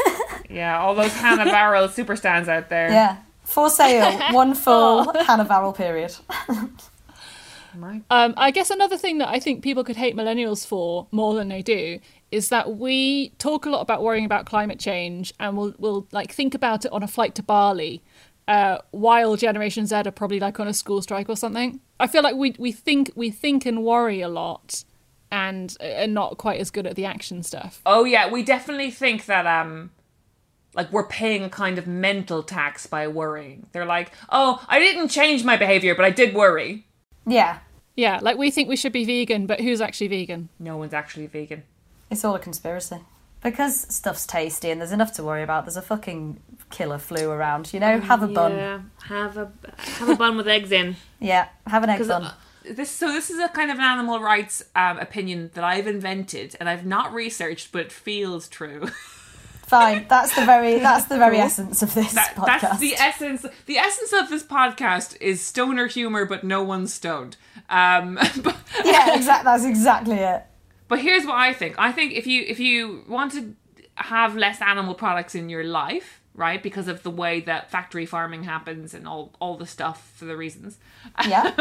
Yeah, 0.50 0.82
all 0.82 0.96
those 0.96 1.14
Hannah 1.14 1.46
Varrall 1.50 1.90
super 1.90 2.18
stands 2.18 2.50
out 2.50 2.68
there. 2.68 2.90
yeah. 2.92 3.18
For 3.52 3.70
sale, 3.70 4.20
one 4.32 4.54
full 4.54 5.12
Hannah 5.24 5.46
Varrall 5.46 5.76
period. 5.76 6.16
Um, 8.10 8.34
I 8.38 8.52
guess 8.52 8.70
another 8.70 8.98
thing 8.98 9.18
that 9.20 9.30
I 9.30 9.40
think 9.40 9.64
people 9.64 9.84
could 9.84 9.96
hate 9.96 10.16
millennials 10.16 10.66
for 10.66 11.08
more 11.12 11.34
than 11.34 11.48
they 11.48 11.62
do 11.62 12.00
is 12.32 12.50
that 12.50 12.78
we 12.78 13.30
talk 13.38 13.66
a 13.66 13.70
lot 13.70 13.82
about 13.82 14.04
worrying 14.04 14.26
about 14.26 14.46
climate 14.46 14.80
change, 14.80 15.34
and 15.40 15.58
we'll 15.58 15.74
we'll 15.78 16.08
like 16.12 16.32
think 16.32 16.54
about 16.54 16.86
it 16.86 16.92
on 16.92 17.04
a 17.04 17.08
flight 17.08 17.36
to 17.36 17.44
Bali, 17.44 18.02
uh, 18.48 18.80
while 18.92 19.36
Generation 19.36 19.86
Z 19.86 19.96
are 19.96 20.12
probably 20.12 20.40
like 20.40 20.60
on 20.60 20.68
a 20.68 20.74
school 20.74 21.02
strike 21.02 21.30
or 21.30 21.36
something. 21.36 21.80
I 22.00 22.08
feel 22.08 22.24
like 22.24 22.36
we 22.36 22.56
we 22.58 22.72
think 22.72 23.12
we 23.16 23.32
think 23.32 23.66
and 23.66 23.84
worry 23.84 24.22
a 24.22 24.30
lot, 24.30 24.84
and 25.32 25.76
are 25.82 26.08
not 26.08 26.38
quite 26.38 26.60
as 26.60 26.72
good 26.72 26.88
at 26.88 26.96
the 26.96 27.06
action 27.06 27.44
stuff. 27.44 27.82
Oh 27.86 28.06
yeah, 28.06 28.30
we 28.30 28.44
definitely 28.44 28.92
think 28.92 29.26
that 29.26 29.46
um 29.46 29.92
like 30.74 30.92
we're 30.92 31.08
paying 31.08 31.44
a 31.44 31.50
kind 31.50 31.78
of 31.78 31.88
mental 31.88 32.44
tax 32.44 32.88
by 32.88 33.08
worrying. 33.08 33.68
They're 33.72 33.86
like, 33.86 34.12
"Oh, 34.30 34.64
I 34.68 34.80
didn't 34.80 35.10
change 35.10 35.44
my 35.44 35.58
behavior, 35.58 35.96
but 35.96 36.06
I 36.06 36.10
did 36.10 36.34
worry." 36.34 36.86
Yeah. 37.26 37.60
Yeah, 37.96 38.20
like 38.22 38.38
we 38.38 38.52
think 38.52 38.70
we 38.70 38.78
should 38.78 38.94
be 38.94 39.06
vegan, 39.06 39.46
but 39.48 39.60
who's 39.60 39.82
actually 39.82 40.08
vegan? 40.08 40.50
No 40.60 40.78
one's 40.78 40.94
actually 40.94 41.28
vegan. 41.28 41.64
It's 42.10 42.24
all 42.24 42.36
a 42.36 42.40
conspiracy. 42.40 42.98
Because 43.44 43.82
stuff's 43.94 44.28
tasty 44.28 44.70
and 44.70 44.80
there's 44.80 44.92
enough 44.92 45.14
to 45.14 45.24
worry 45.24 45.42
about. 45.44 45.66
There's 45.66 45.78
a 45.78 45.82
fucking 45.82 46.40
killer 46.70 47.00
flu 47.00 47.30
around, 47.30 47.74
you 47.74 47.80
know? 47.80 48.00
Have 48.00 48.22
a 48.22 48.28
bun. 48.28 48.92
have 49.06 49.38
a 49.38 49.52
have 49.78 50.10
a 50.10 50.16
bun 50.16 50.38
with 50.38 50.48
eggs 50.48 50.72
in. 50.72 50.96
Yeah, 51.20 51.48
have 51.68 51.84
an 51.84 51.90
egg 51.90 52.08
bun. 52.08 52.24
uh, 52.24 52.34
this 52.64 52.92
so 52.92 53.08
this 53.08 53.30
is 53.30 53.40
a 53.40 53.50
kind 53.50 53.72
of 53.72 53.78
an 53.78 53.84
animal 53.84 54.20
rights 54.20 54.64
um, 54.76 55.00
opinion 55.00 55.50
that 55.56 55.64
I've 55.64 55.88
invented 55.88 56.56
and 56.60 56.70
I've 56.70 56.86
not 56.86 57.14
researched, 57.14 57.72
but 57.72 57.82
it 57.82 57.92
feels 57.92 58.48
true. 58.48 58.90
Fine. 59.72 60.06
That's 60.10 60.36
the 60.36 60.46
very 60.46 60.80
that's 60.80 61.06
the 61.06 61.18
very 61.18 61.38
essence 61.40 61.82
of 61.82 61.94
this 61.94 62.14
That, 62.14 62.36
podcast. 62.36 62.62
that's 62.62 62.80
the 62.80 62.94
essence. 62.96 63.46
The 63.66 63.78
essence 63.78 64.14
of 64.14 64.30
this 64.30 64.44
podcast 64.44 65.18
is 65.22 65.42
stoner 65.42 65.88
humor, 65.88 66.26
but 66.26 66.44
no 66.44 66.62
one's 66.64 66.94
stoned. 66.94 67.38
Um, 67.70 68.16
but, 68.44 68.58
yeah, 68.86 69.16
exactly. 69.16 69.46
That's 69.46 69.66
exactly 69.66 70.18
it. 70.18 70.44
but 70.88 71.00
here's 71.00 71.26
what 71.26 71.36
I 71.38 71.54
think. 71.54 71.76
I 71.80 71.92
think 71.92 72.14
if 72.14 72.28
you 72.28 72.44
if 72.48 72.60
you 72.60 73.04
want 73.08 73.32
to 73.34 73.56
have 73.96 74.36
less 74.36 74.62
animal 74.62 74.94
products 74.94 75.36
in 75.36 75.48
your 75.50 75.64
life, 75.64 76.22
right, 76.36 76.62
because 76.62 76.88
of 76.88 77.04
the 77.04 77.12
way 77.12 77.40
that 77.42 77.70
factory 77.72 78.06
farming 78.06 78.44
happens 78.44 78.94
and 78.94 79.08
all 79.08 79.32
all 79.40 79.56
the 79.58 79.66
stuff 79.68 80.12
for 80.16 80.26
the 80.26 80.36
reasons, 80.38 80.78
Yeah. 81.28 81.54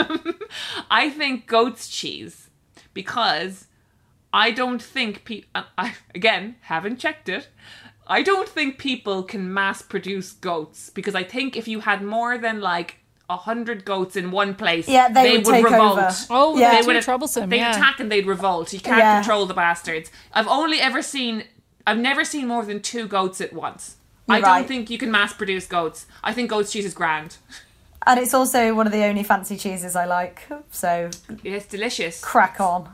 I 0.90 1.10
think 1.10 1.46
goat's 1.46 1.88
cheese 1.88 2.48
because 2.94 3.66
I 4.32 4.50
don't 4.52 4.82
think 4.82 5.24
pe- 5.24 5.44
uh, 5.54 5.64
I 5.78 5.94
again 6.14 6.56
haven't 6.62 6.98
checked 6.98 7.28
it. 7.28 7.48
I 8.10 8.22
don't 8.22 8.48
think 8.48 8.76
people 8.78 9.22
can 9.22 9.52
mass 9.54 9.82
produce 9.82 10.32
goats 10.32 10.90
because 10.90 11.14
I 11.14 11.22
think 11.22 11.56
if 11.56 11.66
you 11.68 11.80
had 11.80 12.02
more 12.02 12.36
than 12.36 12.60
like 12.60 12.96
a 13.28 13.36
hundred 13.36 13.84
goats 13.84 14.16
in 14.16 14.32
one 14.32 14.54
place, 14.56 14.88
Yeah, 14.88 15.08
they 15.08 15.36
would 15.36 15.44
take 15.44 15.64
revolt. 15.64 15.98
over. 15.98 16.10
Oh, 16.30 16.58
Yeah. 16.58 16.72
they're 16.72 16.80
They 16.82 16.86
too 16.88 16.94
would- 16.94 17.02
troublesome. 17.04 17.48
They'd 17.48 17.58
yeah. 17.58 17.76
attack 17.76 18.00
and 18.00 18.10
they'd 18.10 18.26
revolt. 18.26 18.72
You 18.72 18.80
can't 18.80 18.98
Yeah. 18.98 19.20
control 19.20 19.46
the 19.46 19.54
bastards. 19.54 20.10
I've 20.34 20.48
only 20.48 20.80
ever 20.80 21.00
seen. 21.02 21.44
I've 21.86 21.98
never 21.98 22.24
seen 22.24 22.48
more 22.48 22.64
than 22.64 22.82
two 22.82 23.06
goats 23.06 23.40
at 23.40 23.52
once. 23.52 23.96
I 24.28 24.34
You're 24.38 24.42
don't 24.42 24.50
right. 24.50 24.66
think 24.68 24.90
you 24.90 24.98
can 24.98 25.10
mass 25.12 25.32
produce 25.32 25.66
goats. 25.66 26.06
I 26.24 26.32
think 26.32 26.50
goat's 26.50 26.72
cheese 26.72 26.84
is 26.84 26.94
grand. 26.94 27.36
And 28.06 28.18
it's 28.18 28.34
also 28.34 28.74
one 28.74 28.86
of 28.86 28.92
the 28.92 29.04
only 29.04 29.22
fancy 29.22 29.56
cheeses 29.56 29.94
I 29.94 30.04
like. 30.06 30.48
So 30.72 31.10
It's 31.44 31.66
delicious. 31.66 32.20
crack 32.20 32.60
on. 32.60 32.88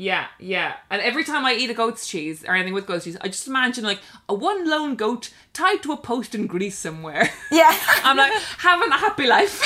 Yeah, 0.00 0.28
yeah. 0.38 0.76
And 0.88 1.02
every 1.02 1.24
time 1.24 1.44
I 1.44 1.52
eat 1.52 1.68
a 1.68 1.74
goat's 1.74 2.06
cheese 2.08 2.42
or 2.48 2.54
anything 2.54 2.72
with 2.72 2.86
goat's 2.86 3.04
cheese, 3.04 3.18
I 3.20 3.28
just 3.28 3.46
imagine 3.46 3.84
like 3.84 4.00
a 4.30 4.34
one 4.34 4.66
lone 4.66 4.94
goat 4.96 5.28
tied 5.52 5.82
to 5.82 5.92
a 5.92 5.96
post 5.98 6.34
in 6.34 6.46
Greece 6.46 6.78
somewhere. 6.78 7.28
Yeah. 7.52 7.70
I'm 8.02 8.16
like 8.16 8.32
having 8.58 8.88
a 8.90 8.96
happy 8.96 9.26
life. 9.26 9.62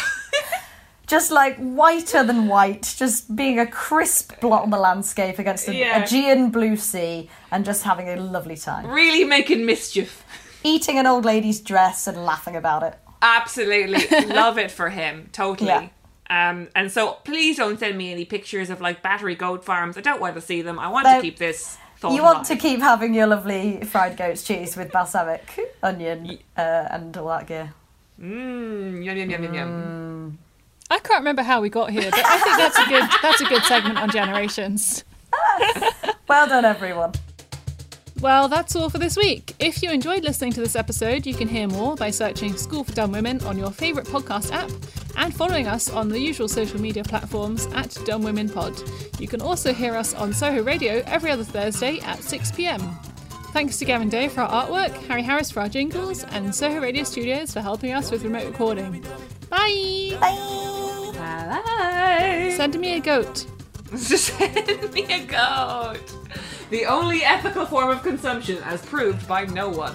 just 1.06 1.30
like 1.30 1.56
whiter 1.58 2.24
than 2.24 2.48
white, 2.48 2.94
just 2.98 3.36
being 3.36 3.60
a 3.60 3.66
crisp 3.66 4.40
blot 4.40 4.64
on 4.64 4.70
the 4.70 4.78
landscape 4.78 5.38
against 5.38 5.68
an 5.68 5.74
Yeah. 5.74 6.02
Aegean 6.02 6.50
blue 6.50 6.76
sea 6.76 7.30
and 7.52 7.64
just 7.64 7.84
having 7.84 8.08
a 8.08 8.16
lovely 8.16 8.56
time. 8.56 8.88
really 8.90 9.22
making 9.22 9.64
mischief. 9.64 10.24
Eating 10.64 10.98
an 10.98 11.06
old 11.06 11.24
lady's 11.24 11.60
dress 11.60 12.08
and 12.08 12.24
laughing 12.24 12.56
about 12.56 12.82
it. 12.82 12.98
Absolutely. 13.22 14.04
Love 14.34 14.58
it 14.58 14.72
for 14.72 14.88
him. 14.90 15.28
Totally. 15.30 15.68
Yeah. 15.68 15.88
Um, 16.30 16.68
and 16.74 16.90
so 16.90 17.18
please 17.24 17.58
don't 17.58 17.78
send 17.78 17.98
me 17.98 18.10
any 18.12 18.24
pictures 18.24 18.70
of 18.70 18.80
like 18.80 19.02
battery 19.02 19.34
goat 19.34 19.64
farms. 19.64 19.96
I 19.98 20.00
don't 20.00 20.20
want 20.20 20.34
to 20.36 20.40
see 20.40 20.62
them. 20.62 20.78
I 20.78 20.88
want 20.88 21.06
No. 21.06 21.16
to 21.16 21.22
keep 21.22 21.38
this 21.38 21.76
thought 21.98 22.12
You 22.14 22.22
want 22.22 22.36
alive. 22.38 22.48
to 22.48 22.56
keep 22.56 22.80
having 22.80 23.12
your 23.14 23.26
lovely 23.26 23.80
fried 23.84 24.16
goat's 24.16 24.42
cheese 24.42 24.76
with 24.76 24.90
balsamic, 24.90 25.76
onion, 25.82 26.38
uh, 26.56 26.60
and 26.90 27.16
all 27.16 27.28
that 27.28 27.46
gear. 27.46 27.74
Mm, 28.20 29.04
yum, 29.04 29.16
yum, 29.16 29.30
yum, 29.30 29.42
yum, 29.44 29.54
yum. 29.54 30.38
I 30.90 30.98
can't 30.98 31.20
remember 31.20 31.42
how 31.42 31.60
we 31.60 31.68
got 31.68 31.90
here, 31.90 32.10
but 32.10 32.22
I 32.24 32.38
think 32.38 32.56
that's 32.56 32.78
a 32.78 32.86
good 32.88 33.04
that's 33.22 33.40
a 33.40 33.44
good 33.46 33.62
segment 33.64 33.98
on 33.98 34.10
generations. 34.10 35.04
Well 36.26 36.46
done, 36.48 36.64
everyone. 36.64 37.12
Well, 38.20 38.48
that's 38.48 38.74
all 38.74 38.88
for 38.88 38.96
this 38.98 39.14
week. 39.16 39.54
If 39.58 39.82
you 39.82 39.90
enjoyed 39.90 40.24
listening 40.24 40.52
to 40.52 40.60
this 40.60 40.74
episode, 40.74 41.26
you 41.26 41.34
can 41.34 41.48
hear 41.48 41.68
more 41.68 41.96
by 41.96 42.10
searching 42.10 42.56
School 42.56 42.82
for 42.82 42.92
Dumb 42.92 43.12
Women 43.12 43.44
on 43.44 43.58
your 43.58 43.70
favourite 43.70 44.08
podcast 44.08 44.52
app 44.52 44.70
and 45.16 45.34
following 45.34 45.66
us 45.66 45.90
on 45.90 46.08
the 46.08 46.18
usual 46.18 46.48
social 46.48 46.80
media 46.80 47.04
platforms 47.04 47.66
at 47.74 47.96
Dumb 48.04 48.22
Women 48.22 48.48
Pod. 48.48 48.74
You 49.18 49.28
can 49.28 49.40
also 49.40 49.72
hear 49.72 49.94
us 49.94 50.14
on 50.14 50.32
Soho 50.32 50.62
Radio 50.62 51.02
every 51.06 51.30
other 51.30 51.44
Thursday 51.44 52.00
at 52.00 52.22
6 52.22 52.52
pm. 52.52 52.80
Thanks 53.52 53.78
to 53.78 53.84
Gavin 53.84 54.08
Day 54.08 54.28
for 54.28 54.40
our 54.40 54.66
artwork, 54.66 54.92
Harry 55.06 55.22
Harris 55.22 55.50
for 55.50 55.60
our 55.60 55.68
jingles, 55.68 56.24
and 56.24 56.54
Soho 56.54 56.80
Radio 56.80 57.04
Studios 57.04 57.52
for 57.52 57.60
helping 57.60 57.92
us 57.92 58.10
with 58.10 58.24
remote 58.24 58.46
recording. 58.46 59.04
Bye! 59.48 60.16
Bye. 60.20 61.12
Bye! 61.14 62.54
Send 62.56 62.78
me 62.80 62.96
a 62.96 63.00
goat. 63.00 63.46
Send 63.96 64.92
me 64.92 65.04
a 65.04 65.24
goat. 65.24 66.16
The 66.70 66.86
only 66.86 67.22
ethical 67.22 67.64
form 67.66 67.90
of 67.90 68.02
consumption 68.02 68.58
as 68.64 68.84
proved 68.84 69.28
by 69.28 69.44
no 69.44 69.68
one. 69.68 69.94